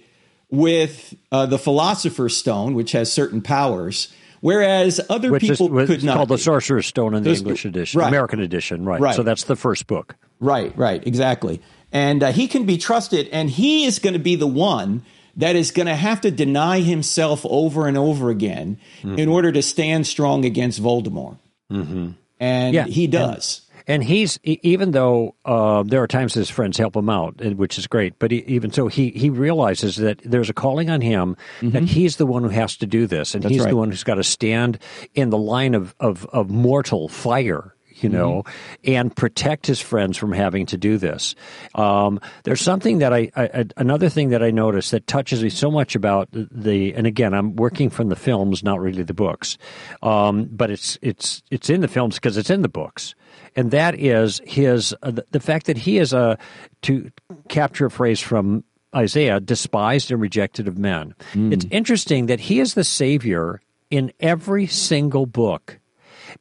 with 0.49 1.13
uh, 1.31 1.45
the 1.45 1.57
Philosopher's 1.57 2.35
Stone, 2.35 2.73
which 2.73 2.93
has 2.93 3.11
certain 3.11 3.41
powers, 3.41 4.11
whereas 4.41 4.99
other 5.09 5.31
which 5.31 5.43
people 5.43 5.77
is, 5.77 5.87
could 5.87 6.03
not. 6.03 6.15
called 6.15 6.29
be. 6.29 6.35
the 6.35 6.41
Sorcerer's 6.41 6.87
Stone 6.87 7.13
in 7.13 7.23
the 7.23 7.33
English 7.33 7.65
edition, 7.65 7.99
right. 7.99 8.07
American 8.07 8.39
edition, 8.39 8.83
right. 8.83 8.99
right? 8.99 9.15
So 9.15 9.23
that's 9.23 9.43
the 9.43 9.55
first 9.55 9.87
book. 9.87 10.15
Right, 10.39 10.75
right, 10.77 11.05
exactly. 11.05 11.61
And 11.91 12.21
uh, 12.21 12.31
he 12.31 12.47
can 12.47 12.65
be 12.65 12.77
trusted, 12.77 13.29
and 13.29 13.49
he 13.49 13.85
is 13.85 13.99
going 13.99 14.13
to 14.13 14.19
be 14.19 14.35
the 14.35 14.47
one 14.47 15.03
that 15.37 15.55
is 15.55 15.71
going 15.71 15.85
to 15.85 15.95
have 15.95 16.21
to 16.21 16.31
deny 16.31 16.79
himself 16.79 17.45
over 17.45 17.87
and 17.87 17.97
over 17.97 18.29
again 18.29 18.77
mm-hmm. 19.01 19.17
in 19.17 19.29
order 19.29 19.51
to 19.51 19.61
stand 19.61 20.05
strong 20.05 20.45
against 20.45 20.81
Voldemort. 20.81 21.37
Mm-hmm. 21.71 22.11
And 22.39 22.73
yeah. 22.73 22.85
he 22.85 23.07
does. 23.07 23.59
And- 23.59 23.67
and 23.89 24.03
he's 24.03 24.37
even 24.43 24.91
though 24.91 25.35
uh, 25.45 25.81
there 25.83 26.03
are 26.03 26.07
times 26.07 26.33
his 26.33 26.49
friends 26.49 26.77
help 26.77 26.95
him 26.95 27.09
out, 27.09 27.39
which 27.55 27.77
is 27.77 27.87
great. 27.87 28.19
But 28.19 28.31
he, 28.31 28.39
even 28.39 28.71
so, 28.71 28.89
he 28.89 29.11
he 29.11 29.29
realizes 29.29 29.95
that 29.95 30.19
there's 30.25 30.49
a 30.49 30.53
calling 30.53 30.89
on 30.89 30.99
him 30.99 31.37
mm-hmm. 31.61 31.69
that 31.69 31.83
he's 31.83 32.17
the 32.17 32.25
one 32.25 32.43
who 32.43 32.49
has 32.49 32.75
to 32.77 32.85
do 32.85 33.07
this, 33.07 33.33
and 33.33 33.43
That's 33.43 33.53
he's 33.53 33.63
right. 33.63 33.69
the 33.69 33.77
one 33.77 33.89
who's 33.89 34.03
got 34.03 34.15
to 34.15 34.25
stand 34.25 34.77
in 35.15 35.29
the 35.29 35.37
line 35.37 35.73
of 35.73 35.95
of, 36.01 36.25
of 36.27 36.49
mortal 36.49 37.07
fire 37.07 37.73
you 37.99 38.09
know, 38.09 38.43
mm-hmm. 38.43 38.91
and 38.91 39.15
protect 39.15 39.67
his 39.67 39.79
friends 39.79 40.17
from 40.17 40.31
having 40.31 40.65
to 40.67 40.77
do 40.77 40.97
this. 40.97 41.35
Um, 41.75 42.19
there's 42.43 42.61
something 42.61 42.99
that 42.99 43.13
I, 43.13 43.31
I, 43.35 43.65
another 43.77 44.09
thing 44.09 44.29
that 44.29 44.43
I 44.43 44.51
noticed 44.51 44.91
that 44.91 45.07
touches 45.07 45.43
me 45.43 45.49
so 45.49 45.71
much 45.71 45.95
about 45.95 46.29
the, 46.31 46.93
and 46.93 47.07
again, 47.07 47.33
I'm 47.33 47.55
working 47.55 47.89
from 47.89 48.09
the 48.09 48.15
films, 48.15 48.63
not 48.63 48.79
really 48.79 49.03
the 49.03 49.13
books, 49.13 49.57
um, 50.01 50.45
but 50.51 50.71
it's 50.71 50.97
it's 51.01 51.43
it's 51.51 51.69
in 51.69 51.81
the 51.81 51.87
films 51.87 52.15
because 52.15 52.37
it's 52.37 52.49
in 52.49 52.61
the 52.61 52.69
books 52.69 53.15
and 53.55 53.71
that 53.71 53.95
is 53.95 54.39
his 54.45 54.95
uh, 55.01 55.11
the 55.31 55.39
fact 55.39 55.65
that 55.65 55.77
he 55.77 55.97
is 55.97 56.13
a 56.13 56.37
to 56.83 57.09
capture 57.49 57.87
a 57.87 57.91
phrase 57.91 58.19
from 58.19 58.63
Isaiah, 58.95 59.39
despised 59.39 60.11
and 60.11 60.21
rejected 60.21 60.67
of 60.67 60.77
men. 60.77 61.13
Mm. 61.33 61.51
It's 61.51 61.65
interesting 61.71 62.27
that 62.27 62.39
he 62.39 62.59
is 62.59 62.73
the 62.73 62.83
savior 62.83 63.61
in 63.89 64.11
every 64.19 64.67
single 64.67 65.25
book. 65.25 65.79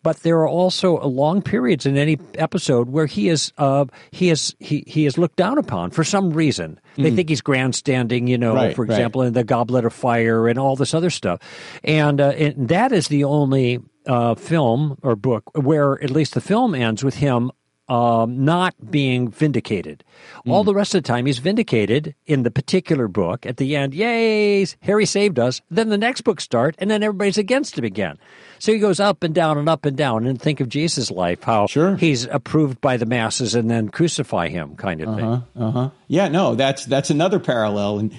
But 0.02 0.18
there 0.22 0.38
are 0.38 0.48
also 0.48 1.00
long 1.00 1.42
periods 1.42 1.86
in 1.86 1.96
any 1.96 2.18
episode 2.34 2.88
where 2.88 3.06
he 3.06 3.28
is 3.28 3.52
uh, 3.58 3.86
he 4.10 4.30
is 4.30 4.54
he, 4.58 4.84
he 4.86 5.06
is 5.06 5.18
looked 5.18 5.36
down 5.36 5.58
upon 5.58 5.90
for 5.90 6.04
some 6.04 6.30
reason. 6.32 6.80
They 6.96 7.10
mm. 7.10 7.16
think 7.16 7.28
he's 7.28 7.40
grandstanding, 7.40 8.26
you 8.26 8.38
know, 8.38 8.54
right, 8.54 8.74
for 8.74 8.84
example, 8.84 9.22
right. 9.22 9.28
in 9.28 9.34
the 9.34 9.44
Goblet 9.44 9.84
of 9.84 9.92
Fire 9.92 10.48
and 10.48 10.58
all 10.58 10.76
this 10.76 10.94
other 10.94 11.10
stuff, 11.10 11.40
and, 11.84 12.20
uh, 12.20 12.30
and 12.30 12.68
that 12.68 12.92
is 12.92 13.08
the 13.08 13.24
only 13.24 13.80
uh, 14.06 14.34
film 14.34 14.98
or 15.02 15.16
book 15.16 15.44
where 15.54 16.02
at 16.02 16.10
least 16.10 16.34
the 16.34 16.40
film 16.40 16.74
ends 16.74 17.04
with 17.04 17.16
him 17.16 17.50
um, 17.88 18.44
not 18.44 18.74
being 18.90 19.28
vindicated. 19.28 20.02
Mm. 20.46 20.52
All 20.52 20.64
the 20.64 20.74
rest 20.74 20.94
of 20.94 21.02
the 21.02 21.06
time, 21.06 21.26
he's 21.26 21.38
vindicated 21.38 22.14
in 22.26 22.42
the 22.42 22.50
particular 22.50 23.08
book. 23.08 23.46
At 23.46 23.58
the 23.58 23.76
end, 23.76 23.94
yay, 23.94 24.66
Harry 24.82 25.06
saved 25.06 25.38
us. 25.38 25.60
Then 25.70 25.88
the 25.88 25.98
next 25.98 26.22
book 26.22 26.40
starts, 26.40 26.76
and 26.80 26.90
then 26.90 27.02
everybody's 27.02 27.38
against 27.38 27.78
him 27.78 27.84
again. 27.84 28.18
So 28.58 28.72
he 28.72 28.78
goes 28.78 29.00
up 29.00 29.22
and 29.22 29.34
down 29.34 29.58
and 29.58 29.68
up 29.68 29.84
and 29.84 29.96
down. 29.96 30.26
And 30.26 30.40
think 30.40 30.60
of 30.60 30.68
Jesus' 30.68 31.10
life, 31.10 31.42
how 31.42 31.66
sure. 31.66 31.96
he's 31.96 32.24
approved 32.24 32.80
by 32.80 32.96
the 32.96 33.06
masses 33.06 33.54
and 33.54 33.70
then 33.70 33.88
crucify 33.88 34.48
him, 34.48 34.76
kind 34.76 35.00
of 35.00 35.08
uh-huh, 35.08 35.16
thing. 35.16 35.62
Uh-huh. 35.62 35.90
Yeah, 36.08 36.28
no, 36.28 36.54
that's 36.54 36.84
that's 36.86 37.10
another 37.10 37.38
parallel. 37.38 37.98
And 37.98 38.16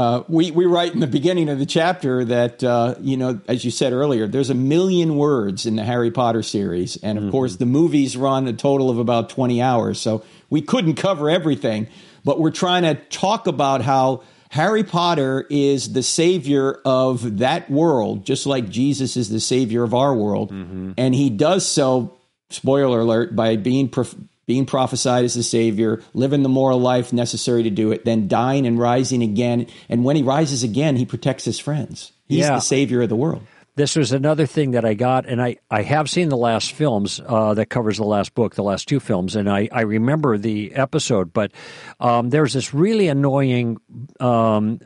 uh, 0.00 0.24
we, 0.28 0.50
we 0.50 0.64
write 0.64 0.94
in 0.94 1.00
the 1.00 1.06
beginning 1.06 1.50
of 1.50 1.58
the 1.58 1.66
chapter 1.66 2.24
that, 2.24 2.64
uh, 2.64 2.94
you 3.02 3.18
know, 3.18 3.38
as 3.46 3.66
you 3.66 3.70
said 3.70 3.92
earlier, 3.92 4.26
there's 4.26 4.48
a 4.48 4.54
million 4.54 5.16
words 5.16 5.66
in 5.66 5.76
the 5.76 5.84
Harry 5.84 6.10
Potter 6.10 6.42
series. 6.42 6.96
And 7.02 7.18
of 7.18 7.24
mm-hmm. 7.24 7.32
course, 7.32 7.56
the 7.56 7.66
movies 7.66 8.16
run 8.16 8.48
a 8.48 8.54
total 8.54 8.88
of 8.88 8.96
about 8.96 9.28
20 9.28 9.60
hours. 9.60 10.00
So 10.00 10.24
we 10.48 10.62
couldn't 10.62 10.94
cover 10.94 11.28
everything. 11.28 11.86
But 12.24 12.40
we're 12.40 12.50
trying 12.50 12.84
to 12.84 12.94
talk 12.94 13.46
about 13.46 13.82
how 13.82 14.22
Harry 14.48 14.84
Potter 14.84 15.46
is 15.50 15.92
the 15.92 16.02
savior 16.02 16.80
of 16.86 17.40
that 17.40 17.70
world, 17.70 18.24
just 18.24 18.46
like 18.46 18.70
Jesus 18.70 19.18
is 19.18 19.28
the 19.28 19.38
savior 19.38 19.82
of 19.82 19.92
our 19.92 20.14
world. 20.14 20.50
Mm-hmm. 20.50 20.92
And 20.96 21.14
he 21.14 21.28
does 21.28 21.66
so, 21.66 22.16
spoiler 22.48 23.00
alert, 23.00 23.36
by 23.36 23.56
being 23.56 23.90
prof- 23.90 24.16
being 24.50 24.66
prophesied 24.66 25.24
as 25.24 25.34
the 25.34 25.44
Savior, 25.44 26.02
living 26.12 26.42
the 26.42 26.48
moral 26.48 26.80
life 26.80 27.12
necessary 27.12 27.62
to 27.62 27.70
do 27.70 27.92
it, 27.92 28.04
then 28.04 28.26
dying 28.26 28.66
and 28.66 28.80
rising 28.80 29.22
again. 29.22 29.68
And 29.88 30.02
when 30.02 30.16
he 30.16 30.24
rises 30.24 30.64
again, 30.64 30.96
he 30.96 31.06
protects 31.06 31.44
his 31.44 31.60
friends. 31.60 32.10
He's 32.26 32.40
yeah. 32.40 32.56
the 32.56 32.60
Savior 32.60 33.00
of 33.02 33.08
the 33.08 33.14
world. 33.14 33.46
This 33.76 33.94
was 33.94 34.10
another 34.10 34.46
thing 34.46 34.72
that 34.72 34.84
I 34.84 34.94
got, 34.94 35.26
and 35.26 35.40
I, 35.40 35.58
I 35.70 35.82
have 35.82 36.10
seen 36.10 36.30
the 36.30 36.36
last 36.36 36.72
films 36.72 37.20
uh, 37.24 37.54
that 37.54 37.66
covers 37.66 37.98
the 37.98 38.04
last 38.04 38.34
book, 38.34 38.56
the 38.56 38.64
last 38.64 38.88
two 38.88 38.98
films, 38.98 39.36
and 39.36 39.48
I, 39.48 39.68
I 39.70 39.82
remember 39.82 40.36
the 40.36 40.74
episode, 40.74 41.32
but 41.32 41.52
um, 42.00 42.30
there's 42.30 42.54
this 42.54 42.74
really 42.74 43.06
annoying 43.06 43.78
um, 44.18 44.80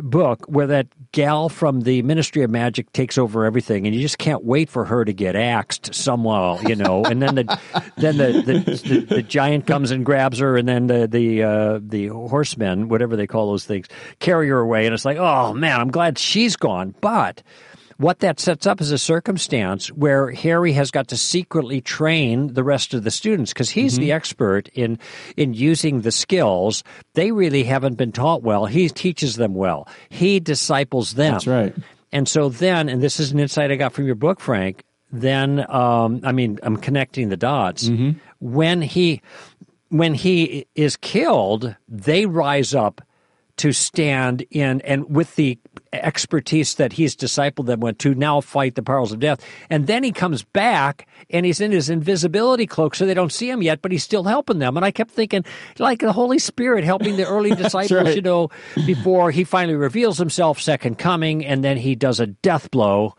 book 0.00 0.44
where 0.46 0.66
that 0.66 0.86
gal 1.12 1.48
from 1.48 1.82
the 1.82 2.02
Ministry 2.02 2.42
of 2.42 2.50
Magic 2.50 2.92
takes 2.92 3.18
over 3.18 3.44
everything, 3.44 3.86
and 3.86 3.94
you 3.94 4.02
just 4.02 4.18
can't 4.18 4.44
wait 4.44 4.68
for 4.68 4.84
her 4.84 5.04
to 5.04 5.12
get 5.12 5.36
axed 5.36 5.94
somehow, 5.94 6.60
you 6.60 6.74
know. 6.74 7.04
And 7.04 7.22
then 7.22 7.34
the 7.34 7.44
then 7.96 8.16
the 8.16 8.32
the, 8.32 8.58
the, 8.58 9.14
the 9.16 9.22
giant 9.22 9.66
comes 9.66 9.90
and 9.90 10.04
grabs 10.04 10.38
her, 10.38 10.56
and 10.56 10.68
then 10.68 10.86
the 10.86 11.06
the 11.06 11.42
uh, 11.42 11.80
the 11.82 12.08
horsemen, 12.08 12.88
whatever 12.88 13.16
they 13.16 13.26
call 13.26 13.50
those 13.50 13.64
things, 13.64 13.88
carry 14.18 14.48
her 14.48 14.58
away, 14.58 14.86
and 14.86 14.94
it's 14.94 15.04
like, 15.04 15.18
oh 15.18 15.54
man, 15.54 15.80
I'm 15.80 15.90
glad 15.90 16.18
she's 16.18 16.56
gone, 16.56 16.94
but 17.00 17.42
what 17.96 18.20
that 18.20 18.40
sets 18.40 18.66
up 18.66 18.80
is 18.80 18.90
a 18.90 18.98
circumstance 18.98 19.88
where 19.88 20.30
Harry 20.32 20.72
has 20.72 20.90
got 20.90 21.08
to 21.08 21.16
secretly 21.16 21.80
train 21.80 22.54
the 22.54 22.64
rest 22.64 22.94
of 22.94 23.04
the 23.04 23.10
students 23.10 23.52
because 23.52 23.70
he's 23.70 23.94
mm-hmm. 23.94 24.02
the 24.02 24.12
expert 24.12 24.68
in 24.74 24.98
in 25.36 25.54
using 25.54 26.00
the 26.00 26.12
skills. 26.12 26.82
They 27.14 27.32
really 27.32 27.64
haven't 27.64 27.94
been 27.94 28.12
taught 28.12 28.42
well. 28.42 28.66
He 28.66 28.88
teaches 28.88 29.36
them 29.36 29.54
well. 29.54 29.88
He 30.08 30.40
disciples 30.40 31.14
them. 31.14 31.32
That's 31.32 31.46
right. 31.46 31.74
And 32.12 32.28
so 32.28 32.48
then, 32.48 32.88
and 32.88 33.02
this 33.02 33.18
is 33.18 33.32
an 33.32 33.40
insight 33.40 33.72
I 33.72 33.76
got 33.76 33.92
from 33.92 34.06
your 34.06 34.14
book, 34.14 34.38
Frank. 34.40 34.84
Then, 35.10 35.64
um, 35.70 36.20
I 36.24 36.32
mean, 36.32 36.58
I'm 36.62 36.76
connecting 36.76 37.28
the 37.28 37.36
dots. 37.36 37.88
Mm-hmm. 37.88 38.18
When 38.40 38.82
he 38.82 39.22
when 39.88 40.14
he 40.14 40.66
is 40.74 40.96
killed, 40.96 41.76
they 41.88 42.26
rise 42.26 42.74
up 42.74 43.00
to 43.56 43.72
stand 43.72 44.44
in 44.50 44.80
and 44.82 45.08
with 45.14 45.36
the 45.36 45.58
expertise 45.92 46.74
that 46.74 46.92
he's 46.92 47.14
discipled 47.14 47.66
them 47.66 47.80
with 47.80 47.98
to 47.98 48.14
now 48.14 48.40
fight 48.40 48.74
the 48.74 48.82
powers 48.82 49.12
of 49.12 49.20
death. 49.20 49.40
And 49.70 49.86
then 49.86 50.02
he 50.02 50.12
comes 50.12 50.42
back 50.42 51.06
and 51.30 51.46
he's 51.46 51.60
in 51.60 51.70
his 51.72 51.88
invisibility 51.88 52.66
cloak 52.66 52.94
so 52.94 53.06
they 53.06 53.14
don't 53.14 53.32
see 53.32 53.48
him 53.48 53.62
yet, 53.62 53.80
but 53.80 53.92
he's 53.92 54.02
still 54.02 54.24
helping 54.24 54.58
them. 54.58 54.76
And 54.76 54.84
I 54.84 54.90
kept 54.90 55.10
thinking, 55.10 55.44
like 55.78 56.00
the 56.00 56.12
Holy 56.12 56.38
Spirit 56.38 56.84
helping 56.84 57.16
the 57.16 57.26
early 57.26 57.50
disciples, 57.54 57.92
right. 57.92 58.16
you 58.16 58.22
know, 58.22 58.50
before 58.86 59.30
he 59.30 59.44
finally 59.44 59.76
reveals 59.76 60.18
himself, 60.18 60.60
second 60.60 60.98
coming, 60.98 61.44
and 61.44 61.62
then 61.62 61.76
he 61.76 61.94
does 61.94 62.20
a 62.20 62.26
death 62.26 62.70
blow 62.70 63.14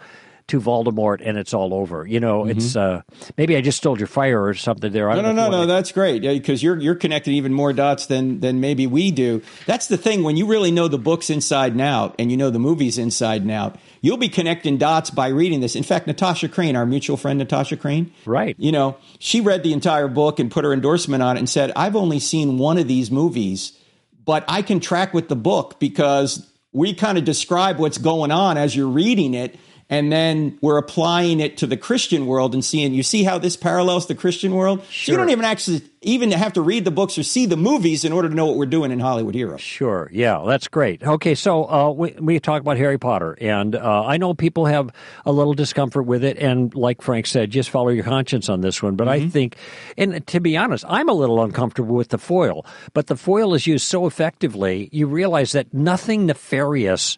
to 0.47 0.61
Voldemort 0.61 1.21
and 1.23 1.37
it's 1.37 1.53
all 1.53 1.73
over. 1.73 2.05
You 2.05 2.19
know, 2.19 2.41
mm-hmm. 2.41 2.51
it's 2.51 2.75
uh, 2.75 3.01
maybe 3.37 3.57
I 3.57 3.61
just 3.61 3.79
stole 3.79 3.97
your 3.97 4.07
fire 4.07 4.43
or 4.43 4.53
something 4.53 4.91
there. 4.91 5.09
No, 5.09 5.21
no, 5.21 5.31
no, 5.31 5.49
no. 5.49 5.65
That's 5.65 5.91
great 5.91 6.21
because 6.21 6.61
yeah, 6.61 6.67
you're 6.67 6.79
you're 6.79 6.95
connecting 6.95 7.33
even 7.33 7.51
more 7.51 7.73
dots 7.73 8.05
than 8.05 8.41
than 8.41 8.59
maybe 8.59 8.85
we 8.85 9.11
do. 9.11 9.41
That's 9.65 9.87
the 9.87 9.97
thing 9.97 10.23
when 10.23 10.37
you 10.37 10.45
really 10.45 10.71
know 10.71 10.87
the 10.87 10.99
books 10.99 11.29
inside 11.29 11.71
and 11.71 11.81
out 11.81 12.15
and 12.19 12.29
you 12.29 12.37
know 12.37 12.51
the 12.51 12.59
movies 12.59 12.97
inside 12.97 13.41
and 13.41 13.51
out. 13.51 13.77
You'll 14.01 14.17
be 14.17 14.29
connecting 14.29 14.77
dots 14.77 15.09
by 15.09 15.29
reading 15.29 15.61
this. 15.61 15.75
In 15.75 15.81
fact, 15.81 16.05
Natasha 16.05 16.47
Crain, 16.47 16.75
our 16.75 16.85
mutual 16.85 17.17
friend 17.17 17.39
Natasha 17.39 17.75
Crain, 17.75 18.11
right? 18.25 18.55
You 18.59 18.71
know, 18.71 18.97
she 19.17 19.41
read 19.41 19.63
the 19.63 19.73
entire 19.73 20.07
book 20.07 20.39
and 20.39 20.51
put 20.51 20.63
her 20.63 20.73
endorsement 20.73 21.23
on 21.23 21.37
it 21.37 21.39
and 21.39 21.49
said, 21.49 21.71
"I've 21.75 21.95
only 21.95 22.19
seen 22.19 22.59
one 22.59 22.77
of 22.77 22.87
these 22.87 23.09
movies, 23.09 23.73
but 24.23 24.45
I 24.47 24.61
can 24.61 24.79
track 24.79 25.13
with 25.13 25.27
the 25.27 25.35
book 25.35 25.79
because." 25.79 26.51
We 26.77 26.93
kind 26.93 27.17
of 27.17 27.23
describe 27.23 27.79
what's 27.79 27.97
going 27.97 28.31
on 28.31 28.57
as 28.57 28.75
you're 28.75 28.89
reading 28.89 29.33
it, 29.33 29.57
and 29.89 30.11
then 30.11 30.57
we're 30.61 30.77
applying 30.77 31.39
it 31.39 31.57
to 31.57 31.67
the 31.67 31.77
Christian 31.77 32.25
world 32.25 32.53
and 32.53 32.63
seeing 32.65 32.93
you 32.93 33.03
see 33.03 33.23
how 33.23 33.37
this 33.37 33.55
parallels 33.55 34.07
the 34.07 34.15
Christian 34.15 34.53
world. 34.53 34.83
Sure. 34.89 35.13
You 35.13 35.17
don't 35.17 35.29
even 35.29 35.45
actually 35.45 35.81
even 36.01 36.31
have 36.31 36.53
to 36.53 36.61
read 36.61 36.85
the 36.85 36.91
books 36.91 37.17
or 37.17 37.23
see 37.23 37.47
the 37.47 37.57
movies 37.57 38.05
in 38.05 38.11
order 38.13 38.29
to 38.29 38.35
know 38.35 38.45
what 38.45 38.57
we're 38.57 38.65
doing 38.67 38.91
in 38.91 38.99
Hollywood 38.99 39.33
Heroes. 39.33 39.61
Sure, 39.61 40.07
yeah, 40.11 40.43
that's 40.45 40.67
great. 40.67 41.01
Okay, 41.01 41.33
so 41.35 41.69
uh, 41.69 41.89
we 41.91 42.11
we 42.19 42.39
talk 42.39 42.61
about 42.61 42.77
Harry 42.77 42.97
Potter, 42.99 43.37
and 43.41 43.75
uh, 43.75 44.03
I 44.05 44.17
know 44.17 44.33
people 44.33 44.65
have 44.65 44.91
a 45.25 45.31
little 45.31 45.53
discomfort 45.53 46.05
with 46.05 46.23
it, 46.23 46.37
and 46.37 46.73
like 46.75 47.01
Frank 47.01 47.25
said, 47.27 47.49
just 47.51 47.69
follow 47.69 47.89
your 47.89 48.03
conscience 48.03 48.49
on 48.49 48.61
this 48.61 48.83
one. 48.83 48.95
But 48.95 49.05
Mm-hmm. 49.05 49.27
I 49.27 49.29
think, 49.29 49.55
and 49.97 50.25
to 50.27 50.39
be 50.39 50.57
honest, 50.57 50.83
I'm 50.87 51.09
a 51.09 51.13
little 51.13 51.43
uncomfortable 51.43 51.95
with 51.95 52.09
the 52.09 52.17
foil, 52.17 52.65
but 52.93 53.05
the 53.07 53.15
foil 53.15 53.53
is 53.53 53.67
used 53.67 53.85
so 53.85 54.07
effectively, 54.07 54.89
you 54.91 55.05
realize 55.07 55.51
that 55.51 55.73
nothing 55.73 56.25
nefarious 56.25 57.17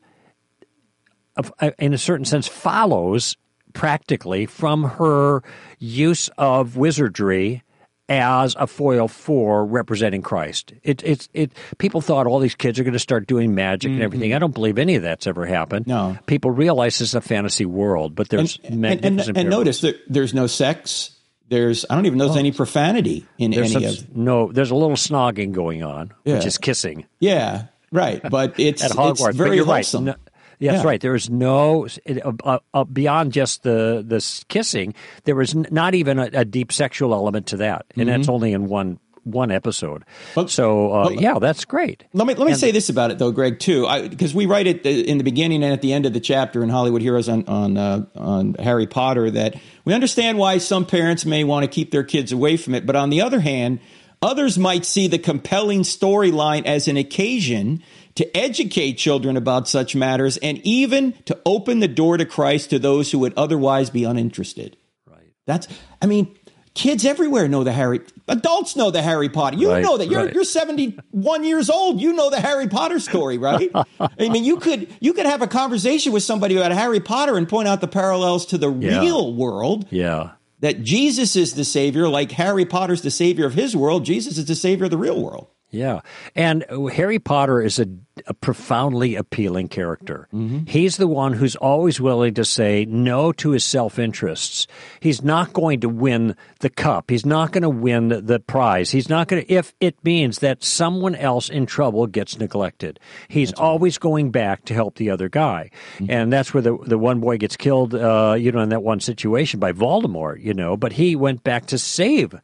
in 1.80 1.94
a 1.94 1.98
certain 1.98 2.26
sense, 2.26 2.48
follows 2.48 3.38
practically 3.74 4.46
from 4.46 4.84
her 4.84 5.44
use 5.80 6.30
of 6.38 6.78
wizardry 6.78 7.64
as 8.10 8.56
a 8.58 8.66
foil 8.66 9.08
for 9.10 9.66
representing 9.66 10.22
Christ. 10.22 10.72
It, 10.82 11.04
it's 11.04 11.28
it. 11.34 11.52
People 11.78 12.00
thought 12.00 12.26
all 12.26 12.40
these 12.40 12.56
kids 12.56 12.80
are 12.80 12.84
going 12.84 12.94
to 12.94 13.00
start 13.00 13.28
doing 13.28 13.54
magic 13.54 13.92
and 13.92 14.02
everything. 14.02 14.34
I 14.34 14.40
don't 14.40 14.54
believe 14.54 14.78
any 14.80 14.96
of 14.96 15.04
that's 15.04 15.28
ever 15.28 15.46
happened. 15.46 15.86
Mm-hmm. 15.88 16.14
No. 16.14 16.18
people 16.26 16.50
realize 16.52 17.02
it's 17.02 17.14
a 17.14 17.22
fantasy 17.22 17.66
world, 17.66 18.16
but 18.16 18.30
there's 18.30 18.58
And, 18.64 18.74
and, 18.74 18.82
magnificent. 18.82 19.38
and 19.38 19.50
notice 19.50 19.82
that 19.82 19.98
there's 20.08 20.34
no 20.34 20.48
sex. 20.48 21.12
There's 21.50 21.86
I 21.90 21.96
don't 21.96 22.06
even 22.06 22.18
know 22.18 22.26
there's 22.28 22.38
any 22.38 22.52
profanity 22.54 23.26
in 23.38 23.52
there's 23.52 23.76
any 23.76 23.86
some, 23.94 24.06
of. 24.12 24.16
no. 24.18 24.52
There's 24.54 24.72
a 24.72 24.76
little 24.76 24.96
snogging 24.96 25.52
going 25.52 25.84
on, 25.84 26.14
Yeah. 26.24 26.36
which 26.36 26.46
is 26.46 26.58
kissing. 26.58 27.06
Yeah, 27.20 27.66
right. 27.92 28.22
But 28.30 28.58
it's 28.60 28.84
at 28.86 28.92
Hogwarts. 28.92 29.12
it's 29.12 29.22
but 29.24 29.36
very 29.36 29.58
you're 29.58 29.66
wholesome. 29.66 30.06
right. 30.06 30.16
No, 30.16 30.27
yeah, 30.60 30.72
that's 30.72 30.84
Yeah. 30.84 30.90
right. 30.90 31.02
There 31.02 31.16
is 31.16 31.30
no 31.30 31.88
uh, 32.10 32.32
uh, 32.44 32.60
uh, 32.74 32.84
beyond 32.84 33.34
just 33.34 33.64
the 33.64 34.04
the 34.06 34.24
kissing. 34.48 34.94
There 35.26 35.36
was 35.36 35.56
n- 35.56 35.68
not 35.72 35.96
even 35.96 36.20
a, 36.20 36.30
a 36.34 36.46
deep 36.46 36.72
sexual 36.72 37.14
element 37.14 37.48
to 37.48 37.58
that, 37.58 37.86
and 37.96 38.10
that's 38.10 38.30
only 38.30 38.54
in 38.54 38.68
one 38.68 39.00
one 39.24 39.52
episode. 39.52 40.02
Mm-hmm. 40.04 40.32
But- 40.36 40.50
so 40.50 40.92
uh, 40.94 41.04
but- 41.10 41.20
yeah, 41.22 41.38
that's 41.40 41.66
great. 41.66 42.06
Let 42.14 42.28
me 42.28 42.34
let 42.36 42.48
me 42.48 42.54
say 42.54 42.72
this 42.72 42.88
about 42.90 43.12
it 43.12 43.20
though, 43.20 43.32
Greg. 43.32 43.60
Too, 43.60 43.86
because 44.10 44.34
we 44.34 44.46
write 44.46 44.68
it 44.68 44.86
uh, 44.86 44.90
in 44.90 45.18
the 45.18 45.24
beginning 45.26 45.64
and 45.64 45.74
at 45.74 45.82
the 45.82 45.92
end 45.94 46.06
of 46.06 46.14
the 46.14 46.20
chapter 46.22 46.64
in 46.64 46.70
Hollywood 46.70 47.02
Heroes 47.02 47.28
on 47.30 47.44
on 47.48 47.78
uh, 47.78 48.06
on 48.16 48.54
Harry 48.56 48.88
Potter 48.88 49.30
that 49.32 49.56
we 49.86 49.94
understand 49.94 50.38
why 50.38 50.60
some 50.60 50.86
parents 50.86 51.26
may 51.26 51.44
want 51.44 51.64
to 51.66 51.68
keep 51.70 51.92
their 51.92 52.04
kids 52.04 52.32
away 52.32 52.56
from 52.58 52.74
it, 52.74 52.86
but 52.86 52.96
on 52.96 53.10
the 53.10 53.22
other 53.22 53.40
hand, 53.42 53.80
others 54.22 54.58
might 54.58 54.86
see 54.86 55.08
the 55.08 55.20
compelling 55.20 55.82
storyline 55.82 56.66
as 56.66 56.88
an 56.88 56.96
occasion 56.98 57.84
to 58.18 58.38
educate 58.38 58.94
children 58.94 59.36
about 59.38 59.68
such 59.68 59.96
matters 59.96 60.38
and 60.38 60.60
even 60.66 61.14
to 61.26 61.40
open 61.46 61.80
the 61.80 61.88
door 61.88 62.18
to 62.18 62.26
Christ 62.26 62.70
to 62.70 62.78
those 62.80 63.12
who 63.12 63.20
would 63.20 63.34
otherwise 63.36 63.90
be 63.90 64.04
uninterested. 64.04 64.78
Right. 65.10 65.32
That's, 65.48 65.68
I 66.02 66.06
mean, 66.06 66.36
kids 66.74 67.06
everywhere 67.06 67.48
know 67.48 67.64
the 67.64 67.72
Harry. 67.72 68.02
Adults 68.28 68.76
know 68.76 68.92
the 68.92 69.02
Harry 69.02 69.30
Potter. 69.30 69.58
You 69.58 69.70
Right, 69.72 69.84
know 69.84 69.98
that 69.98 70.08
you're 70.10 70.26
right. 70.26 70.34
you're 70.34 70.44
71 70.44 71.44
years 71.44 71.70
old. 71.70 72.02
You 72.02 72.14
know 72.14 72.30
the 72.30 72.42
Harry 72.42 72.68
Potter 72.68 73.00
story, 73.00 73.38
right? 73.38 73.72
I 74.00 74.30
mean, 74.30 74.44
you 74.44 74.58
could 74.58 74.88
you 75.00 75.14
could 75.14 75.26
have 75.26 75.42
a 75.42 75.48
conversation 75.48 76.12
with 76.12 76.24
somebody 76.24 76.58
about 76.58 76.72
Harry 76.72 77.00
Potter 77.00 77.38
and 77.38 77.48
point 77.48 77.68
out 77.68 77.82
the 77.82 77.88
parallels 77.88 78.46
to 78.48 78.58
the 78.58 78.72
Yeah. 78.72 79.00
real 79.02 79.34
world. 79.34 79.88
Yeah. 79.92 80.32
That 80.60 80.82
Jesus 80.84 81.36
is 81.36 81.54
the 81.54 81.64
savior, 81.64 82.10
like 82.10 82.32
Harry 82.32 82.66
Potter's 82.66 83.04
the 83.04 83.12
savior 83.12 83.46
of 83.46 83.54
his 83.54 83.76
world. 83.76 84.06
Jesus 84.06 84.38
is 84.40 84.46
the 84.46 84.56
savior 84.56 84.86
of 84.86 84.92
the 84.92 84.98
real 84.98 85.22
world. 85.22 85.48
Yeah, 85.70 86.00
and 86.34 86.64
uh, 86.70 86.86
Harry 86.86 87.20
Potter 87.20 87.62
is 87.62 87.78
a, 87.78 87.88
a 88.26 88.34
profoundly 88.34 89.16
appealing 89.16 89.68
character. 89.68 90.30
Mm-hmm. 90.34 90.66
He's 90.66 90.96
the 90.96 91.10
one 91.10 91.34
who's 91.34 91.58
always 91.58 92.00
willing 92.00 92.36
to 92.36 92.46
say 92.46 92.86
no 92.86 93.34
to 93.34 93.50
his 93.52 93.66
self 93.66 94.00
interests. 94.00 94.66
He's 95.02 95.22
not 95.22 95.52
going 95.52 95.82
to 95.82 95.90
win 95.90 96.38
the 96.62 96.70
cup. 96.70 97.12
He's 97.12 97.26
not 97.26 97.52
going 97.52 97.64
to 97.64 97.70
win 97.70 98.08
the 98.08 98.40
prize. 98.40 98.92
He's 98.92 99.10
not 99.10 99.28
going 99.28 99.44
to, 99.44 99.54
if 99.54 99.74
it 99.82 100.02
means 100.06 100.40
that 100.40 100.64
someone 100.64 101.16
else 101.16 101.50
in 101.50 101.66
trouble 101.66 102.08
gets 102.08 102.40
neglected. 102.40 102.98
He's 103.28 103.52
always 103.52 103.98
going 103.98 104.32
back 104.32 104.64
to 104.66 104.74
help 104.74 104.96
the 104.96 105.10
other 105.10 105.28
guy. 105.28 105.72
Mm-hmm. 105.98 106.12
And 106.12 106.32
that's 106.32 106.54
where 106.54 106.64
the, 106.64 106.78
the 106.78 106.98
one 106.98 107.20
boy 107.20 107.38
gets 107.38 107.58
killed, 107.58 107.94
uh, 107.94 108.38
you 108.40 108.54
know, 108.54 108.62
in 108.62 108.70
that 108.70 108.84
one 108.84 109.02
situation 109.02 109.60
by 109.60 109.74
Voldemort, 109.74 110.42
you 110.42 110.54
know, 110.54 110.78
but 110.78 110.94
he 110.94 111.18
went 111.18 111.44
back 111.44 111.66
to 111.68 111.78
save 111.78 112.36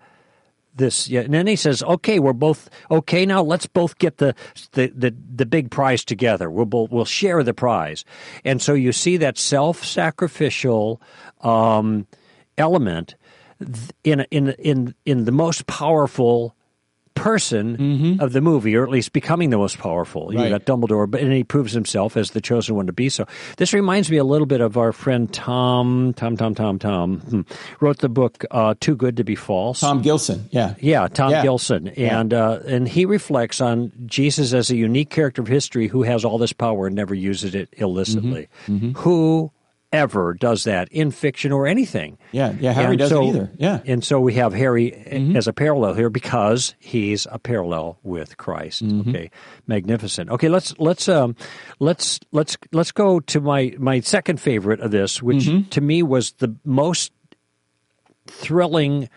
this 0.76 1.08
yeah, 1.08 1.22
and 1.22 1.34
then 1.34 1.48
he 1.48 1.56
says 1.56 1.84
okay 1.84 2.20
we're 2.20 2.34
both 2.34 2.70
okay 2.90 3.26
now 3.26 3.42
let's 3.44 3.66
both 3.68 3.98
get 4.00 4.18
the 4.18 4.34
the 4.72 4.92
the, 4.96 5.16
the 5.36 5.46
big 5.46 5.72
prize 5.72 6.04
together. 6.04 6.50
We'll 6.50 6.66
both, 6.66 6.92
we'll 6.92 7.06
share 7.06 7.44
the 7.44 7.54
prize. 7.54 8.06
And 8.44 8.62
so 8.62 8.74
you 8.74 8.92
see 8.92 9.18
that 9.18 9.38
self-sacrificial 9.38 11.02
um, 11.42 12.08
element 12.58 13.16
in 14.04 14.26
in 14.32 14.50
in 14.60 14.96
in 15.06 15.26
the 15.26 15.32
most 15.32 15.68
powerful 15.68 16.56
person 17.16 18.20
of 18.20 18.34
the 18.34 18.42
movie, 18.42 18.76
or 18.76 18.84
at 18.84 18.90
least 18.90 19.14
becoming 19.14 19.50
the 19.50 19.58
most 19.58 19.78
powerful. 19.78 20.34
You 20.34 20.50
got 20.50 20.66
Dumbledore, 20.66 21.10
but 21.10 21.22
and 21.22 21.32
he 21.32 21.44
proves 21.44 21.74
himself 21.74 22.18
as 22.18 22.32
the 22.32 22.42
chosen 22.42 22.76
one 22.76 22.88
to 22.88 22.94
be 22.94 23.10
so. 23.10 23.26
This 23.58 23.74
reminds 23.74 24.10
me 24.10 24.18
a 24.18 24.24
little 24.24 24.48
bit 24.48 24.62
of 24.62 24.78
our 24.78 24.92
friend 24.92 25.32
Tom, 25.34 26.14
Tom, 26.14 26.38
Tom, 26.38 26.56
Tom, 26.56 26.80
Tom, 26.80 27.20
hmm, 27.20 27.42
wrote 27.80 28.00
the 28.00 28.10
book 28.10 28.46
uh, 28.52 28.76
"Too 28.80 28.96
Good 28.96 29.18
to 29.18 29.24
Be 29.24 29.36
False." 29.36 29.80
Tom 29.80 30.02
Gilson, 30.02 30.48
yeah. 30.52 30.76
Yeah, 30.80 31.08
Tom 31.08 31.32
Yeah. 31.32 31.44
Gilson, 31.44 31.90
and 31.90 32.34
uh, 32.34 32.60
and 32.68 32.88
he 32.88 33.06
reflects 33.06 33.62
on 33.62 33.92
Jesus 34.06 34.54
as 34.54 34.70
a 34.72 34.76
unique 34.76 35.10
character 35.10 35.42
of 35.42 35.48
history 35.48 35.88
who 35.88 36.04
has 36.04 36.26
all 36.26 36.38
this 36.38 36.54
power 36.54 36.88
and 36.88 36.96
never 36.96 37.14
uses 37.14 37.56
it 37.56 37.70
illicitly. 37.74 38.48
Mm-hmm. 38.68 38.92
Who 38.94 39.52
ever 39.94 40.34
does 40.34 40.66
that 40.66 40.90
in 40.92 41.12
fiction 41.12 41.52
or 41.54 41.68
anything? 41.68 42.18
Yeah, 42.34 42.54
yeah, 42.60 42.74
Harry 42.74 42.90
And 42.92 42.98
doesn't 43.00 43.16
so- 43.16 43.24
either. 43.30 43.52
Yeah. 43.58 43.78
Mm-hmm. 43.78 43.92
and 43.92 44.04
so 44.04 44.20
we 44.20 44.34
have 44.34 44.54
Harry 44.54 44.94
as 45.38 45.48
a 45.48 45.54
parallel 45.54 45.94
here 45.94 46.10
because 46.10 46.76
he's 46.80 47.26
a 47.32 47.40
parallel 47.40 48.00
with 48.04 48.36
Christ. 48.38 48.84
Mm-hmm. 48.84 49.10
Okay, 49.10 49.32
magnificent. 49.68 50.30
Okay, 50.32 50.50
let's 50.50 50.78
let's 50.80 51.08
um 51.08 51.36
let's 51.80 52.20
let's 52.34 52.58
let's 52.74 52.92
go 52.92 53.20
to 53.22 53.40
my 53.40 53.74
my 53.78 54.02
second 54.02 54.42
favorite 54.42 54.82
of 54.82 54.92
this, 54.92 55.24
which 55.24 55.46
Mm-hmm. 55.46 55.70
to 55.70 55.80
me 55.82 56.04
was 56.04 56.34
the 56.34 56.54
most 56.66 57.14
thrilling 58.28 59.10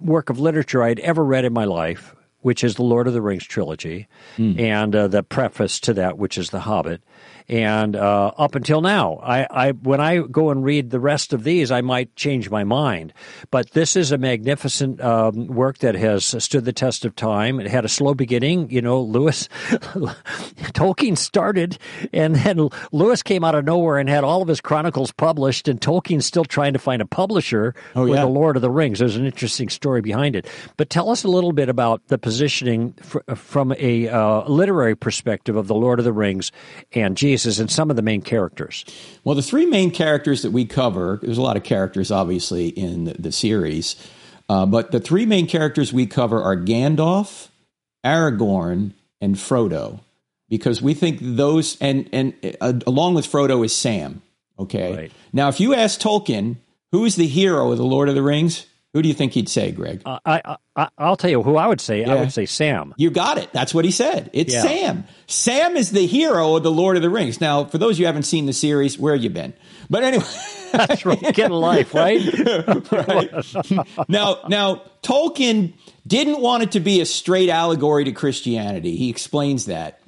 work 0.00 0.30
of 0.30 0.38
literature 0.38 0.82
I'd 0.82 1.00
ever 1.00 1.24
read 1.24 1.44
in 1.44 1.52
my 1.52 1.64
life, 1.64 2.14
which 2.40 2.62
is 2.62 2.76
the 2.76 2.82
Lord 2.84 3.08
of 3.08 3.12
the 3.14 3.20
Rings 3.22 3.44
trilogy, 3.44 4.06
and 4.38 4.94
uh, 4.94 5.08
the 5.08 5.22
preface 5.22 5.80
to 5.80 5.94
that, 5.94 6.16
which 6.18 6.38
is 6.38 6.50
The 6.50 6.60
Hobbit. 6.60 7.02
And 7.48 7.96
uh, 7.96 8.32
up 8.36 8.54
until 8.54 8.82
now, 8.82 9.16
I, 9.22 9.46
I 9.68 9.70
when 9.72 10.00
I 10.00 10.18
go 10.18 10.50
and 10.50 10.62
read 10.62 10.90
the 10.90 11.00
rest 11.00 11.32
of 11.32 11.44
these, 11.44 11.70
I 11.70 11.80
might 11.80 12.14
change 12.14 12.50
my 12.50 12.62
mind. 12.64 13.14
But 13.50 13.70
this 13.70 13.96
is 13.96 14.12
a 14.12 14.18
magnificent 14.18 15.00
um, 15.00 15.46
work 15.46 15.78
that 15.78 15.94
has 15.94 16.26
stood 16.44 16.66
the 16.66 16.74
test 16.74 17.06
of 17.06 17.16
time. 17.16 17.58
It 17.58 17.66
had 17.70 17.86
a 17.86 17.88
slow 17.88 18.12
beginning. 18.12 18.70
You 18.70 18.82
know, 18.82 19.00
Lewis 19.00 19.48
Tolkien 20.74 21.16
started, 21.16 21.78
and 22.12 22.36
then 22.36 22.68
Lewis 22.92 23.22
came 23.22 23.44
out 23.44 23.54
of 23.54 23.64
nowhere 23.64 23.96
and 23.98 24.08
had 24.10 24.24
all 24.24 24.42
of 24.42 24.48
his 24.48 24.60
chronicles 24.60 25.10
published, 25.12 25.68
and 25.68 25.80
Tolkien's 25.80 26.26
still 26.26 26.44
trying 26.44 26.74
to 26.74 26.78
find 26.78 27.00
a 27.00 27.06
publisher 27.06 27.74
Oh, 27.94 28.06
for 28.06 28.14
yeah. 28.14 28.20
the 28.22 28.26
Lord 28.26 28.56
of 28.56 28.62
the 28.62 28.70
Rings. 28.70 28.98
There's 28.98 29.16
an 29.16 29.24
interesting 29.24 29.68
story 29.70 30.00
behind 30.02 30.36
it. 30.36 30.46
But 30.76 30.90
tell 30.90 31.08
us 31.08 31.24
a 31.24 31.28
little 31.28 31.52
bit 31.52 31.68
about 31.70 32.06
the 32.08 32.18
positioning 32.18 32.92
fr- 33.00 33.20
from 33.34 33.72
a 33.78 34.08
uh, 34.08 34.44
literary 34.48 34.94
perspective 34.96 35.56
of 35.56 35.66
the 35.66 35.74
Lord 35.74 35.98
of 35.98 36.04
the 36.04 36.12
Rings 36.12 36.52
and 36.92 37.16
Jesus 37.16 37.37
and 37.46 37.70
some 37.70 37.90
of 37.90 37.96
the 37.96 38.02
main 38.02 38.22
characters. 38.22 38.84
Well, 39.24 39.34
the 39.34 39.42
three 39.42 39.66
main 39.66 39.90
characters 39.90 40.42
that 40.42 40.50
we 40.50 40.64
cover, 40.64 41.18
there's 41.22 41.38
a 41.38 41.42
lot 41.42 41.56
of 41.56 41.62
characters 41.62 42.10
obviously 42.10 42.68
in 42.68 43.04
the, 43.04 43.14
the 43.14 43.32
series, 43.32 43.96
uh, 44.48 44.66
but 44.66 44.90
the 44.92 45.00
three 45.00 45.26
main 45.26 45.46
characters 45.46 45.92
we 45.92 46.06
cover 46.06 46.42
are 46.42 46.56
Gandalf, 46.56 47.48
Aragorn, 48.04 48.92
and 49.20 49.34
Frodo, 49.36 50.00
because 50.48 50.80
we 50.80 50.94
think 50.94 51.18
those, 51.20 51.76
and, 51.80 52.08
and 52.12 52.34
uh, 52.60 52.72
along 52.86 53.14
with 53.14 53.26
Frodo 53.26 53.64
is 53.64 53.74
Sam. 53.74 54.22
Okay. 54.58 54.96
Right. 54.96 55.12
Now, 55.32 55.48
if 55.48 55.60
you 55.60 55.74
ask 55.74 56.00
Tolkien, 56.00 56.56
who 56.92 57.04
is 57.04 57.16
the 57.16 57.26
hero 57.26 57.70
of 57.70 57.78
the 57.78 57.84
Lord 57.84 58.08
of 58.08 58.14
the 58.14 58.22
Rings, 58.22 58.66
who 58.94 59.02
do 59.02 59.08
you 59.08 59.14
think 59.14 59.32
he'd 59.32 59.48
say, 59.48 59.70
Greg? 59.70 60.02
Uh, 60.06 60.18
I, 60.24 60.56
I 60.76 60.88
I'll 60.96 61.16
tell 61.16 61.30
you 61.30 61.42
who 61.42 61.56
I 61.56 61.66
would 61.66 61.80
say. 61.80 62.04
I 62.04 62.14
would 62.14 62.32
say 62.32 62.46
Sam. 62.46 62.94
You 62.96 63.10
got 63.10 63.38
it. 63.38 63.52
That's 63.52 63.74
what 63.74 63.84
he 63.84 63.90
said. 63.90 64.30
It's 64.32 64.54
Yeah. 64.54 64.62
Sam. 64.62 65.04
Sam 65.26 65.76
is 65.76 65.90
the 65.90 66.06
hero 66.06 66.56
of 66.56 66.62
the 66.62 66.70
Lord 66.70 66.96
of 66.96 67.02
the 67.02 67.10
Rings. 67.10 67.40
Now, 67.40 67.64
for 67.64 67.78
those 67.78 67.96
of 67.96 68.00
you 68.00 68.04
who 68.04 68.08
haven't 68.08 68.22
seen 68.22 68.46
the 68.46 68.52
series, 68.52 68.98
where 68.98 69.14
you 69.14 69.28
been? 69.30 69.52
But 69.90 70.04
anyway, 70.04 70.24
That's 70.72 71.04
right. 71.06 71.20
Get 71.34 71.50
a 71.50 71.56
life, 71.56 71.94
right? 71.94 72.20
now, 74.08 74.38
now 74.48 74.82
Tolkien 75.02 75.74
didn't 76.06 76.40
want 76.40 76.62
it 76.62 76.72
to 76.72 76.80
be 76.80 77.00
a 77.00 77.06
straight 77.06 77.48
allegory 77.48 78.04
to 78.04 78.12
Christianity. 78.12 78.96
He 78.96 79.10
explains 79.10 79.66
that. 79.66 80.00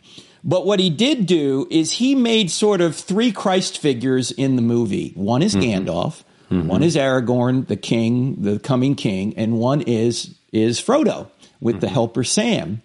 But 0.42 0.64
what 0.64 0.80
he 0.80 0.88
did 0.88 1.26
do 1.26 1.66
is 1.70 1.92
he 1.92 2.14
made 2.14 2.50
sort 2.50 2.80
of 2.80 2.96
three 2.96 3.30
Christ 3.30 3.78
figures 3.78 4.30
in 4.30 4.56
the 4.56 4.62
movie. 4.62 5.12
One 5.14 5.42
is 5.42 5.54
Gandalf, 5.54 6.24
one 6.50 6.82
is 6.82 6.96
Aragorn, 6.96 7.66
the 7.66 7.76
king, 7.76 8.42
the 8.42 8.58
coming 8.58 8.94
king, 8.94 9.34
and 9.36 9.58
one 9.58 9.82
is 9.82 10.34
is 10.52 10.80
Frodo 10.80 11.30
with 11.60 11.80
the 11.80 11.88
helper 11.88 12.24
Sam. 12.24 12.82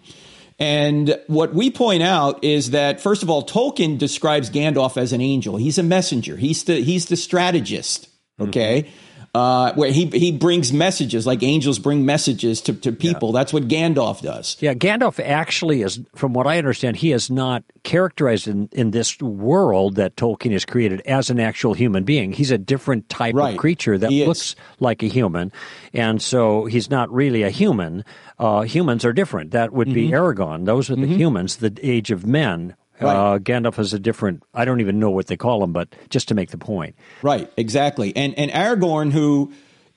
And 0.58 1.20
what 1.26 1.52
we 1.52 1.70
point 1.70 2.02
out 2.02 2.42
is 2.44 2.70
that 2.70 3.00
first 3.00 3.22
of 3.22 3.28
all, 3.28 3.44
Tolkien 3.44 3.98
describes 3.98 4.50
Gandalf 4.50 4.96
as 4.96 5.12
an 5.12 5.20
angel. 5.20 5.56
He's 5.56 5.78
a 5.78 5.82
messenger. 5.82 6.36
He's 6.36 6.64
the 6.64 6.80
he's 6.82 7.06
the 7.06 7.16
strategist. 7.16 8.08
Okay. 8.40 8.82
Mm-hmm 8.82 9.05
uh, 9.36 9.74
where 9.74 9.92
he 9.92 10.06
he 10.06 10.32
brings 10.32 10.72
messages 10.72 11.26
like 11.26 11.42
angels 11.42 11.78
bring 11.78 12.06
messages 12.06 12.62
to, 12.62 12.72
to 12.72 12.90
people. 12.90 13.28
Yeah. 13.28 13.40
That's 13.40 13.52
what 13.52 13.68
Gandalf 13.68 14.22
does. 14.22 14.56
Yeah, 14.60 14.72
Gandalf 14.72 15.22
actually 15.22 15.82
is, 15.82 16.00
from 16.14 16.32
what 16.32 16.46
I 16.46 16.56
understand, 16.56 16.96
he 16.96 17.12
is 17.12 17.30
not 17.30 17.62
characterized 17.82 18.48
in, 18.48 18.70
in 18.72 18.92
this 18.92 19.20
world 19.20 19.96
that 19.96 20.16
Tolkien 20.16 20.52
has 20.52 20.64
created 20.64 21.02
as 21.02 21.28
an 21.28 21.38
actual 21.38 21.74
human 21.74 22.04
being. 22.04 22.32
He's 22.32 22.50
a 22.50 22.56
different 22.56 23.10
type 23.10 23.34
right. 23.34 23.52
of 23.52 23.60
creature 23.60 23.98
that 23.98 24.10
he 24.10 24.24
looks 24.24 24.52
is. 24.52 24.56
like 24.80 25.02
a 25.02 25.06
human, 25.06 25.52
and 25.92 26.22
so 26.22 26.64
he's 26.64 26.88
not 26.88 27.12
really 27.12 27.42
a 27.42 27.50
human. 27.50 28.06
Uh, 28.38 28.62
humans 28.62 29.04
are 29.04 29.12
different. 29.12 29.50
That 29.50 29.70
would 29.70 29.92
be 29.92 30.08
mm-hmm. 30.08 30.14
Aragorn. 30.14 30.64
Those 30.64 30.88
are 30.88 30.96
the 30.96 31.02
mm-hmm. 31.02 31.14
humans, 31.14 31.56
the 31.56 31.78
age 31.82 32.10
of 32.10 32.24
men 32.24 32.74
Right. 33.00 33.16
Uh, 33.16 33.38
Gandalf 33.38 33.78
is 33.78 33.92
a 33.92 33.98
different. 33.98 34.42
I 34.54 34.64
don't 34.64 34.80
even 34.80 34.98
know 34.98 35.10
what 35.10 35.26
they 35.26 35.36
call 35.36 35.62
him, 35.62 35.72
but 35.72 35.88
just 36.08 36.28
to 36.28 36.34
make 36.34 36.50
the 36.50 36.58
point. 36.58 36.94
Right. 37.22 37.50
Exactly. 37.56 38.14
And 38.16 38.38
and 38.38 38.50
Aragorn, 38.50 39.12
who 39.12 39.52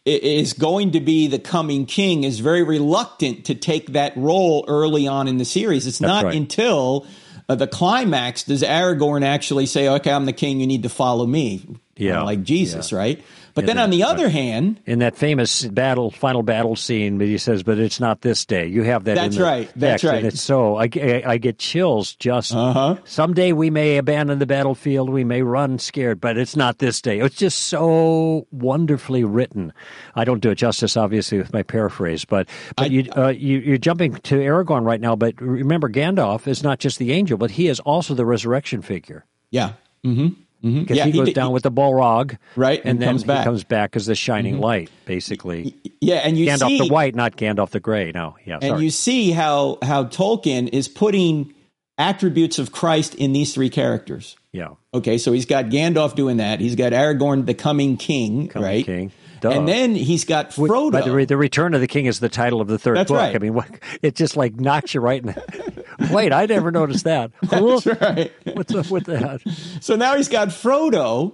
is 0.05 0.53
going 0.53 0.91
to 0.91 0.99
be 0.99 1.27
the 1.27 1.39
coming 1.39 1.85
king, 1.85 2.23
is 2.23 2.39
very 2.39 2.63
reluctant 2.63 3.45
to 3.45 3.55
take 3.55 3.93
that 3.93 4.15
role 4.17 4.65
early 4.67 5.07
on 5.07 5.27
in 5.27 5.37
the 5.37 5.45
series. 5.45 5.87
It's 5.87 5.99
That's 5.99 6.07
not 6.07 6.25
right. 6.25 6.35
until 6.35 7.05
uh, 7.47 7.55
the 7.55 7.67
climax 7.67 8.43
does 8.43 8.63
Aragorn 8.63 9.23
actually 9.23 9.65
say, 9.65 9.87
"Okay, 9.87 10.11
I'm 10.11 10.25
the 10.25 10.33
king. 10.33 10.59
You 10.59 10.67
need 10.67 10.83
to 10.83 10.89
follow 10.89 11.25
me." 11.25 11.65
Yeah, 11.97 12.21
like 12.23 12.43
Jesus, 12.43 12.91
yeah. 12.91 12.97
right? 12.97 13.23
But 13.59 13.67
then, 13.67 13.77
on 13.77 13.89
the 13.89 14.03
other 14.03 14.29
hand, 14.29 14.79
in 14.85 14.99
that 14.99 15.15
famous 15.15 15.65
battle, 15.65 16.11
final 16.11 16.43
battle 16.43 16.75
scene, 16.75 17.17
but 17.17 17.27
he 17.27 17.37
says, 17.37 17.63
"But 17.63 17.79
it's 17.79 17.99
not 17.99 18.21
this 18.21 18.45
day." 18.45 18.67
You 18.67 18.83
have 18.83 19.03
that. 19.05 19.15
That's 19.15 19.37
right. 19.37 19.71
That's 19.75 20.03
right. 20.03 20.17
And 20.17 20.27
it's 20.27 20.41
so 20.41 20.77
I, 20.77 20.89
I, 20.95 21.23
I 21.25 21.37
get 21.37 21.59
chills. 21.59 22.15
Just 22.15 22.53
uh-huh. 22.53 22.97
someday 23.05 23.51
we 23.51 23.69
may 23.69 23.97
abandon 23.97 24.39
the 24.39 24.45
battlefield, 24.45 25.09
we 25.09 25.23
may 25.23 25.41
run 25.41 25.79
scared, 25.79 26.19
but 26.19 26.37
it's 26.37 26.55
not 26.55 26.79
this 26.79 27.01
day. 27.01 27.19
It's 27.19 27.35
just 27.35 27.63
so 27.63 28.47
wonderfully 28.51 29.23
written. 29.23 29.73
I 30.15 30.25
don't 30.25 30.39
do 30.39 30.49
it 30.49 30.55
justice, 30.55 30.97
obviously, 30.97 31.37
with 31.37 31.53
my 31.53 31.63
paraphrase, 31.63 32.25
but 32.25 32.47
but 32.75 32.85
I, 32.85 32.85
you, 32.87 33.11
uh, 33.15 33.27
you 33.27 33.59
you're 33.59 33.77
jumping 33.77 34.15
to 34.15 34.35
Aragorn 34.35 34.85
right 34.85 35.01
now. 35.01 35.15
But 35.15 35.39
remember, 35.41 35.89
Gandalf 35.89 36.47
is 36.47 36.63
not 36.63 36.79
just 36.79 36.99
the 36.99 37.11
angel, 37.11 37.37
but 37.37 37.51
he 37.51 37.67
is 37.67 37.79
also 37.81 38.13
the 38.13 38.25
resurrection 38.25 38.81
figure. 38.81 39.25
Yeah. 39.51 39.73
Mm-hmm. 40.05 40.41
Mm-hmm. 40.63 40.81
Because 40.81 40.97
mm-hmm. 40.97 41.07
yeah, 41.07 41.11
he 41.11 41.11
goes 41.11 41.27
he, 41.27 41.33
down 41.33 41.47
he, 41.47 41.53
with 41.53 41.63
the 41.63 41.71
Balrog, 41.71 42.37
right, 42.55 42.79
and, 42.79 42.89
and 42.89 43.01
then 43.01 43.09
comes 43.09 43.23
back. 43.23 43.39
he 43.39 43.43
comes 43.45 43.63
back 43.63 43.95
as 43.95 44.05
the 44.07 44.15
shining 44.15 44.55
mm-hmm. 44.55 44.63
light, 44.63 44.91
basically. 45.05 45.75
Yeah, 46.01 46.15
and 46.15 46.37
you 46.37 46.45
see 46.45 46.51
Gandalf 46.51 46.67
see 46.67 46.77
the 46.79 46.93
White, 46.93 47.15
not 47.15 47.37
Gandalf 47.37 47.69
the 47.69 47.79
Gray. 47.79 48.11
No, 48.13 48.35
yeah, 48.45 48.59
and 48.61 48.81
you 48.81 48.89
see 48.89 49.31
how 49.31 49.77
how 49.81 50.05
Tolkien 50.05 50.69
is 50.73 50.87
putting 50.87 51.53
attributes 51.97 52.59
of 52.59 52.71
Christ 52.71 53.15
in 53.15 53.33
these 53.33 53.53
three 53.53 53.69
characters. 53.69 54.35
Yeah. 54.51 54.69
Okay, 54.93 55.17
so 55.17 55.31
he's 55.31 55.45
got 55.45 55.65
Gandalf 55.65 56.15
doing 56.15 56.37
that. 56.37 56.59
He's 56.59 56.75
got 56.75 56.91
Aragorn, 56.93 57.45
the 57.45 57.53
coming 57.53 57.97
king, 57.97 58.47
coming 58.47 58.67
right? 58.67 58.85
King. 58.85 59.11
Duh. 59.41 59.49
And 59.49 59.67
then 59.67 59.95
he's 59.95 60.25
got 60.25 60.51
Frodo. 60.51 60.91
By 60.91 61.01
the 61.01 61.13
way, 61.13 61.25
the 61.25 61.37
Return 61.37 61.73
of 61.73 61.81
the 61.81 61.87
King 61.87 62.05
is 62.05 62.19
the 62.19 62.29
title 62.29 62.61
of 62.61 62.67
the 62.67 62.77
third 62.77 62.97
That's 62.97 63.11
book. 63.11 63.17
Right. 63.17 63.35
I 63.35 63.39
mean, 63.39 63.61
it 64.01 64.15
just 64.15 64.35
like 64.35 64.59
knocks 64.59 64.93
you 64.93 65.01
right 65.01 65.21
in. 65.21 65.27
The, 65.27 66.09
wait, 66.11 66.33
I 66.33 66.45
never 66.45 66.71
noticed 66.71 67.05
that. 67.05 67.31
That's 67.43 67.85
right. 67.85 68.31
What's 68.53 68.73
up 68.73 68.89
with 68.89 69.05
that? 69.05 69.41
So 69.81 69.95
now 69.95 70.15
he's 70.15 70.29
got 70.29 70.49
Frodo, 70.49 71.33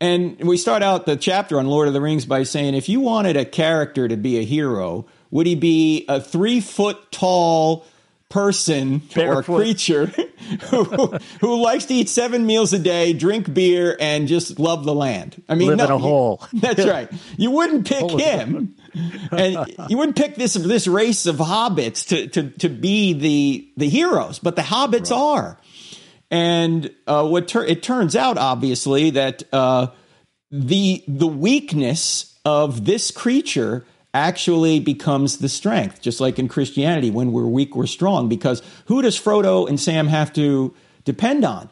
and 0.00 0.38
we 0.40 0.56
start 0.56 0.82
out 0.82 1.06
the 1.06 1.16
chapter 1.16 1.58
on 1.58 1.66
Lord 1.66 1.88
of 1.88 1.94
the 1.94 2.00
Rings 2.00 2.26
by 2.26 2.42
saying, 2.42 2.74
if 2.74 2.88
you 2.88 3.00
wanted 3.00 3.36
a 3.36 3.44
character 3.44 4.08
to 4.08 4.16
be 4.16 4.38
a 4.38 4.42
hero, 4.42 5.06
would 5.30 5.46
he 5.46 5.54
be 5.54 6.04
a 6.08 6.20
three 6.20 6.60
foot 6.60 7.10
tall? 7.10 7.84
Person 8.36 8.98
Barefoot. 9.14 9.48
or 9.48 9.62
creature 9.62 10.06
who, 10.70 10.84
who 11.40 11.62
likes 11.62 11.86
to 11.86 11.94
eat 11.94 12.10
seven 12.10 12.44
meals 12.44 12.74
a 12.74 12.78
day, 12.78 13.14
drink 13.14 13.52
beer, 13.52 13.96
and 13.98 14.28
just 14.28 14.58
love 14.58 14.84
the 14.84 14.94
land. 14.94 15.42
I 15.48 15.54
mean, 15.54 15.68
live 15.68 15.78
no, 15.78 15.84
in 15.86 15.90
a 15.92 15.98
hole. 15.98 16.46
That's 16.52 16.84
right. 16.84 17.10
You 17.38 17.50
wouldn't 17.50 17.86
pick 17.86 18.10
him, 18.10 18.76
and 19.32 19.74
you 19.88 19.96
wouldn't 19.96 20.16
pick 20.16 20.34
this 20.34 20.52
this 20.52 20.86
race 20.86 21.24
of 21.24 21.36
hobbits 21.36 22.08
to 22.08 22.26
to 22.28 22.50
to 22.58 22.68
be 22.68 23.14
the 23.14 23.72
the 23.78 23.88
heroes, 23.88 24.38
but 24.38 24.54
the 24.54 24.62
hobbits 24.62 25.10
right. 25.10 25.18
are. 25.18 25.58
And 26.30 26.90
uh, 27.06 27.26
what 27.26 27.48
ter- 27.48 27.64
it 27.64 27.82
turns 27.82 28.14
out, 28.14 28.36
obviously, 28.36 29.10
that 29.10 29.44
uh, 29.50 29.86
the 30.50 31.02
the 31.08 31.26
weakness 31.26 32.38
of 32.44 32.84
this 32.84 33.10
creature 33.10 33.86
actually 34.16 34.80
becomes 34.80 35.38
the 35.38 35.48
strength, 35.48 36.00
just 36.00 36.20
like 36.20 36.38
in 36.38 36.48
Christianity, 36.48 37.10
when 37.10 37.32
we're 37.32 37.46
weak, 37.46 37.76
we're 37.76 37.86
strong. 37.86 38.28
Because 38.28 38.62
who 38.86 39.02
does 39.02 39.18
Frodo 39.18 39.68
and 39.68 39.78
Sam 39.78 40.08
have 40.08 40.32
to 40.34 40.74
depend 41.04 41.44
on? 41.44 41.68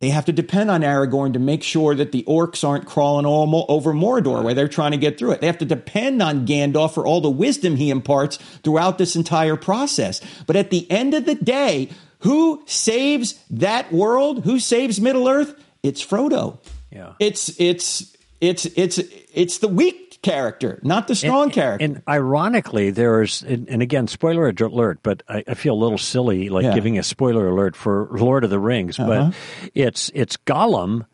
They 0.00 0.10
have 0.10 0.24
to 0.26 0.32
depend 0.32 0.70
on 0.70 0.82
Aragorn 0.82 1.32
to 1.32 1.40
make 1.40 1.62
sure 1.62 1.94
that 1.94 2.12
the 2.12 2.22
orcs 2.24 2.66
aren't 2.66 2.86
crawling 2.86 3.26
all 3.26 3.66
over 3.68 3.92
Mordor 3.92 4.44
where 4.44 4.54
they're 4.54 4.68
trying 4.68 4.92
to 4.92 4.96
get 4.96 5.18
through 5.18 5.32
it. 5.32 5.40
They 5.40 5.48
have 5.48 5.58
to 5.58 5.64
depend 5.64 6.22
on 6.22 6.46
Gandalf 6.46 6.94
for 6.94 7.04
all 7.04 7.20
the 7.20 7.30
wisdom 7.30 7.74
he 7.76 7.90
imparts 7.90 8.36
throughout 8.62 8.98
this 8.98 9.16
entire 9.16 9.56
process. 9.56 10.20
But 10.46 10.54
at 10.56 10.70
the 10.70 10.88
end 10.90 11.14
of 11.14 11.24
the 11.24 11.34
day, 11.34 11.90
who 12.20 12.62
saves 12.66 13.42
that 13.50 13.92
world? 13.92 14.44
Who 14.44 14.60
saves 14.60 15.00
Middle 15.00 15.28
Earth? 15.28 15.60
It's 15.82 16.04
Frodo. 16.04 16.58
Yeah. 16.92 17.14
It's 17.18 17.60
it's 17.60 18.16
it's 18.40 18.66
it's 18.66 18.98
it's 19.32 19.58
the 19.58 19.68
weak 19.68 20.11
character, 20.22 20.80
not 20.82 21.08
the 21.08 21.14
strong 21.14 21.44
and, 21.44 21.52
character. 21.52 21.84
And 21.84 22.02
ironically, 22.08 22.90
there's, 22.90 23.42
and, 23.42 23.68
and, 23.68 23.82
again, 23.82 24.06
spoiler 24.06 24.48
alert, 24.48 25.00
but 25.02 25.22
I, 25.28 25.44
I, 25.48 25.54
feel 25.54 25.74
a 25.74 25.80
little 25.82 25.98
silly 25.98 26.48
like 26.48 26.64
yeah. 26.64 26.74
giving 26.74 26.98
a 26.98 27.02
spoiler 27.02 27.48
alert 27.48 27.76
for 27.76 28.08
Lord 28.12 28.44
of 28.44 28.50
the 28.50 28.60
Rings, 28.60 28.98
uh-huh. 28.98 29.30
but 29.30 29.70
it's 29.74 30.10
it's 30.14 30.36
Gollum 30.36 31.06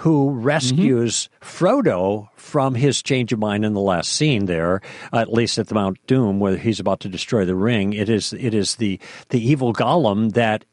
who 0.00 0.30
rescues 0.30 1.30
mm-hmm. 1.40 1.64
Frodo 1.64 2.28
from 2.36 2.74
his 2.74 3.02
change 3.02 3.32
of 3.32 3.38
mind 3.38 3.64
in 3.64 3.72
the 3.72 3.80
last 3.80 4.12
scene 4.12 4.44
there, 4.44 4.82
at 5.12 5.32
least 5.32 5.58
at 5.58 5.68
the 5.68 5.74
Mount 5.74 5.98
Doom, 6.06 6.38
where 6.38 6.56
he's 6.56 6.80
about 6.80 7.00
to 7.00 7.08
destroy 7.08 7.46
the 7.46 7.54
ring. 7.54 7.94
It 7.94 8.10
is 8.10 8.32
it 8.34 8.52
is 8.52 8.76
the 8.76 9.00
the 9.30 9.42
evil 9.42 9.72
Gollum 9.72 10.32
that 10.32 10.64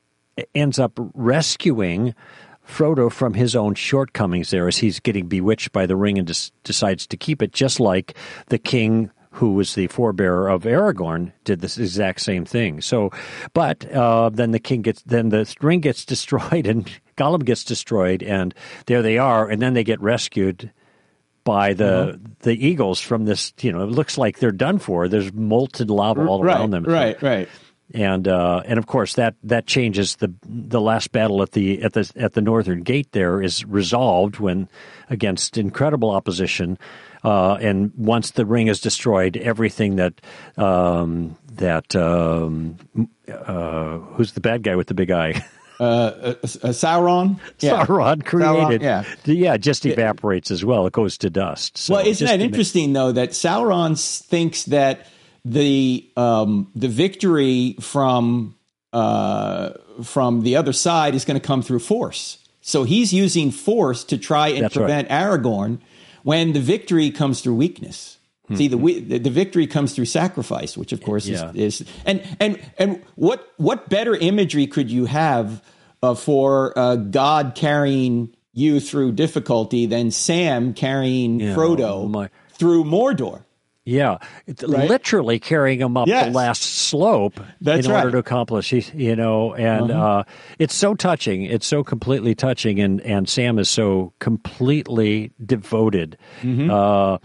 ends 0.54 0.80
up 0.80 0.94
rescuing 1.14 2.16
Frodo 2.68 3.11
from 3.11 3.34
his 3.34 3.55
own 3.55 3.76
shortcomings 3.76 4.49
there 4.49 4.68
as 4.68 4.78
he's 4.78 4.99
getting 4.99 5.28
bewitched 5.28 5.72
by 5.72 5.86
the 5.86 5.95
ring 5.95 6.18
and 6.18 6.28
des- 6.28 6.51
decides 6.64 7.05
to 7.07 7.18
keep 7.18 7.41
it, 7.41 7.51
just 7.51 7.80
like 7.80 8.16
the 8.47 8.57
king 8.57 9.11
who 9.32 9.53
was 9.53 9.74
the 9.74 9.88
forebearer 9.88 10.53
of 10.53 10.64
Aragorn, 10.64 11.32
did 11.43 11.59
this 11.59 11.78
exact 11.78 12.22
same 12.22 12.45
thing. 12.45 12.82
So, 12.82 13.11
but 13.53 13.91
uh, 13.91 14.30
then 14.30 14.51
the 14.51 14.59
king 14.59 14.84
gets, 14.84 15.01
then 15.03 15.30
the 15.30 15.51
ring 15.61 15.80
gets 15.80 16.05
destroyed, 16.14 16.68
and 16.68 16.89
Gollum 17.18 17.43
gets 17.43 17.64
destroyed, 17.64 18.22
and 18.24 18.53
there 18.86 19.01
they 19.01 19.18
are, 19.18 19.49
and 19.49 19.61
then 19.61 19.74
they 19.74 19.84
get 19.84 19.99
rescued 20.01 20.72
by 21.43 21.74
the 21.74 22.14
mm-hmm. 22.14 22.34
the 22.41 22.66
eagles 22.66 22.99
from 22.99 23.26
this. 23.26 23.53
You 23.59 23.72
know, 23.72 23.82
it 23.82 23.89
looks 23.89 24.18
like 24.18 24.38
they're 24.38 24.51
done 24.51 24.78
for. 24.78 25.07
There's 25.07 25.34
molten 25.34 25.88
lava 25.88 26.26
all 26.26 26.43
right, 26.43 26.55
around 26.55 26.70
them. 26.70 26.84
Right, 26.84 27.22
right 27.22 27.49
and 27.94 28.28
uh, 28.28 28.62
and 28.66 28.80
of 28.80 28.88
course 28.88 29.14
that 29.14 29.36
that 29.44 29.68
changes 29.68 30.18
the 30.18 30.34
the 30.44 30.82
last 30.82 31.12
battle 31.12 31.42
at 31.42 31.52
the 31.52 31.82
at 31.82 31.94
the 31.94 32.12
at 32.16 32.34
the 32.34 32.42
northern 32.42 32.82
gate 32.82 33.12
there 33.12 33.42
is 33.42 33.66
resolved 33.66 34.40
when 34.40 34.68
against 35.10 35.58
incredible 35.58 36.12
opposition 36.12 36.78
uh, 37.24 37.56
and 37.56 37.92
once 37.96 38.32
the 38.32 38.46
ring 38.46 38.68
is 38.68 38.82
destroyed 38.82 39.38
everything 39.38 39.96
that 39.98 40.14
um, 40.58 41.38
that 41.54 41.96
um, 41.96 42.78
uh, 43.32 43.98
who's 43.98 44.34
the 44.34 44.42
bad 44.42 44.64
guy 44.64 44.76
with 44.76 44.88
the 44.88 44.94
big 44.94 45.12
eye 45.12 45.46
uh, 45.80 45.84
uh, 45.84 46.30
uh, 46.30 46.34
Sauron, 46.70 47.40
yeah. 47.60 47.86
Sauron 47.86 48.24
created, 48.24 48.82
Sauron, 48.82 49.06
yeah, 49.26 49.34
yeah, 49.34 49.58
just 49.58 49.86
evaporates 49.86 50.52
as 50.52 50.64
well. 50.64 50.86
It 50.88 50.94
goes 50.94 51.18
to 51.20 51.30
dust. 51.30 51.78
So 51.78 51.96
well, 51.96 52.08
isn't 52.08 52.26
that 52.26 52.42
interesting 52.42 52.94
though 52.94 53.12
that 53.12 53.32
Sauron 53.32 53.98
thinks 54.26 54.64
that 54.66 55.08
the 55.46 56.10
um, 56.16 56.72
the 56.76 56.88
victory 56.88 57.76
from 57.80 58.56
uh, 58.91 59.72
from 60.04 60.41
the 60.41 60.56
other 60.56 60.74
side 60.74 61.16
is 61.16 61.26
going 61.26 61.39
to 61.39 61.46
come 61.46 61.62
through 61.62 61.80
force. 61.80 62.38
So 62.62 62.84
he's 62.84 63.12
using 63.12 63.52
force 63.52 64.04
to 64.06 64.18
try 64.18 64.50
and 64.50 64.64
That's 64.64 64.76
prevent 64.76 65.10
right. 65.10 65.22
Aragorn 65.22 65.80
when 66.24 66.54
the 66.54 66.62
victory 66.62 67.12
comes 67.12 67.41
through 67.41 67.56
weakness. 67.56 68.18
Mm-hmm. 68.46 68.56
See 68.56 68.68
the, 68.68 69.20
the 69.20 69.30
victory 69.30 69.68
comes 69.68 69.96
through 69.96 70.06
sacrifice, 70.06 70.78
which 70.78 70.91
of 70.91 71.02
course 71.02 71.26
yeah. 71.26 71.52
is, 71.52 71.82
is, 71.82 71.88
and 72.06 72.22
and 72.39 72.60
and 72.78 73.02
what 73.16 73.54
what 73.58 73.89
better 73.89 74.16
imagery 74.16 74.68
could 74.68 74.91
you 74.91 75.06
have 75.06 75.64
uh, 76.02 76.14
for 76.14 76.78
uh, 76.78 76.96
God 76.98 77.54
carrying 77.56 78.36
you 78.54 78.80
through 78.80 79.14
difficulty 79.14 79.86
than 79.86 80.12
Sam 80.12 80.74
carrying 80.74 81.39
yeah, 81.39 81.56
Frodo 81.56 82.10
my. 82.10 82.30
through 82.52 82.84
Mordor? 82.84 83.44
Yeah, 83.86 84.20
right? 84.48 84.90
literally 84.90 85.40
carrying 85.40 85.82
him 85.82 85.98
up 85.98 86.08
yes. 86.08 86.28
the 86.28 86.32
last 86.32 86.62
slope 86.62 87.38
That's 87.60 87.86
in 87.86 87.92
right. 87.92 88.06
order 88.06 88.12
to 88.14 88.18
accomplish, 88.20 88.72
you 88.72 89.16
know, 89.16 89.54
and 89.56 89.92
uh-huh. 89.92 90.20
uh, 90.20 90.24
it's 90.58 90.74
so 90.74 90.96
touching. 90.96 91.44
It's 91.44 91.68
so 91.68 91.84
completely 91.84 92.34
touching, 92.34 92.80
and 92.80 93.02
and 93.02 93.28
Sam 93.28 93.60
is 93.60 93.70
so 93.70 94.14
completely 94.20 95.32
devoted. 95.46 96.18
Mm-hmm. 96.42 96.72
Uh, 96.72 97.18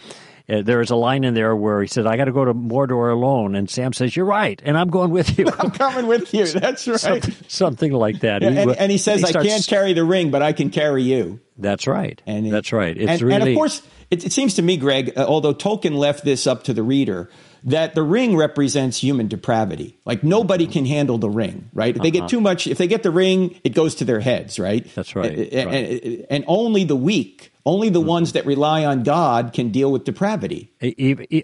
uh, 0.48 0.62
there 0.62 0.80
is 0.80 0.90
a 0.90 0.96
line 0.96 1.24
in 1.24 1.34
there 1.34 1.54
where 1.54 1.80
he 1.82 1.86
said, 1.86 2.06
"I 2.06 2.16
got 2.16 2.24
to 2.24 2.32
go 2.32 2.44
to 2.44 2.54
Mordor 2.54 3.12
alone," 3.12 3.54
and 3.54 3.68
Sam 3.68 3.92
says, 3.92 4.16
"You're 4.16 4.24
right, 4.26 4.60
and 4.64 4.78
I'm 4.78 4.88
going 4.88 5.10
with 5.10 5.38
you." 5.38 5.46
I'm 5.58 5.70
coming 5.70 6.06
with 6.06 6.32
you. 6.32 6.46
That's 6.46 6.88
right. 6.88 6.98
something, 7.00 7.34
something 7.48 7.92
like 7.92 8.20
that. 8.20 8.42
and, 8.42 8.58
and, 8.58 8.70
and 8.76 8.90
he 8.90 8.98
says, 8.98 9.20
he 9.20 9.26
"I 9.26 9.30
starts- 9.30 9.48
can't 9.48 9.66
carry 9.66 9.92
the 9.92 10.04
ring, 10.04 10.30
but 10.30 10.42
I 10.42 10.52
can 10.52 10.70
carry 10.70 11.02
you." 11.02 11.40
That's 11.58 11.86
right. 11.86 12.20
And 12.26 12.46
it- 12.46 12.50
That's 12.50 12.72
right. 12.72 12.96
It's 12.96 13.10
and, 13.10 13.22
really 13.22 13.34
and 13.40 13.48
of 13.50 13.54
course, 13.56 13.82
it, 14.10 14.24
it 14.24 14.32
seems 14.32 14.54
to 14.54 14.62
me, 14.62 14.76
Greg, 14.76 15.12
uh, 15.16 15.26
although 15.26 15.52
Tolkien 15.54 15.96
left 15.96 16.24
this 16.24 16.46
up 16.46 16.64
to 16.64 16.72
the 16.72 16.82
reader, 16.82 17.28
that 17.64 17.94
the 17.94 18.02
ring 18.02 18.36
represents 18.36 18.98
human 18.98 19.28
depravity. 19.28 19.98
Like 20.04 20.22
nobody 20.22 20.66
can 20.66 20.86
handle 20.86 21.18
the 21.18 21.30
ring, 21.30 21.70
right? 21.74 21.94
If 21.96 22.02
they 22.02 22.10
get 22.10 22.28
too 22.28 22.40
much, 22.40 22.66
if 22.66 22.78
they 22.78 22.86
get 22.86 23.02
the 23.02 23.10
ring, 23.10 23.60
it 23.64 23.70
goes 23.74 23.96
to 23.96 24.04
their 24.04 24.20
heads, 24.20 24.58
right? 24.58 24.82
Uh-huh. 24.84 24.92
That's 24.94 25.16
right, 25.16 25.32
And, 25.38 25.74
and- 25.74 26.26
and 26.30 26.44
only 26.46 26.84
the 26.84 26.96
weak, 26.96 27.52
only 27.66 27.88
the 27.88 28.00
ones 28.00 28.32
that 28.32 28.46
rely 28.46 28.84
on 28.84 29.02
God 29.02 29.52
can 29.52 29.70
deal 29.70 29.90
with 29.92 30.04
depravity. 30.04 30.72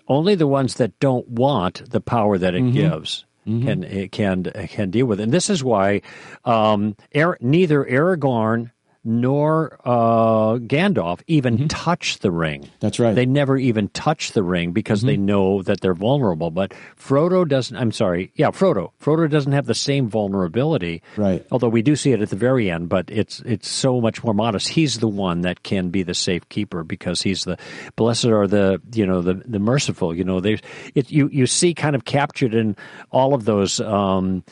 Only 0.09 0.35
the 0.35 0.47
ones 0.47 0.75
that 0.77 0.99
don't 1.01 1.29
want 1.29 1.91
the 1.91 2.01
power 2.01 2.39
that 2.39 2.55
it 2.55 2.63
Mm-hmm. 2.63 2.73
gives 2.73 3.25
can 3.45 3.85
it 3.85 4.11
can 4.11 4.45
can 4.71 4.91
deal 4.91 5.05
with 5.05 5.21
it. 5.21 5.25
And 5.25 5.33
this 5.33 5.51
is 5.51 5.63
why 5.63 6.01
um, 6.47 6.97
neither 7.41 7.85
Aragorn 7.85 8.71
nor 9.05 9.79
uh, 9.85 10.57
Gandalf 10.59 11.21
even 11.27 11.69
touch 11.69 12.19
the 12.21 12.31
ring. 12.31 12.63
Mm-hmm. 12.63 12.75
That's 12.81 12.99
right. 12.99 13.09
Mm-hmm. 13.09 13.17
They 13.17 13.27
never 13.27 13.57
even 13.57 13.89
touch 13.89 14.33
the 14.33 14.43
ring 14.43 14.73
because 14.73 15.03
they 15.03 15.17
know 15.17 15.63
that 15.63 15.81
they're 15.81 15.95
vulnerable. 15.95 16.51
But 16.51 16.73
Frodo 16.97 17.47
doesn't. 17.47 17.77
I'm 17.77 17.93
sorry. 17.93 18.33
Yeah, 18.35 18.49
Frodo. 18.49 18.93
Frodo 19.01 19.31
doesn't 19.31 19.53
have 19.53 19.67
the 19.67 19.75
same 19.75 20.09
vulnerability. 20.09 21.03
Right. 21.17 21.47
Although 21.51 21.69
we 21.69 21.83
do 21.83 21.97
see 21.97 22.13
it 22.13 22.23
at 22.23 22.31
the 22.31 22.37
very 22.37 22.71
end, 22.71 22.89
but 22.89 23.11
it's 23.11 23.41
it's 23.41 23.69
so 23.69 24.01
much 24.01 24.25
more 24.25 24.35
modest. 24.35 24.69
He's 24.69 24.99
the 24.99 25.09
one 25.09 25.43
that 25.43 25.63
can 25.63 25.91
be 25.91 26.03
the 26.03 26.15
safe 26.15 26.49
keeper 26.49 26.83
because 26.83 27.23
he's 27.23 27.45
the 27.45 27.59
blessed 27.97 28.27
are 28.27 28.47
the 28.47 28.81
you 28.93 29.07
know 29.07 29.21
the 29.21 29.35
the 29.35 29.59
merciful. 29.59 30.15
You 30.15 30.25
know, 30.25 30.41
they 30.41 30.59
it 30.95 31.11
you 31.11 31.29
you 31.29 31.47
see 31.47 31.75
kind 31.75 31.95
of 31.95 32.05
captured 32.05 32.55
in 32.55 32.77
all 33.11 33.35
of 33.35 33.45
those. 33.45 33.81
Um, 33.81 34.45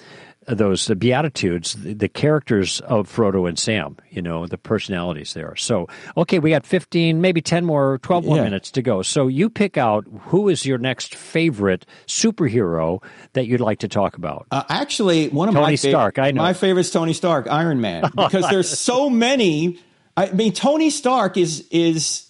those 0.47 0.89
beatitudes, 0.89 1.75
the, 1.75 1.95
the 1.95 2.09
characters 2.09 2.81
of 2.81 3.09
Frodo 3.09 3.49
and 3.49 3.59
Sam, 3.59 3.97
you 4.11 4.21
know, 4.23 4.47
the 4.47 4.59
personalities 4.59 5.35
there. 5.35 5.55
So, 5.57 5.89
okay, 6.17 6.39
we 6.39 6.51
got 6.51 6.67
15, 6.67 7.21
maybe 7.21 7.41
10 7.41 7.65
more, 7.65 7.99
12 7.99 8.25
more 8.25 8.37
Yeah. 8.37 8.45
minutes 8.45 8.71
to 8.73 8.83
go. 8.83 9.03
So, 9.03 9.29
you 9.29 9.49
pick 9.49 9.77
out 9.77 10.05
who 10.27 10.49
is 10.49 10.67
your 10.67 10.79
next 10.79 11.15
favorite 11.15 11.87
superhero 12.07 13.03
that 13.35 13.47
you'd 13.47 13.61
like 13.61 13.79
to 13.81 13.89
talk 13.89 14.17
about. 14.17 14.47
Uh, 14.51 14.63
actually, 14.69 15.29
one 15.29 15.49
of 15.49 15.55
Tony 15.55 15.67
my 15.67 15.73
fav- 15.75 15.89
Stark, 15.91 16.19
I 16.19 16.31
know. 16.33 16.43
my 16.43 16.53
favorite 16.53 16.81
is 16.83 16.91
Tony 16.91 17.13
Stark, 17.13 17.47
Iron 17.49 17.81
Man, 17.81 18.03
because 18.17 18.49
there's 18.51 18.69
so 18.79 19.09
many. 19.11 19.79
I 20.17 20.31
mean, 20.33 20.53
Tony 20.53 20.91
Stark 20.91 21.37
is 21.37 21.67
is 21.71 22.29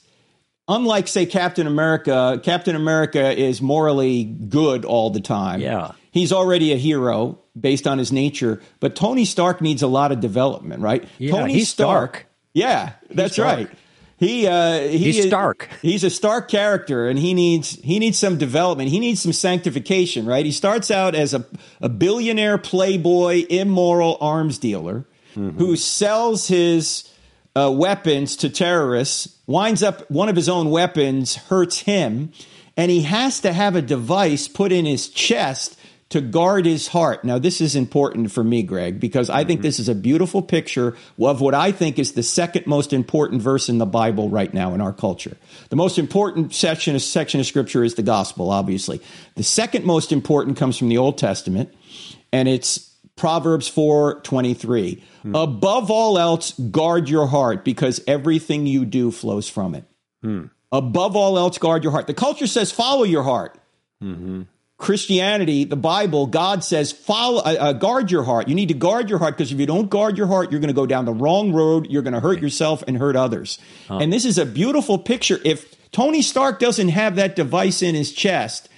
unlike 0.69 1.09
say 1.09 1.27
Captain 1.27 1.67
America. 1.67 2.41
Captain 2.45 2.77
America 2.77 3.37
is 3.37 3.61
morally 3.61 4.25
good 4.25 4.85
all 4.85 5.11
the 5.11 5.21
time. 5.21 5.61
Yeah. 5.61 5.93
he's 6.13 6.33
already 6.33 6.73
a 6.73 6.77
hero 6.77 7.39
based 7.59 7.87
on 7.87 7.99
his 7.99 8.13
nature. 8.13 8.61
But 8.81 8.97
Tony 8.97 9.25
Stark 9.25 9.61
needs 9.61 9.83
a 9.83 9.87
lot 9.87 10.13
of 10.13 10.21
development, 10.21 10.81
right? 10.83 11.05
Yeah, 11.19 11.33
Tony 11.33 11.55
he's 11.55 11.69
Stark. 11.69 12.27
Yeah, 12.55 12.93
that's 13.11 13.35
Stark. 13.35 13.57
right. 13.59 13.71
He 14.19 14.47
uh, 14.47 14.81
he 14.83 14.99
He's 14.99 15.19
is- 15.19 15.27
Stark. 15.27 15.69
He's 15.83 16.05
a 16.05 16.11
Stark 16.11 16.49
character, 16.49 17.09
and 17.09 17.19
he 17.19 17.35
needs 17.35 17.71
he 17.83 17.99
needs 17.99 18.19
some 18.19 18.39
development. 18.39 18.91
He 18.91 19.01
needs 19.01 19.21
some 19.21 19.33
sanctification, 19.33 20.27
right? 20.27 20.45
He 20.47 20.53
starts 20.53 20.91
out 20.91 21.15
as 21.17 21.35
a 21.35 21.45
a 21.81 21.89
billionaire 21.89 22.57
playboy, 22.59 23.47
immoral 23.49 24.19
arms 24.21 24.59
dealer 24.59 25.05
who 25.35 25.77
sells 25.77 26.49
his 26.49 27.09
uh, 27.57 27.73
weapons 27.75 28.37
to 28.37 28.51
terrorists. 28.51 29.39
Winds 29.47 29.83
up 29.83 30.09
one 30.11 30.29
of 30.29 30.37
his 30.37 30.49
own 30.49 30.71
weapons 30.71 31.37
hurts 31.37 31.81
him, 31.81 32.33
and 32.77 32.91
he 32.91 33.03
has 33.03 33.41
to 33.41 33.53
have 33.53 33.75
a 33.75 33.83
device 33.83 34.47
put 34.47 34.73
in 34.73 34.85
his 34.85 35.09
chest 35.09 35.79
to 36.13 36.21
guard 36.21 36.67
his 36.67 36.89
heart. 36.89 37.25
Now, 37.25 37.39
this 37.39 37.61
is 37.61 37.75
important 37.75 38.31
for 38.31 38.45
me, 38.45 38.63
Greg, 38.63 39.01
because 39.01 39.31
I 39.31 39.45
think 39.45 39.61
mm-hmm. 39.61 39.67
this 39.67 39.79
is 39.79 39.89
a 39.89 39.95
beautiful 39.95 40.43
picture 40.43 40.95
of 41.19 41.41
what 41.41 41.55
I 41.55 41.73
think 41.73 41.99
is 41.99 42.13
the 42.13 42.23
second 42.23 42.67
most 42.67 42.93
important 42.93 43.41
verse 43.41 43.71
in 43.71 43.79
the 43.79 43.87
Bible 43.87 44.29
right 44.29 44.53
now 44.53 44.75
in 44.75 44.83
our 44.83 44.93
culture. 44.93 45.37
The 45.71 45.77
most 45.77 45.99
important 45.99 46.55
section, 46.55 46.99
section 46.99 47.41
of 47.41 47.47
scripture 47.47 47.83
is 47.83 47.95
the 47.95 48.03
gospel, 48.03 48.51
obviously. 48.51 49.01
The 49.37 49.43
second 49.43 49.87
most 49.87 50.13
important 50.13 50.59
comes 50.59 50.77
from 50.77 50.91
the 50.91 50.99
Old 50.99 51.17
Testament, 51.17 51.75
and 52.31 52.47
it's 52.47 52.91
Proverbs 53.17 53.69
4:23. 53.69 55.03
Hmm. 55.23 55.35
Above 55.35 55.91
all 55.91 56.19
else, 56.19 56.53
guard 56.53 57.09
your 57.09 57.27
heart 57.27 57.65
because 57.65 58.03
everything 58.07 58.67
you 58.67 58.85
do 58.85 59.11
flows 59.11 59.49
from 59.49 59.75
it. 59.75 59.85
Hmm. 60.23 60.45
Above 60.71 61.17
all 61.17 61.39
else, 61.39 61.57
guard 61.57 61.85
your 61.85 61.93
heart. 61.93 62.07
The 62.07 62.15
culture 62.15 62.47
says 62.47 62.71
follow 62.71 63.05
your 63.05 63.23
heart. 63.23 63.59
Mm-hmm. 64.03 64.43
Christianity, 64.83 65.63
the 65.63 65.77
Bible, 65.77 66.27
God 66.27 66.65
says, 66.65 66.91
follow, 66.91 67.39
uh, 67.39 67.57
uh, 67.59 67.73
guard 67.73 68.11
your 68.11 68.25
heart. 68.25 68.49
You 68.49 68.57
need 68.57 68.67
to 68.67 68.75
guard 68.75 69.09
your 69.09 69.21
heart 69.21 69.37
because 69.37 69.53
if 69.53 69.61
you 69.61 69.65
don't 69.65 69.89
guard 69.89 70.19
your 70.19 70.27
heart, 70.27 70.51
you're 70.51 70.59
going 70.59 70.75
to 70.75 70.75
go 70.75 70.87
down 70.87 71.05
the 71.05 71.15
wrong 71.15 71.53
road. 71.53 71.87
You're 71.89 72.03
going 72.03 72.15
to 72.15 72.21
hurt 72.21 72.43
yourself 72.43 72.83
and 72.89 72.99
hurt 72.99 73.15
others. 73.15 73.61
And 74.01 74.13
this 74.13 74.25
is 74.25 74.39
a 74.39 74.45
beautiful 74.45 74.99
picture. 74.99 75.39
If 75.45 75.77
Tony 75.93 76.21
Stark 76.21 76.59
doesn't 76.59 76.89
have 76.89 77.15
that 77.15 77.37
device 77.37 77.81
in 77.81 77.95
his 77.95 78.13
chest, 78.13 78.69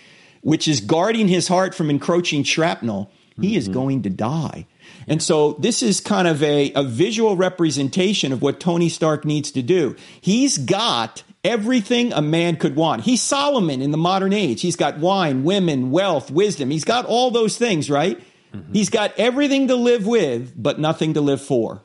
which 0.43 0.69
is 0.69 0.83
guarding 0.83 1.27
his 1.27 1.49
heart 1.49 1.75
from 1.75 1.89
encroaching 1.89 2.43
shrapnel, 2.43 3.11
he 3.41 3.57
is 3.57 3.69
going 3.69 4.03
to 4.03 4.11
die. 4.11 4.67
And 5.09 5.23
so 5.23 5.55
this 5.55 5.83
is 5.83 6.01
kind 6.01 6.29
of 6.29 6.43
a, 6.43 6.71
a 6.75 6.83
visual 6.83 7.35
representation 7.35 8.31
of 8.31 8.43
what 8.43 8.61
Tony 8.61 8.91
Stark 8.91 9.25
needs 9.25 9.51
to 9.53 9.63
do. 9.63 9.97
He's 10.21 10.59
got 10.59 11.23
everything 11.45 12.13
a 12.13 12.23
man 12.23 12.57
could 12.57 12.75
want. 12.75 13.03
He's 13.03 13.23
Solomon 13.23 13.83
in 13.83 13.91
the 13.91 13.97
modern 13.99 14.33
age. 14.33 14.63
He's 14.63 14.77
got 14.77 14.99
wine, 14.99 15.45
women, 15.45 15.91
wealth, 15.91 16.31
wisdom. 16.31 16.71
He's 16.71 16.85
got 16.85 17.05
all 17.05 17.31
those 17.31 17.57
things, 17.59 17.91
right? 17.91 18.21
He's 18.73 18.89
got 18.89 19.13
everything 19.19 19.67
to 19.69 19.75
live 19.75 20.07
with, 20.07 20.53
but 20.57 20.79
nothing 20.79 21.15
to 21.15 21.21
live 21.21 21.43
for. 21.43 21.83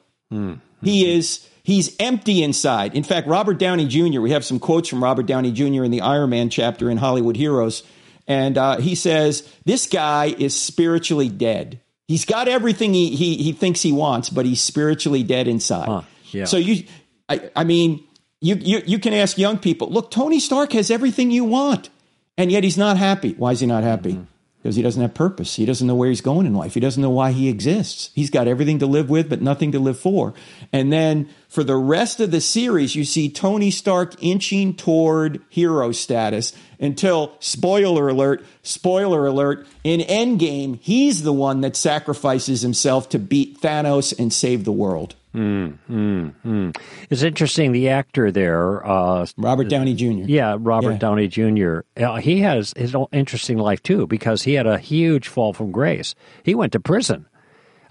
He 0.83 1.11
is 1.11 1.47
he's 1.63 1.95
empty 1.99 2.43
inside. 2.43 2.95
In 2.95 3.03
fact, 3.03 3.27
Robert 3.27 3.57
Downey 3.57 3.87
Jr. 3.87 4.21
We 4.21 4.31
have 4.31 4.45
some 4.45 4.59
quotes 4.59 4.87
from 4.87 5.03
Robert 5.03 5.25
Downey 5.25 5.51
Jr. 5.51 5.83
in 5.83 5.91
the 5.91 6.01
Iron 6.01 6.29
Man 6.29 6.49
chapter 6.49 6.89
in 6.89 6.97
Hollywood 6.97 7.35
Heroes, 7.35 7.83
and 8.27 8.57
uh, 8.57 8.77
he 8.77 8.93
says 8.95 9.51
this 9.65 9.87
guy 9.87 10.27
is 10.37 10.55
spiritually 10.59 11.27
dead. 11.27 11.81
He's 12.07 12.25
got 12.25 12.47
everything 12.47 12.93
he, 12.93 13.15
he 13.15 13.37
he 13.37 13.51
thinks 13.51 13.81
he 13.81 13.91
wants, 13.91 14.29
but 14.29 14.45
he's 14.45 14.61
spiritually 14.61 15.23
dead 15.23 15.47
inside. 15.47 15.87
Huh, 15.87 16.01
yeah. 16.31 16.45
So 16.45 16.57
you, 16.57 16.85
I, 17.27 17.49
I 17.55 17.63
mean, 17.63 18.03
you, 18.41 18.55
you 18.55 18.81
you 18.85 18.99
can 18.99 19.13
ask 19.13 19.37
young 19.37 19.57
people. 19.57 19.89
Look, 19.89 20.11
Tony 20.11 20.39
Stark 20.39 20.71
has 20.73 20.89
everything 20.89 21.31
you 21.31 21.43
want, 21.43 21.89
and 22.37 22.51
yet 22.51 22.63
he's 22.63 22.77
not 22.77 22.97
happy. 22.97 23.33
Why 23.33 23.51
is 23.51 23.59
he 23.59 23.65
not 23.65 23.83
happy? 23.83 24.13
Mm-hmm. 24.13 24.23
Because 24.61 24.75
he 24.75 24.81
doesn't 24.81 25.01
have 25.01 25.13
purpose. 25.13 25.55
He 25.55 25.65
doesn't 25.65 25.87
know 25.87 25.95
where 25.95 26.09
he's 26.09 26.19
going 26.19 26.45
in 26.45 26.53
life. 26.53 26.73
He 26.73 26.81
doesn't 26.81 27.01
know 27.01 27.09
why 27.09 27.31
he 27.31 27.47
exists. 27.47 28.11
He's 28.13 28.29
got 28.29 28.45
everything 28.45 28.79
to 28.79 28.85
live 28.85 29.09
with, 29.09 29.29
but 29.29 29.41
nothing 29.41 29.71
to 29.71 29.79
live 29.79 29.97
for. 29.97 30.33
And 30.73 30.91
then 30.91 31.29
for 31.47 31.63
the 31.63 31.77
rest 31.77 32.19
of 32.19 32.31
the 32.31 32.41
series, 32.41 32.93
you 32.93 33.05
see 33.05 33.29
Tony 33.29 33.71
Stark 33.71 34.21
inching 34.21 34.73
toward 34.73 35.41
hero 35.47 35.93
status 35.93 36.51
until, 36.77 37.37
spoiler 37.39 38.09
alert, 38.09 38.45
spoiler 38.61 39.25
alert, 39.25 39.65
in 39.85 40.01
Endgame, 40.01 40.77
he's 40.81 41.23
the 41.23 41.31
one 41.31 41.61
that 41.61 41.77
sacrifices 41.77 42.61
himself 42.61 43.07
to 43.09 43.17
beat 43.17 43.61
Thanos 43.61 44.13
and 44.19 44.33
save 44.33 44.65
the 44.65 44.73
world. 44.73 45.15
It's 45.33 47.23
interesting. 47.23 47.71
The 47.71 47.89
actor 47.89 48.31
there, 48.31 48.85
uh, 48.85 49.25
Robert 49.37 49.69
Downey 49.69 49.93
Jr. 49.95 50.25
yeah, 50.27 50.57
Robert 50.59 50.91
Yeah. 50.93 50.97
Downey 50.97 51.27
Jr. 51.27 51.79
Uh, 51.97 52.15
he 52.17 52.39
has 52.41 52.73
his 52.77 52.95
own 52.95 53.07
interesting 53.11 53.57
life 53.57 53.81
too 53.83 54.07
because 54.07 54.43
he 54.43 54.53
had 54.53 54.67
a 54.67 54.77
huge 54.77 55.27
fall 55.27 55.53
from 55.53 55.71
grace. 55.71 56.15
He 56.43 56.55
went 56.55 56.71
to 56.73 56.79
prison. 56.79 57.25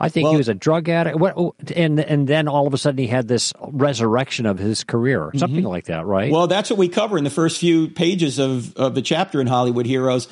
I 0.00 0.08
think 0.08 0.24
Well- 0.24 0.32
he 0.34 0.38
was 0.38 0.48
a 0.48 0.54
drug 0.54 0.88
addict, 0.88 1.18
What- 1.18 1.34
oh, 1.36 1.54
and 1.74 1.98
and 1.98 2.28
then 2.28 2.46
all 2.46 2.66
of 2.68 2.74
a 2.74 2.78
sudden 2.78 2.98
he 2.98 3.08
had 3.08 3.26
this 3.26 3.52
resurrection 3.68 4.46
of 4.46 4.58
his 4.58 4.84
career, 4.84 5.32
something 5.36 5.64
like 5.64 5.86
that, 5.86 6.06
right? 6.06 6.26
Mm-hmm. 6.26 6.34
Well, 6.34 6.46
that's 6.46 6.70
what 6.70 6.78
we 6.78 6.88
cover 6.88 7.18
in 7.18 7.24
the 7.24 7.30
first 7.30 7.58
few 7.58 7.88
pages 7.88 8.38
of, 8.38 8.76
of 8.76 8.94
the 8.94 9.02
chapter 9.02 9.40
in 9.40 9.48
Hollywood 9.48 9.86
Heroes. 9.86 10.28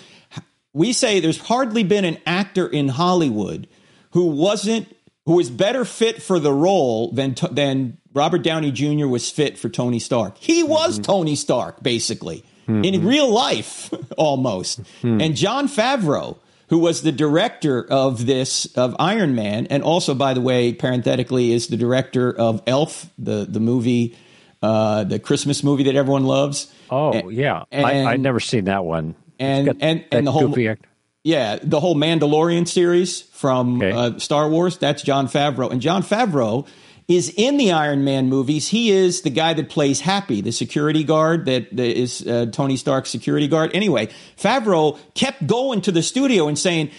We 0.72 0.92
say 0.92 1.18
there's 1.20 1.38
hardly 1.40 1.82
been 1.82 2.04
an 2.04 2.18
actor 2.26 2.66
in 2.68 2.88
Hollywood 2.88 3.66
who 4.10 4.26
wasn't 4.26 4.86
who 5.26 5.34
was 5.34 5.50
better 5.50 5.84
fit 5.84 6.22
for 6.22 6.38
the 6.38 6.52
role 6.52 7.12
than 7.12 7.34
than 7.50 7.98
Robert 8.14 8.42
Downey 8.42 8.70
Jr. 8.70 9.06
was 9.06 9.30
fit 9.30 9.58
for 9.58 9.68
Tony 9.68 9.98
Stark. 9.98 10.38
He 10.38 10.62
was 10.62 10.94
mm-hmm. 10.94 11.02
Tony 11.02 11.36
Stark 11.36 11.82
basically 11.82 12.44
mm-hmm. 12.66 12.84
in 12.84 13.04
real 13.06 13.30
life 13.30 13.92
almost. 14.16 14.82
Mm-hmm. 14.82 15.20
And 15.20 15.36
Jon 15.36 15.68
Favreau 15.68 16.38
who 16.68 16.78
was 16.78 17.02
the 17.02 17.12
director 17.12 17.84
of 17.88 18.26
this 18.26 18.66
of 18.76 18.96
Iron 18.98 19.34
Man 19.34 19.66
and 19.66 19.82
also 19.82 20.14
by 20.14 20.34
the 20.34 20.40
way 20.40 20.72
parenthetically 20.72 21.52
is 21.52 21.68
the 21.68 21.76
director 21.76 22.32
of 22.36 22.62
Elf 22.66 23.10
the 23.18 23.46
the 23.48 23.60
movie 23.60 24.16
uh, 24.62 25.04
the 25.04 25.18
Christmas 25.18 25.62
movie 25.62 25.84
that 25.84 25.96
everyone 25.96 26.24
loves. 26.24 26.72
oh 26.90 27.12
And- 27.12 27.32
yeah, 27.32 27.64
and, 27.70 27.86
I, 27.86 28.12
I'd 28.12 28.20
never 28.20 28.40
seen 28.40 28.64
that 28.64 28.84
one. 28.84 29.14
and 29.38 29.76
and 29.80 30.04
and 30.10 30.26
the 30.26 30.32
whole 30.32 30.48
goofy 30.48 30.68
act- 30.68 30.86
yeah 31.26 31.58
the 31.62 31.80
whole 31.80 31.96
Mandalorian 31.96 32.66
series 32.68 33.22
from 33.22 33.76
Okay. 33.82 33.92
uh, 33.92 34.18
Star 34.18 34.48
Wars. 34.48 34.78
That's 34.78 35.02
Jon 35.02 35.26
Favreau, 35.28 35.70
and 35.70 35.80
Jon 35.82 36.02
Favreau 36.02 36.66
is 37.08 37.32
in 37.36 37.56
the 37.56 37.70
Iron 37.72 38.02
Man 38.04 38.28
movies. 38.28 38.68
He 38.68 38.90
is 38.90 39.22
the 39.22 39.30
guy 39.30 39.54
that 39.54 39.68
plays 39.68 40.00
Happy, 40.00 40.40
the 40.40 40.50
security 40.52 41.04
guard 41.04 41.44
that, 41.46 41.74
that 41.76 41.98
is 41.98 42.26
uh, 42.26 42.46
Tony 42.52 42.76
Stark's 42.76 43.10
security 43.10 43.46
guard. 43.46 43.70
Anyway, 43.74 44.08
Favreau 44.36 44.98
kept 45.14 45.46
going 45.46 45.80
to 45.82 45.92
the 45.92 46.02
studio 46.02 46.48
and 46.48 46.58
saying, 46.58 46.90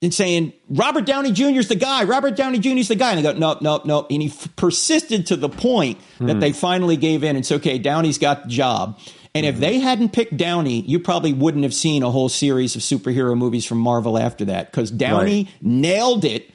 and 0.00 0.14
saying 0.14 0.52
Robert 0.70 1.06
Downey 1.06 1.32
Jr. 1.32 1.58
is 1.58 1.66
the 1.66 1.74
guy. 1.74 2.04
Robert 2.04 2.36
Downey 2.36 2.60
Jr. 2.60 2.76
is 2.78 2.86
the 2.86 2.94
guy. 2.94 3.10
And 3.12 3.18
they 3.18 3.22
go, 3.32 3.36
nope, 3.36 3.60
nope, 3.62 3.84
nope. 3.84 4.06
And 4.10 4.22
he 4.22 4.28
f- 4.28 4.46
persisted 4.54 5.26
to 5.26 5.36
the 5.36 5.48
point 5.48 5.98
that 6.20 6.34
Hmm. 6.34 6.38
they 6.38 6.52
finally 6.52 6.96
gave 6.96 7.24
in. 7.24 7.34
It's 7.36 7.50
okay. 7.50 7.80
Downey's 7.80 8.18
got 8.18 8.44
the 8.44 8.48
job. 8.50 8.96
And 9.34 9.46
if 9.46 9.58
they 9.58 9.78
hadn't 9.78 10.12
picked 10.12 10.36
Downey, 10.36 10.80
you 10.82 10.98
probably 10.98 11.32
wouldn't 11.32 11.62
have 11.64 11.74
seen 11.74 12.02
a 12.02 12.10
whole 12.10 12.28
series 12.28 12.74
of 12.76 12.82
superhero 12.82 13.36
movies 13.36 13.64
from 13.64 13.78
Marvel 13.78 14.18
after 14.18 14.44
that 14.46 14.70
because 14.70 14.90
Downey 14.90 15.44
Right. 15.44 15.48
nailed 15.62 16.24
it 16.24 16.50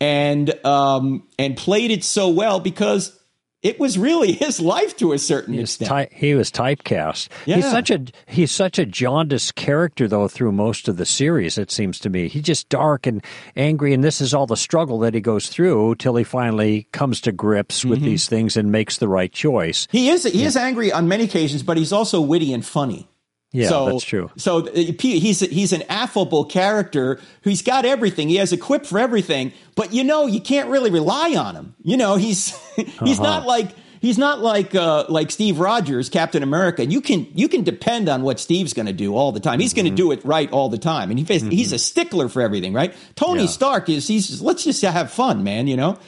and 0.00 0.52
um, 0.66 1.22
and 1.38 1.56
played 1.56 1.90
it 1.90 2.02
so 2.02 2.28
well 2.28 2.60
because 2.60 3.16
it 3.64 3.80
was 3.80 3.98
really 3.98 4.30
his 4.44 4.60
life 4.60 4.96
to 4.98 5.12
a 5.12 5.18
certain 5.18 5.54
He 5.54 5.60
extent. 5.60 5.88
ty- 5.88 6.08
he 6.12 6.34
was 6.34 6.52
typecast. 6.52 7.28
Yeah. 7.46 7.56
He's 7.56 7.70
such 7.70 7.90
a 7.90 8.04
he's 8.28 8.52
such 8.52 8.78
a 8.78 8.86
jaundiced 8.86 9.56
character 9.56 10.06
though 10.06 10.28
through 10.28 10.52
most 10.52 10.86
of 10.86 10.96
the 10.98 11.04
series. 11.06 11.58
It 11.58 11.72
seems 11.72 11.98
to 12.00 12.10
me 12.10 12.28
he's 12.28 12.42
just 12.42 12.68
dark 12.68 13.06
and 13.08 13.24
angry, 13.56 13.92
and 13.92 14.04
this 14.04 14.20
is 14.20 14.32
all 14.32 14.46
the 14.46 14.56
struggle 14.56 15.00
that 15.00 15.14
he 15.14 15.20
goes 15.20 15.48
through 15.48 15.96
till 15.96 16.14
he 16.14 16.22
finally 16.24 16.86
comes 16.92 17.20
to 17.22 17.32
grips 17.32 17.84
with 17.84 17.98
Mm-hmm. 17.98 18.04
these 18.06 18.28
things 18.28 18.56
and 18.56 18.70
makes 18.70 18.98
the 18.98 19.08
right 19.08 19.32
choice. 19.32 19.88
He 19.90 20.10
is 20.10 20.24
he 20.24 20.44
is 20.44 20.56
angry 20.56 20.92
on 20.92 21.08
many 21.08 21.24
occasions, 21.24 21.62
but 21.64 21.76
he's 21.76 21.92
also 21.92 22.20
witty 22.20 22.52
and 22.52 22.64
funny. 22.64 23.08
Yeah, 23.54 23.68
so, 23.68 23.86
that's 23.86 24.04
true. 24.04 24.30
So 24.36 24.66
uh, 24.66 24.72
he's 24.74 25.40
he's 25.40 25.72
an 25.72 25.82
affable 25.88 26.44
character 26.44 27.20
who's 27.42 27.62
got 27.62 27.84
everything. 27.84 28.28
He 28.28 28.36
has 28.36 28.52
a 28.52 28.56
quip 28.58 28.84
for 28.84 28.98
everything, 28.98 29.52
but 29.76 29.94
you 29.94 30.02
know 30.04 30.26
you 30.26 30.40
can't 30.40 30.68
really 30.68 30.90
rely 30.90 31.34
on 31.36 31.54
him. 31.54 31.74
You 31.82 31.96
know 31.96 32.16
he's 32.16 32.50
he's 32.76 32.88
Uh-huh. 33.20 33.22
not 33.22 33.46
like 33.46 33.70
he's 34.00 34.18
not 34.18 34.40
like 34.40 34.74
uh, 34.74 35.04
like 35.08 35.30
Steve 35.30 35.60
Rogers, 35.60 36.08
Captain 36.10 36.42
America. 36.42 36.84
You 36.84 37.00
can 37.00 37.26
you 37.32 37.48
can 37.48 37.62
depend 37.62 38.08
on 38.08 38.22
what 38.22 38.40
Steve's 38.40 38.72
going 38.74 38.86
to 38.86 38.92
do 38.92 39.14
all 39.14 39.30
the 39.30 39.40
time. 39.40 39.60
He's 39.60 39.72
going 39.72 39.86
to 39.86 39.94
do 39.94 40.10
it 40.10 40.24
right 40.24 40.50
all 40.50 40.68
the 40.68 40.76
time, 40.78 41.10
and 41.10 41.18
he, 41.18 41.38
he's 41.38 41.72
a 41.72 41.78
stickler 41.78 42.28
for 42.28 42.42
everything. 42.42 42.72
Right? 42.72 42.92
Tony 43.14 43.42
Yeah. 43.42 43.46
Stark 43.48 43.88
is 43.88 44.08
he's 44.08 44.42
let's 44.42 44.64
just 44.64 44.82
have 44.82 45.12
fun, 45.12 45.44
man. 45.44 45.68
You 45.68 45.76
know. 45.76 45.98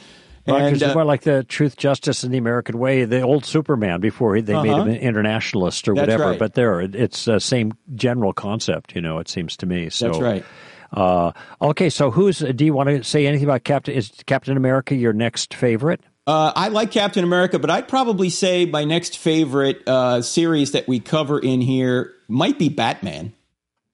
And, 0.47 0.69
he's 0.75 0.83
uh, 0.83 0.93
more 0.93 1.03
like 1.05 1.21
the 1.21 1.43
truth, 1.43 1.77
justice, 1.77 2.23
and 2.23 2.33
the 2.33 2.37
American 2.37 2.77
way, 2.79 3.05
the 3.05 3.21
old 3.21 3.45
Superman 3.45 3.99
before 3.99 4.35
he, 4.35 4.41
they 4.41 4.53
made 4.53 4.69
Uh-huh. 4.71 4.81
him 4.83 4.87
an 4.89 4.95
internationalist 4.97 5.87
or 5.87 5.93
That's 5.95 6.03
whatever. 6.03 6.29
right. 6.31 6.39
But 6.39 6.53
there, 6.53 6.81
it's 6.81 7.25
the 7.25 7.39
same 7.39 7.73
general 7.95 8.33
concept, 8.33 8.95
you 8.95 9.01
know. 9.01 9.19
It 9.19 9.27
seems 9.27 9.57
to 9.57 9.65
me. 9.65 9.89
So 9.89 10.07
That's 10.07 10.19
right. 10.19 10.45
Uh, 10.91 11.31
okay, 11.61 11.89
so 11.89 12.11
who's? 12.11 12.39
Do 12.39 12.63
you 12.63 12.73
want 12.73 12.87
to 12.89 13.03
say 13.03 13.27
anything 13.27 13.45
about 13.45 13.63
Captain? 13.65 13.93
Is 13.93 14.11
Captain 14.25 14.55
America 14.55 14.95
your 14.95 15.11
next 15.13 15.53
favorite? 15.53 15.99
Uh, 16.25 16.51
I 16.55 16.67
like 16.69 16.91
Captain 16.91 17.23
America, 17.23 17.57
but 17.59 17.69
I'd 17.69 17.87
probably 17.87 18.29
say 18.29 18.65
my 18.65 18.83
next 18.83 19.17
favorite 19.17 19.81
uh, 19.87 20.21
series 20.21 20.71
that 20.73 20.87
we 20.87 20.99
cover 20.99 21.39
in 21.39 21.61
here 21.61 22.13
might 22.27 22.57
be 22.59 22.67
Batman. 22.69 23.33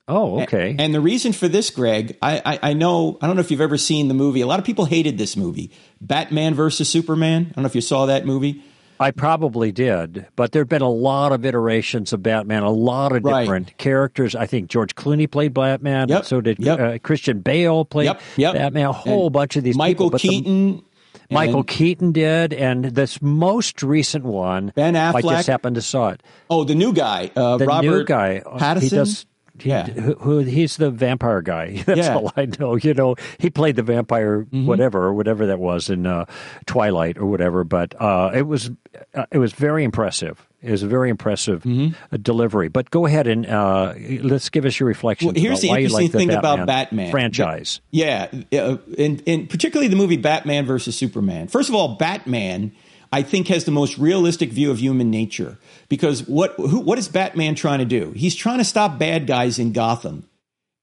Oh, 0.07 0.41
okay. 0.41 0.75
And 0.77 0.93
the 0.93 0.99
reason 0.99 1.31
for 1.31 1.47
this, 1.47 1.69
Greg, 1.69 2.17
I, 2.21 2.41
I, 2.45 2.59
I 2.71 2.73
know, 2.73 3.17
I 3.21 3.27
don't 3.27 3.35
know 3.37 3.39
if 3.41 3.51
you've 3.51 3.61
ever 3.61 3.77
seen 3.77 4.09
the 4.09 4.13
movie. 4.13 4.41
A 4.41 4.47
lot 4.47 4.59
of 4.59 4.65
people 4.65 4.83
hated 4.85 5.17
this 5.17 5.37
movie, 5.37 5.71
Batman 6.01 6.53
versus 6.55 6.89
Superman. 6.89 7.47
I 7.51 7.53
don't 7.53 7.63
know 7.63 7.67
if 7.67 7.75
you 7.75 7.81
saw 7.81 8.05
that 8.07 8.25
movie. 8.25 8.61
I 8.99 9.11
probably 9.11 9.71
did, 9.71 10.27
but 10.35 10.51
there 10.51 10.61
have 10.61 10.69
been 10.69 10.81
a 10.81 10.89
lot 10.89 11.31
of 11.31 11.45
iterations 11.45 12.13
of 12.13 12.21
Batman, 12.21 12.63
a 12.63 12.69
lot 12.69 13.11
of 13.15 13.23
Right. 13.23 13.41
different 13.41 13.77
characters. 13.77 14.35
I 14.35 14.45
think 14.45 14.69
George 14.69 14.93
Clooney 14.95 15.29
played 15.29 15.53
Batman. 15.53 16.09
Yep, 16.09 16.25
So 16.25 16.41
did 16.41 16.59
yep. 16.59 16.79
uh, 16.79 16.97
Christian 16.99 17.39
Bale 17.39 17.85
played 17.85 18.05
Yep, 18.05 18.21
yep. 18.37 18.53
Batman. 18.55 18.85
A 18.87 18.91
whole 18.91 19.27
And 19.27 19.33
bunch 19.33 19.55
of 19.55 19.63
these 19.63 19.75
Michael 19.77 20.07
people. 20.07 20.09
but 20.11 20.21
the- 20.21 20.27
Keaton. 20.29 20.83
Michael 21.31 21.59
and- 21.61 21.67
Keaton 21.67 22.11
did, 22.11 22.53
and 22.53 22.85
this 22.85 23.21
most 23.21 23.81
recent 23.81 24.25
one, 24.25 24.71
Ben 24.75 24.93
Affleck. 24.93 25.15
I 25.29 25.35
just 25.37 25.47
happened 25.47 25.75
to 25.75 25.81
saw 25.81 26.09
it. 26.09 26.21
Oh, 26.49 26.63
the 26.63 26.75
new 26.75 26.93
guy, 26.93 27.31
uh, 27.35 27.57
The 27.57 27.65
Robert 27.65 27.83
new 27.89 28.03
guy, 28.05 28.41
uh, 28.45 28.57
Pattinson. 28.59 28.81
he 28.81 28.89
does. 28.89 29.25
He, 29.59 29.69
Yeah. 29.69 29.85
who, 29.87 30.13
who 30.15 30.39
he's 30.39 30.77
the 30.77 30.89
vampire 30.89 31.41
guy. 31.41 31.83
That's 31.85 31.99
Yeah. 32.01 32.15
all 32.15 32.31
I 32.35 32.47
know. 32.59 32.75
You 32.75 32.93
know, 32.93 33.15
he 33.37 33.49
played 33.49 33.75
the 33.75 33.83
vampire, 33.83 34.41
Mm-hmm. 34.43 34.65
whatever, 34.65 35.03
or 35.03 35.13
whatever 35.13 35.45
that 35.47 35.59
was 35.59 35.89
in 35.89 36.05
uh, 36.07 36.25
Twilight 36.65 37.17
or 37.17 37.25
whatever. 37.27 37.63
But 37.63 37.93
uh, 38.01 38.31
it 38.33 38.43
was 38.43 38.71
uh, 39.13 39.25
it 39.31 39.37
was 39.37 39.53
very 39.53 39.83
impressive. 39.83 40.47
It 40.61 40.71
was 40.71 40.81
a 40.81 40.87
very 40.87 41.09
impressive 41.09 41.63
Mm-hmm. 41.63 42.15
delivery. 42.21 42.69
But 42.69 42.89
go 42.89 43.05
ahead 43.05 43.27
and 43.27 43.45
uh, 43.45 43.93
let's 44.21 44.49
give 44.49 44.65
us 44.65 44.79
your 44.79 44.87
reflection. 44.87 45.27
Well, 45.27 45.35
here's 45.35 45.61
the 45.61 45.69
interesting 45.69 46.01
like 46.03 46.11
the 46.11 46.17
thing 46.19 46.27
Batman 46.29 46.53
about 46.59 46.67
Batman 46.67 47.11
franchise. 47.11 47.81
Yeah, 47.91 48.29
uh, 48.53 48.77
and, 48.97 49.21
and 49.27 49.49
particularly 49.49 49.87
the 49.89 49.95
movie 49.97 50.17
Batman 50.17 50.65
versus 50.65 50.95
Superman. 50.95 51.47
First 51.47 51.69
of 51.69 51.75
all, 51.75 51.95
Batman, 51.95 52.71
I 53.13 53.21
think, 53.21 53.47
has 53.49 53.65
the 53.65 53.71
most 53.71 53.99
realistic 53.99 54.51
view 54.51 54.71
of 54.71 54.79
human 54.79 55.11
nature 55.11 55.59
because 55.87 56.27
what 56.27 56.53
who, 56.57 56.79
what 56.79 56.97
is 56.97 57.07
Batman 57.07 57.53
trying 57.53 57.77
to 57.77 57.85
do? 57.85 58.11
He's 58.15 58.33
trying 58.33 58.57
to 58.57 58.63
stop 58.63 58.97
bad 58.97 59.27
guys 59.27 59.59
in 59.59 59.71
Gotham. 59.71 60.27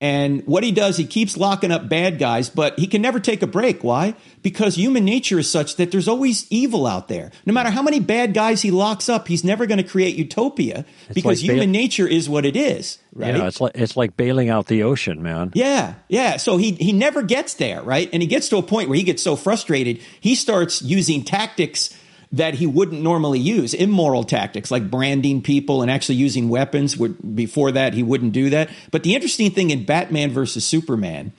And 0.02 0.46
what 0.46 0.62
he 0.62 0.72
does, 0.72 0.96
he 0.96 1.04
keeps 1.04 1.36
locking 1.36 1.70
up 1.72 1.88
bad 1.88 2.18
guys, 2.18 2.48
but 2.48 2.78
he 2.78 2.86
can 2.86 3.02
never 3.02 3.20
take 3.20 3.42
a 3.42 3.46
break. 3.46 3.84
Why? 3.84 4.14
Because 4.42 4.76
human 4.76 5.04
nature 5.04 5.40
is 5.40 5.50
such 5.50 5.76
that 5.76 5.90
there's 5.90 6.08
always 6.08 6.46
evil 6.50 6.86
out 6.86 7.08
there. 7.08 7.32
No 7.44 7.52
matter 7.52 7.68
how 7.68 7.82
many 7.82 8.00
bad 8.00 8.32
guys 8.32 8.62
he 8.62 8.70
locks 8.70 9.10
up, 9.10 9.28
he's 9.28 9.44
never 9.44 9.66
going 9.66 9.76
to 9.76 9.84
create 9.84 10.14
utopia 10.16 10.86
because 11.08 11.42
like 11.42 11.48
bail- 11.48 11.56
human 11.56 11.72
nature 11.72 12.06
is 12.06 12.30
what 12.30 12.46
it 12.46 12.56
is. 12.56 12.98
Right? 13.12 13.36
Yeah, 13.36 13.48
it's 13.48 13.60
like 13.60 13.72
it's 13.74 13.96
like 13.96 14.16
bailing 14.16 14.48
out 14.48 14.68
the 14.68 14.84
ocean, 14.84 15.20
man. 15.22 15.50
Yeah, 15.52 15.94
yeah. 16.08 16.38
So 16.38 16.56
he 16.56 16.72
he 16.72 16.92
never 16.92 17.22
gets 17.22 17.54
there, 17.54 17.82
right? 17.82 18.08
And 18.12 18.22
he 18.22 18.28
gets 18.28 18.48
to 18.50 18.56
a 18.56 18.62
point 18.62 18.88
where 18.88 18.96
he 18.96 19.02
gets 19.02 19.22
so 19.22 19.36
frustrated, 19.36 20.00
he 20.20 20.34
starts 20.34 20.80
using 20.80 21.24
tactics 21.24 21.94
that 22.32 22.54
he 22.54 22.66
wouldn't 22.66 23.02
normally 23.02 23.40
use, 23.40 23.74
immoral 23.74 24.22
tactics 24.22 24.70
like 24.70 24.90
branding 24.90 25.42
people 25.42 25.82
and 25.82 25.90
actually 25.90 26.14
using 26.14 26.48
weapons. 26.48 26.94
Before 26.94 27.72
that, 27.72 27.92
he 27.94 28.02
wouldn't 28.02 28.32
do 28.32 28.50
that. 28.50 28.70
But 28.90 29.02
the 29.02 29.14
interesting 29.14 29.50
thing 29.50 29.70
in 29.70 29.84
Batman 29.84 30.30
versus 30.30 30.64
Superman 30.64 31.32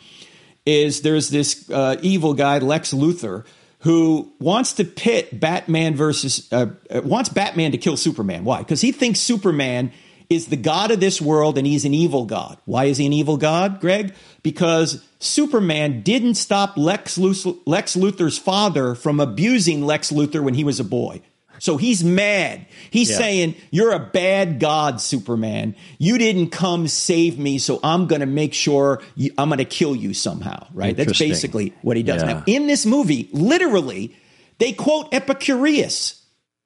is 0.65 1.01
there's 1.01 1.29
this 1.29 1.69
uh, 1.69 1.95
evil 2.01 2.33
guy, 2.33 2.59
Lex 2.59 2.93
Luthor, 2.93 3.45
who 3.79 4.31
wants 4.39 4.73
to 4.73 4.83
pit 4.83 5.39
Batman 5.39 5.95
versus 5.95 6.47
uh, 6.51 6.67
uh, 6.93 7.01
wants 7.03 7.29
Batman 7.29 7.71
to 7.71 7.77
kill 7.77 7.97
Superman. 7.97 8.43
Why? 8.43 8.59
Because 8.59 8.81
he 8.81 8.91
thinks 8.91 9.19
Superman 9.19 9.91
is 10.29 10.47
the 10.47 10.57
god 10.57 10.91
of 10.91 10.99
this 10.99 11.21
world 11.21 11.57
and 11.57 11.65
he's 11.65 11.83
an 11.83 11.93
evil 11.93 12.25
god. 12.25 12.57
Why 12.65 12.85
is 12.85 12.97
he 12.97 13.05
an 13.05 13.13
evil 13.13 13.37
god, 13.37 13.81
Greg? 13.81 14.13
Because 14.43 15.03
Superman 15.23 16.01
didn't 16.01 16.35
stop 16.35 16.77
Lex, 16.77 17.17
Lex 17.17 17.95
Luthor's 17.95 18.37
father 18.37 18.95
from 18.95 19.19
abusing 19.19 19.85
Lex 19.85 20.11
Luthor 20.11 20.43
when 20.43 20.53
he 20.53 20.63
was 20.63 20.79
a 20.79 20.83
boy. 20.83 21.21
So 21.59 21.77
he's 21.77 22.03
mad. 22.03 22.65
He's 22.89 23.11
Yeah. 23.11 23.17
saying, 23.17 23.55
You're 23.69 23.91
a 23.91 23.99
bad 23.99 24.59
God, 24.59 24.99
Superman. 24.99 25.75
You 25.99 26.17
didn't 26.17 26.47
come 26.49 26.87
save 26.87 27.37
me, 27.37 27.59
so 27.59 27.79
I'm 27.83 28.07
going 28.07 28.21
to 28.21 28.25
make 28.25 28.55
sure 28.55 28.99
you, 29.15 29.31
I'm 29.37 29.49
going 29.49 29.59
to 29.59 29.65
kill 29.65 29.95
you 29.95 30.15
somehow, 30.15 30.65
right? 30.73 30.97
That's 30.97 31.19
basically 31.19 31.73
what 31.83 31.97
he 31.97 32.03
does. 32.03 32.23
Yeah. 32.23 32.33
Now, 32.33 32.43
in 32.47 32.65
this 32.65 32.87
movie, 32.87 33.29
literally, 33.31 34.15
they 34.57 34.73
quote 34.73 35.13
Epicurus, 35.13 36.19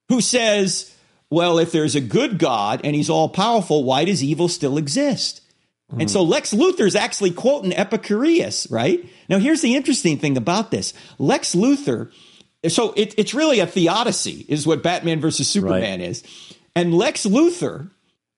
who 0.08 0.22
says, 0.22 0.96
Well, 1.30 1.60
if 1.60 1.74
there's 1.74 1.96
a 1.96 2.02
good 2.02 2.38
God 2.40 2.80
and 2.86 2.96
he's 2.96 3.10
all 3.10 3.28
powerful, 3.28 3.84
why 3.84 4.06
does 4.06 4.24
evil 4.24 4.48
still 4.48 4.78
exist? 4.78 5.42
And 5.92 6.10
so 6.12 6.24
Lex 6.24 6.54
Luthor's 6.54 6.96
actually 6.96 7.32
quoting 7.32 7.72
Epicurus, 7.72 8.68
right? 8.70 9.08
Now, 9.30 9.38
here's 9.38 9.62
the 9.62 9.76
interesting 9.76 10.18
thing 10.18 10.36
about 10.36 10.72
this 10.72 10.94
Lex 11.20 11.56
Luthor, 11.56 12.12
so 12.68 12.94
it, 12.98 13.14
it's 13.18 13.34
really 13.34 13.60
a 13.60 13.68
theodicy, 13.68 14.46
is 14.50 14.66
what 14.66 14.84
Batman 14.84 15.22
versus 15.22 15.48
Superman 15.48 16.02
is. 16.02 16.24
And 16.76 16.94
Lex 16.94 17.26
Luthor 17.26 17.92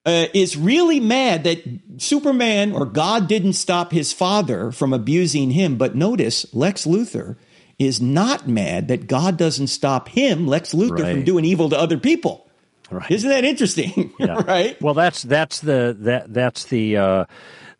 uh, 0.06 0.28
is 0.34 0.56
really 0.56 1.00
mad 1.00 1.46
that 1.46 1.64
Superman 1.98 2.74
or 2.74 2.86
God 2.86 3.28
didn't 3.28 3.54
stop 3.54 3.92
his 3.92 4.14
father 4.14 4.72
from 4.72 4.94
abusing 4.94 5.52
him. 5.52 5.78
But 5.78 5.96
notice, 5.96 6.46
Lex 6.54 6.86
Luthor 6.86 7.38
is 7.80 8.02
not 8.02 8.48
mad 8.48 8.88
that 8.88 9.08
God 9.08 9.38
doesn't 9.38 9.68
stop 9.68 10.10
him, 10.10 10.48
Lex 10.48 10.74
Luthor, 10.74 10.98
from 11.12 11.24
doing 11.24 11.46
evil 11.46 11.70
to 11.70 11.80
other 11.80 11.98
people. 11.98 12.47
Right. 12.92 13.12
Isn't 13.12 13.30
that 13.30 13.44
interesting? 13.46 14.14
Yeah. 14.20 14.42
right? 14.48 14.82
Well, 14.82 14.94
that's 14.94 15.24
that's 15.24 15.60
the 15.60 15.96
that 16.00 16.34
that's 16.34 16.66
the 16.66 16.98
uh, 16.98 17.26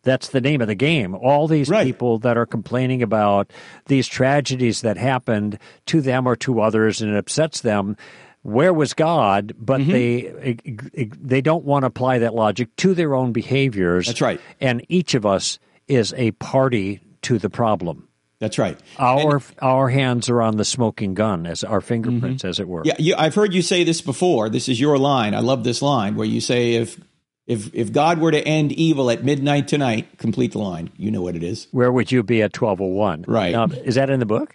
that's 0.02 0.28
the 0.28 0.40
name 0.40 0.60
of 0.60 0.68
the 0.68 0.74
game. 0.74 1.14
All 1.14 1.48
these 1.48 1.68
Right. 1.68 1.84
people 1.86 2.18
that 2.20 2.36
are 2.36 2.46
complaining 2.46 3.02
about 3.02 3.50
these 3.86 4.06
tragedies 4.06 4.82
that 4.82 4.96
happened 4.96 5.58
to 5.86 6.00
them 6.00 6.26
or 6.26 6.36
to 6.36 6.60
others, 6.60 7.00
and 7.02 7.10
it 7.12 7.16
upsets 7.18 7.60
them. 7.62 7.96
Where 8.42 8.72
was 8.72 8.94
God? 8.94 9.52
But 9.58 9.80
Mm-hmm. 9.80 9.92
they 9.92 11.12
they 11.20 11.40
don't 11.40 11.64
want 11.64 11.82
to 11.82 11.86
apply 11.88 12.18
that 12.20 12.34
logic 12.34 12.74
to 12.76 12.94
their 12.94 13.14
own 13.14 13.32
behaviors. 13.32 14.06
That's 14.06 14.20
right. 14.20 14.40
And 14.60 14.84
each 14.88 15.14
of 15.14 15.26
us 15.26 15.58
is 15.88 16.14
a 16.16 16.30
party 16.32 17.00
to 17.22 17.38
the 17.38 17.50
problem. 17.50 18.07
That's 18.40 18.58
right. 18.58 18.78
Our 18.98 19.42
our 19.60 19.88
hands 19.88 20.28
are 20.28 20.40
on 20.40 20.56
the 20.58 20.64
smoking 20.64 21.14
gun, 21.14 21.44
as 21.46 21.64
our 21.64 21.80
fingerprints, 21.80 22.44
as 22.44 22.60
it 22.60 22.68
were. 22.68 22.80
Mm-hmm. 22.80 22.88
Yeah, 22.88 22.94
you, 22.98 23.14
I've 23.18 23.34
heard 23.34 23.52
you 23.52 23.62
say 23.62 23.82
this 23.82 24.00
before. 24.00 24.48
This 24.48 24.68
is 24.68 24.80
your 24.80 24.96
line. 24.96 25.34
I 25.34 25.40
love 25.40 25.64
this 25.64 25.82
line 25.82 26.14
where 26.14 26.26
you 26.26 26.40
say, 26.40 26.74
"If 26.74 27.00
if 27.48 27.74
if 27.74 27.92
God 27.92 28.20
were 28.20 28.30
to 28.30 28.40
end 28.40 28.70
evil 28.72 29.10
at 29.10 29.24
midnight 29.24 29.66
tonight, 29.66 30.18
complete 30.18 30.52
the 30.52 30.60
line." 30.60 30.90
You 30.96 31.10
know 31.10 31.22
what 31.22 31.34
it 31.34 31.42
is. 31.42 31.66
Where 31.72 31.90
would 31.90 32.12
you 32.12 32.22
be 32.22 32.40
at 32.42 32.52
twelve 32.52 32.80
oh 32.80 32.86
one? 32.86 33.24
Right. 33.26 33.54
is 33.84 33.96
that 33.96 34.08
in 34.08 34.20
the 34.20 34.26
book? 34.26 34.54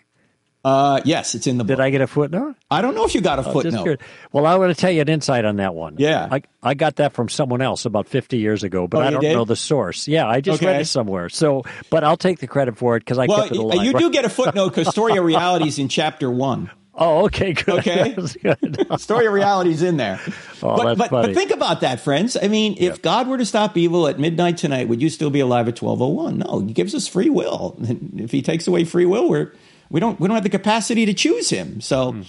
Uh, 0.64 1.02
yes, 1.04 1.36
it's 1.36 1.46
in 1.46 1.58
the 1.58 1.64
book. 1.66 1.76
Did 1.78 1.80
I 1.82 1.90
get 1.90 2.00
a 2.00 2.08
footnote? 2.08 2.56
I 2.72 2.82
don't 2.82 2.96
know 2.96 3.04
if 3.04 3.14
you 3.14 3.20
got 3.22 3.38
a 3.38 3.44
footnote. 3.44 4.00
Well, 4.32 4.46
I 4.46 4.56
want 4.56 4.74
to 4.74 4.80
tell 4.80 4.92
you 4.92 5.02
an 5.02 5.10
insight 5.10 5.44
on 5.44 5.58
that 5.58 5.76
one. 5.76 5.96
Yeah. 5.98 6.28
I, 6.32 6.42
I 6.62 6.74
got 6.74 6.96
that 6.98 7.12
from 7.12 7.28
someone 7.28 7.62
else 7.62 7.84
about 7.86 8.08
50 8.08 8.38
years 8.38 8.64
ago, 8.64 8.88
but 8.88 9.00
Oh, 9.00 9.08
I 9.08 9.10
don't 9.12 9.22
did? 9.22 9.34
know 9.34 9.44
the 9.44 9.58
source. 9.58 10.08
Yeah, 10.08 10.26
I 10.26 10.40
just 10.40 10.62
read 10.62 10.80
it 10.80 10.86
somewhere. 10.86 11.28
So, 11.28 11.64
but 11.90 12.06
I'll 12.06 12.16
take 12.16 12.40
the 12.40 12.48
credit 12.48 12.78
for 12.78 12.96
it 12.96 13.02
because 13.02 13.18
I 13.18 13.26
well, 13.26 13.42
kept 13.44 13.52
it 13.52 13.58
alive. 13.58 13.84
you 13.84 13.92
right? 13.92 14.00
do 14.00 14.10
get 14.10 14.24
a 14.24 14.30
footnote 14.30 14.70
because 14.70 14.88
Story 14.92 15.18
of 15.18 15.26
Reality 15.26 15.68
is 15.68 15.80
in 15.80 15.90
chapter 15.90 16.32
one. 16.32 16.72
Oh, 16.96 17.26
okay, 17.26 17.54
good. 17.54 17.68
Okay. 17.80 18.16
Good. 18.42 18.88
Story 19.02 19.26
of 19.26 19.34
Reality 19.34 19.72
is 19.72 19.82
in 19.82 19.98
there. 19.98 20.22
Oh, 20.62 20.78
but, 20.78 20.84
that's 20.86 20.98
but, 21.00 21.10
funny. 21.10 21.28
but 21.28 21.36
think 21.36 21.52
about 21.52 21.82
that, 21.82 22.00
friends. 22.00 22.38
I 22.42 22.48
mean, 22.48 22.76
if 22.78 23.02
God 23.02 23.28
were 23.28 23.38
to 23.38 23.46
stop 23.46 23.76
evil 23.76 24.08
at 24.08 24.20
midnight 24.20 24.58
tonight, 24.58 24.88
would 24.88 25.02
you 25.02 25.10
still 25.10 25.32
be 25.32 25.40
alive 25.42 25.68
at 25.68 25.76
twelve 25.76 26.02
oh 26.02 26.08
one? 26.08 26.38
No, 26.38 26.60
He 26.60 26.72
gives 26.72 26.94
us 26.96 27.08
free 27.08 27.30
will. 27.30 27.76
And 27.86 28.22
if 28.22 28.32
He 28.32 28.42
takes 28.44 28.68
away 28.68 28.86
free 28.86 29.06
will, 29.08 29.28
we're 29.28 29.52
we 29.90 30.00
don't 30.00 30.20
we 30.20 30.28
don't 30.28 30.36
have 30.36 30.44
the 30.44 30.50
capacity 30.50 31.06
to 31.06 31.14
choose 31.14 31.50
Him. 31.50 31.82
So 31.82 32.12
Hmm. 32.14 32.22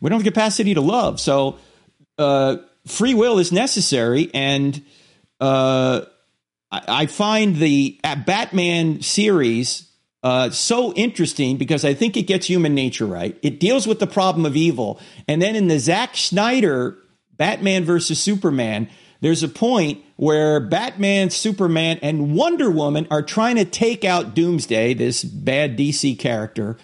we 0.00 0.10
don't 0.10 0.18
have 0.18 0.24
the 0.24 0.30
capacity 0.30 0.74
to 0.74 0.80
love. 0.80 1.20
So 1.20 1.58
uh, 2.18 2.56
free 2.86 3.14
will 3.14 3.38
is 3.38 3.52
necessary, 3.52 4.30
and 4.34 4.82
uh, 5.40 6.02
I, 6.70 6.82
I 6.88 7.06
find 7.06 7.56
the 7.56 8.00
uh, 8.02 8.16
Batman 8.16 9.02
series 9.02 9.88
uh, 10.22 10.50
so 10.50 10.92
interesting 10.94 11.56
because 11.56 11.84
I 11.84 11.94
think 11.94 12.16
it 12.16 12.22
gets 12.22 12.46
human 12.46 12.74
nature 12.74 13.06
right. 13.06 13.38
It 13.42 13.60
deals 13.60 13.86
with 13.86 14.00
the 14.00 14.06
problem 14.06 14.46
of 14.46 14.56
evil, 14.56 14.98
and 15.28 15.40
then 15.40 15.54
in 15.56 15.68
the 15.68 15.78
Zack 15.78 16.16
Snyder 16.16 16.96
Batman 17.36 17.84
versus 17.84 18.18
Superman, 18.18 18.88
there's 19.26 19.42
a 19.42 19.48
point 19.48 20.04
where 20.14 20.60
Batman, 20.60 21.30
Superman, 21.30 21.98
and 22.00 22.32
Wonder 22.32 22.70
Woman 22.70 23.08
are 23.10 23.22
trying 23.22 23.56
to 23.56 23.64
take 23.64 24.04
out 24.04 24.36
Doomsday, 24.36 24.94
this 24.94 25.24
bad 25.24 25.76
DC 25.76 26.16
character, 26.16 26.76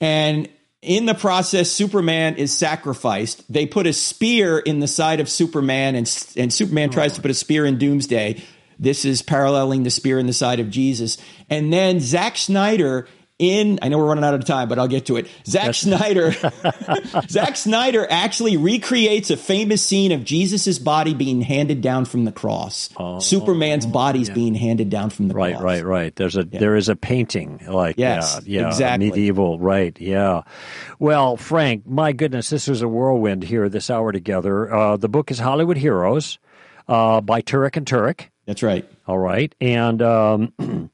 and 0.00 0.48
in 0.80 1.04
the 1.04 1.12
process, 1.14 1.70
Superman 1.70 2.36
is 2.36 2.56
sacrificed. 2.56 3.44
They 3.52 3.66
put 3.66 3.86
a 3.86 3.92
spear 3.92 4.58
in 4.58 4.80
the 4.80 4.88
side 4.88 5.20
of 5.20 5.28
Superman, 5.28 5.94
and, 5.94 6.32
and 6.34 6.50
Superman 6.50 6.88
tries 6.88 7.12
to 7.12 7.20
oh. 7.20 7.22
put 7.22 7.30
a 7.30 7.34
spear 7.34 7.66
in 7.66 7.76
Doomsday. 7.76 8.42
This 8.78 9.04
is 9.04 9.20
paralleling 9.20 9.82
the 9.82 9.90
spear 9.90 10.18
in 10.18 10.26
the 10.26 10.32
side 10.32 10.60
of 10.60 10.70
Jesus. 10.70 11.18
And 11.50 11.70
then 11.70 12.00
Zack 12.00 12.38
Snyder 12.38 13.06
in 13.42 13.78
I 13.82 13.88
know 13.88 13.98
we're 13.98 14.06
running 14.06 14.24
out 14.24 14.34
of 14.34 14.44
time, 14.44 14.68
but 14.68 14.78
I'll 14.78 14.88
get 14.88 15.06
to 15.06 15.16
it. 15.16 15.26
Zack 15.46 15.74
Snyder 15.74 16.32
Zack 17.28 17.56
Snyder 17.56 18.06
actually 18.08 18.56
recreates 18.56 19.30
a 19.30 19.36
famous 19.36 19.84
scene 19.84 20.12
of 20.12 20.24
Jesus' 20.24 20.78
body 20.78 21.12
being 21.14 21.40
handed 21.42 21.80
down 21.80 22.04
from 22.04 22.24
the 22.24 22.32
cross. 22.32 22.90
Superman's 23.20 23.86
body's 23.86 24.30
being 24.30 24.54
handed 24.54 24.88
down 24.90 25.10
from 25.10 25.28
the 25.28 25.34
Oh, 25.34 25.36
Right, 25.38 25.52
cross. 25.54 25.62
right, 25.64 25.84
right. 25.84 26.16
There's 26.16 26.36
a 26.36 26.44
there 26.44 26.76
is 26.76 26.88
a 26.88 26.96
painting 26.96 27.60
like 27.66 27.96
Yes, 27.98 28.40
yeah, 28.44 28.60
yeah, 28.62 28.68
exactly. 28.68 29.08
medieval, 29.10 29.58
right? 29.58 29.98
Yeah. 30.00 30.42
Well, 30.98 31.36
Frank, 31.36 31.86
my 31.86 32.12
goodness, 32.12 32.48
this 32.50 32.68
was 32.68 32.80
a 32.82 32.88
whirlwind 32.88 33.42
here 33.44 33.68
this 33.68 33.90
hour 33.90 34.12
together. 34.12 34.72
Uh, 34.72 34.96
the 34.96 35.08
book 35.08 35.30
is 35.30 35.38
Hollywood 35.40 35.76
Heroes 35.78 36.38
uh, 36.88 37.20
by 37.20 37.42
Turek 37.42 37.76
and 37.76 37.86
Turek. 37.86 38.28
That's 38.46 38.62
right. 38.62 38.88
All 39.06 39.18
right, 39.18 39.52
and 39.60 40.00
um, 40.02 40.52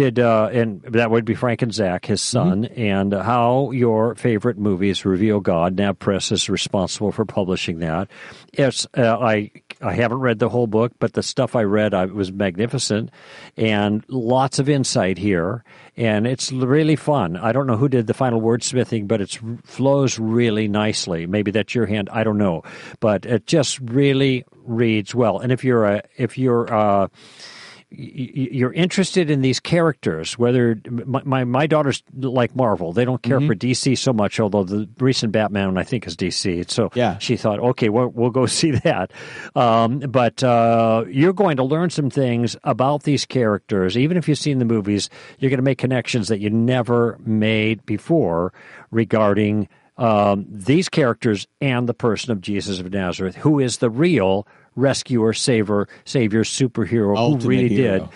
did 0.00 0.18
uh, 0.18 0.48
and 0.50 0.80
that 0.82 1.10
would 1.10 1.26
be 1.26 1.34
Frank 1.34 1.60
and 1.60 1.74
Zach, 1.74 2.06
his 2.06 2.22
son, 2.22 2.64
and 2.64 3.12
how 3.12 3.70
your 3.70 4.14
favorite 4.14 4.56
movies 4.56 5.04
reveal 5.04 5.40
God. 5.40 5.76
Now, 5.76 5.92
Press 5.92 6.32
is 6.32 6.48
responsible 6.48 7.12
for 7.12 7.26
publishing 7.26 7.80
that. 7.80 8.08
It's 8.54 8.86
uh, 8.96 9.18
I 9.18 9.50
I 9.82 9.92
haven't 9.92 10.20
read 10.20 10.38
the 10.38 10.48
whole 10.48 10.66
book, 10.66 10.92
but 11.00 11.12
the 11.12 11.22
stuff 11.22 11.54
I 11.54 11.64
read 11.64 11.92
I, 11.92 12.06
was 12.06 12.32
magnificent, 12.32 13.10
and 13.58 14.02
lots 14.08 14.58
of 14.58 14.70
insight 14.70 15.18
here, 15.18 15.64
and 15.98 16.26
it's 16.26 16.50
really 16.50 16.96
fun. 16.96 17.36
I 17.36 17.52
don't 17.52 17.66
know 17.66 17.76
who 17.76 17.88
did 17.88 18.06
the 18.06 18.14
final 18.14 18.40
wordsmithing, 18.40 19.06
but 19.06 19.20
it 19.20 19.38
flows 19.64 20.18
really 20.18 20.66
nicely. 20.66 21.26
Maybe 21.26 21.50
that's 21.50 21.74
your 21.74 21.84
hand. 21.84 22.08
I 22.10 22.24
don't 22.24 22.38
know, 22.38 22.62
but 23.00 23.26
it 23.26 23.46
just 23.46 23.78
really 23.80 24.44
reads 24.64 25.14
well. 25.14 25.40
And 25.40 25.52
if 25.52 25.62
you're 25.62 25.84
a 25.84 26.02
if 26.16 26.38
you're 26.38 26.72
uh, 26.72 27.08
y- 27.08 27.59
you're 27.92 28.72
interested 28.72 29.30
in 29.30 29.40
these 29.40 29.58
characters, 29.58 30.38
whether 30.38 30.80
my, 30.88 31.22
my, 31.24 31.44
my 31.44 31.66
daughters 31.66 32.02
like 32.16 32.54
Marvel, 32.54 32.92
they 32.92 33.04
don't 33.04 33.22
care 33.22 33.38
Mm-hmm. 33.40 33.48
for 33.48 33.54
DC 33.54 33.98
so 33.98 34.12
much, 34.12 34.38
although 34.38 34.64
the 34.64 34.88
recent 34.98 35.32
Batman 35.32 35.76
I 35.76 35.82
think 35.82 36.06
is 36.06 36.16
DC. 36.16 36.70
So 36.70 36.90
Yeah. 36.94 37.18
she 37.18 37.36
thought, 37.36 37.58
okay, 37.58 37.88
we'll, 37.88 38.08
we'll 38.08 38.30
go 38.30 38.46
see 38.60 38.70
that. 38.72 39.10
Um, 39.56 39.98
but 40.00 40.42
uh, 40.44 41.04
you're 41.08 41.32
going 41.32 41.56
to 41.56 41.64
learn 41.64 41.90
some 41.90 42.10
things 42.10 42.56
about 42.64 43.02
these 43.02 43.26
characters. 43.26 43.96
Even 43.96 44.16
if 44.16 44.28
you've 44.28 44.38
seen 44.38 44.58
the 44.58 44.64
movies, 44.64 45.10
you're 45.38 45.50
going 45.50 45.58
to 45.58 45.62
make 45.64 45.78
connections 45.78 46.28
that 46.28 46.38
you 46.40 46.50
never 46.50 47.18
made 47.24 47.84
before 47.86 48.52
regarding 48.90 49.68
um, 49.98 50.46
these 50.50 50.88
characters 50.88 51.46
and 51.60 51.88
the 51.88 51.94
person 51.94 52.30
of 52.32 52.40
Jesus 52.40 52.80
of 52.80 52.90
Nazareth, 52.92 53.36
who 53.36 53.58
is 53.60 53.78
the 53.78 53.90
real 53.90 54.46
rescuer, 54.76 55.32
savior, 55.32 55.88
savior, 56.04 56.44
superhero 56.44 57.16
Ultimate 57.16 57.42
who 57.42 57.48
really 57.48 57.68
hero. 57.68 57.98
did 58.00 58.08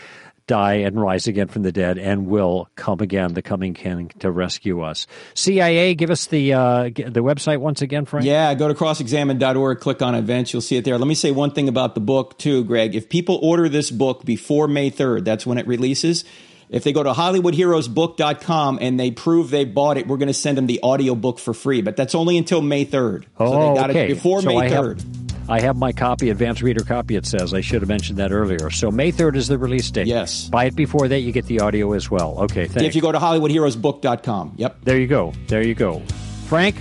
die 0.47 0.75
and 0.75 1.01
rise 1.01 1.27
again 1.27 1.49
from 1.49 1.63
the 1.63 1.73
dead 1.73 1.97
and 1.97 2.27
will 2.27 2.69
come 2.77 3.01
again, 3.01 3.33
the 3.33 3.41
coming 3.41 3.73
king 3.73 4.11
to 4.19 4.31
rescue 4.31 4.83
us. 4.83 5.07
CIA, 5.33 5.95
give 5.95 6.11
us 6.11 6.27
the 6.27 6.53
uh, 6.53 6.83
the 6.85 7.23
website 7.23 7.61
once 7.61 7.81
again, 7.81 8.05
Frank. 8.05 8.27
Yeah, 8.27 8.53
go 8.53 8.69
to 8.69 8.75
crossexamined.org, 8.75 9.81
click 9.81 10.03
on 10.03 10.15
events, 10.15 10.53
you'll 10.53 10.61
see 10.61 10.77
it 10.77 10.85
there. 10.85 10.99
Let 10.99 11.09
me 11.09 11.15
say 11.15 11.31
one 11.31 11.53
thing 11.53 11.67
about 11.69 11.95
the 11.95 12.03
book, 12.03 12.37
too, 12.39 12.63
Greg. 12.65 12.95
If 12.95 13.09
people 13.09 13.39
order 13.43 13.71
this 13.71 13.91
book 13.91 14.25
before 14.27 14.69
May 14.69 14.91
3rd, 14.91 15.25
that's 15.25 15.47
when 15.47 15.57
it 15.57 15.67
releases. 15.67 16.27
If 16.69 16.85
they 16.85 16.93
go 16.93 17.03
to 17.03 17.13
HollywoodHeroesBook.com 17.13 18.79
and 18.81 18.99
they 19.01 19.11
prove 19.13 19.51
they 19.51 19.65
bought 19.65 19.97
it, 19.97 20.07
we're 20.07 20.17
going 20.17 20.29
to 20.29 20.35
send 20.35 20.59
them 20.59 20.67
the 20.67 20.81
audio 20.83 21.15
book 21.15 21.39
for 21.39 21.55
free. 21.55 21.81
But 21.83 21.97
that's 21.97 22.15
only 22.15 22.37
until 22.37 22.61
May 22.61 22.85
3rd. 22.85 23.25
Oh, 23.39 23.51
so 23.51 23.75
they 23.75 23.81
got 23.81 23.91
okay. 23.91 24.05
it 24.07 24.15
before 24.15 24.43
So 24.43 24.49
May 24.49 24.59
I 24.59 24.69
have- 24.69 24.85
3rd. 24.85 25.24
I 25.49 25.61
have 25.61 25.77
my 25.77 25.93
copy, 25.93 26.31
advanced 26.31 26.63
reader 26.63 26.83
copy. 26.85 27.17
It 27.17 27.27
says 27.27 27.53
I 27.53 27.61
should 27.61 27.83
have 27.83 27.89
mentioned 27.89 28.19
that 28.19 28.33
earlier. 28.33 28.71
So 28.71 28.91
May 28.91 29.11
third 29.11 29.37
is 29.37 29.47
the 29.49 29.59
release 29.59 29.91
date. 29.91 30.07
Yes. 30.07 30.49
buy 30.49 30.65
it 30.65 30.75
before 30.77 31.07
that. 31.09 31.21
You 31.21 31.33
get 31.33 31.47
the 31.47 31.61
audio 31.61 31.93
as 31.93 32.11
well. 32.11 32.37
Okay, 32.41 32.67
thanks. 32.67 32.83
If 32.83 32.95
you 32.95 33.03
go 33.03 33.13
to 33.13 33.19
HollywoodHeroesBook.com. 33.19 34.55
Yep. 34.57 34.77
there 34.83 34.99
you 34.99 35.07
go. 35.07 35.33
There 35.49 35.63
you 35.63 35.75
go. 35.75 36.01
Frank, 36.47 36.77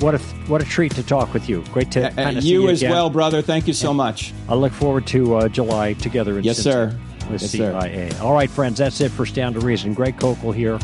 what 0.00 0.14
a 0.14 0.18
what 0.48 0.60
a 0.62 0.64
treat 0.64 0.94
to 0.96 1.02
talk 1.02 1.32
with 1.34 1.48
you. 1.48 1.62
Great 1.72 1.90
to 1.92 2.06
Uh, 2.08 2.10
kind 2.12 2.36
of 2.36 2.42
see 2.42 2.50
you 2.50 2.62
you 2.64 2.68
as 2.70 2.80
again. 2.82 2.90
well, 2.92 3.10
brother. 3.10 3.42
Thank 3.42 3.66
you 3.66 3.72
so 3.74 3.92
much. 3.94 4.32
I 4.48 4.54
look 4.54 4.72
forward 4.72 5.06
to 5.08 5.36
uh, 5.36 5.48
July 5.48 5.92
together 5.94 6.38
in 6.38 6.44
Yes, 6.44 6.58
sir. 6.58 6.96
with 7.30 7.42
Yes, 7.42 7.50
sir. 7.50 7.78
CIA. 7.80 8.10
All 8.20 8.32
right, 8.34 8.48
friends, 8.50 8.78
that's 8.78 9.00
it 9.00 9.10
for 9.10 9.26
Stand 9.26 9.54
to 9.54 9.60
Reason. 9.60 9.94
Greg 9.94 10.16
Koukl 10.18 10.54
here. 10.54 10.78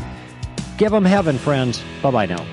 Give 0.77 0.91
them 0.91 1.05
heaven, 1.05 1.37
friends. 1.37 1.81
Bye 2.01 2.11
bye 2.11 2.25
now. 2.25 2.45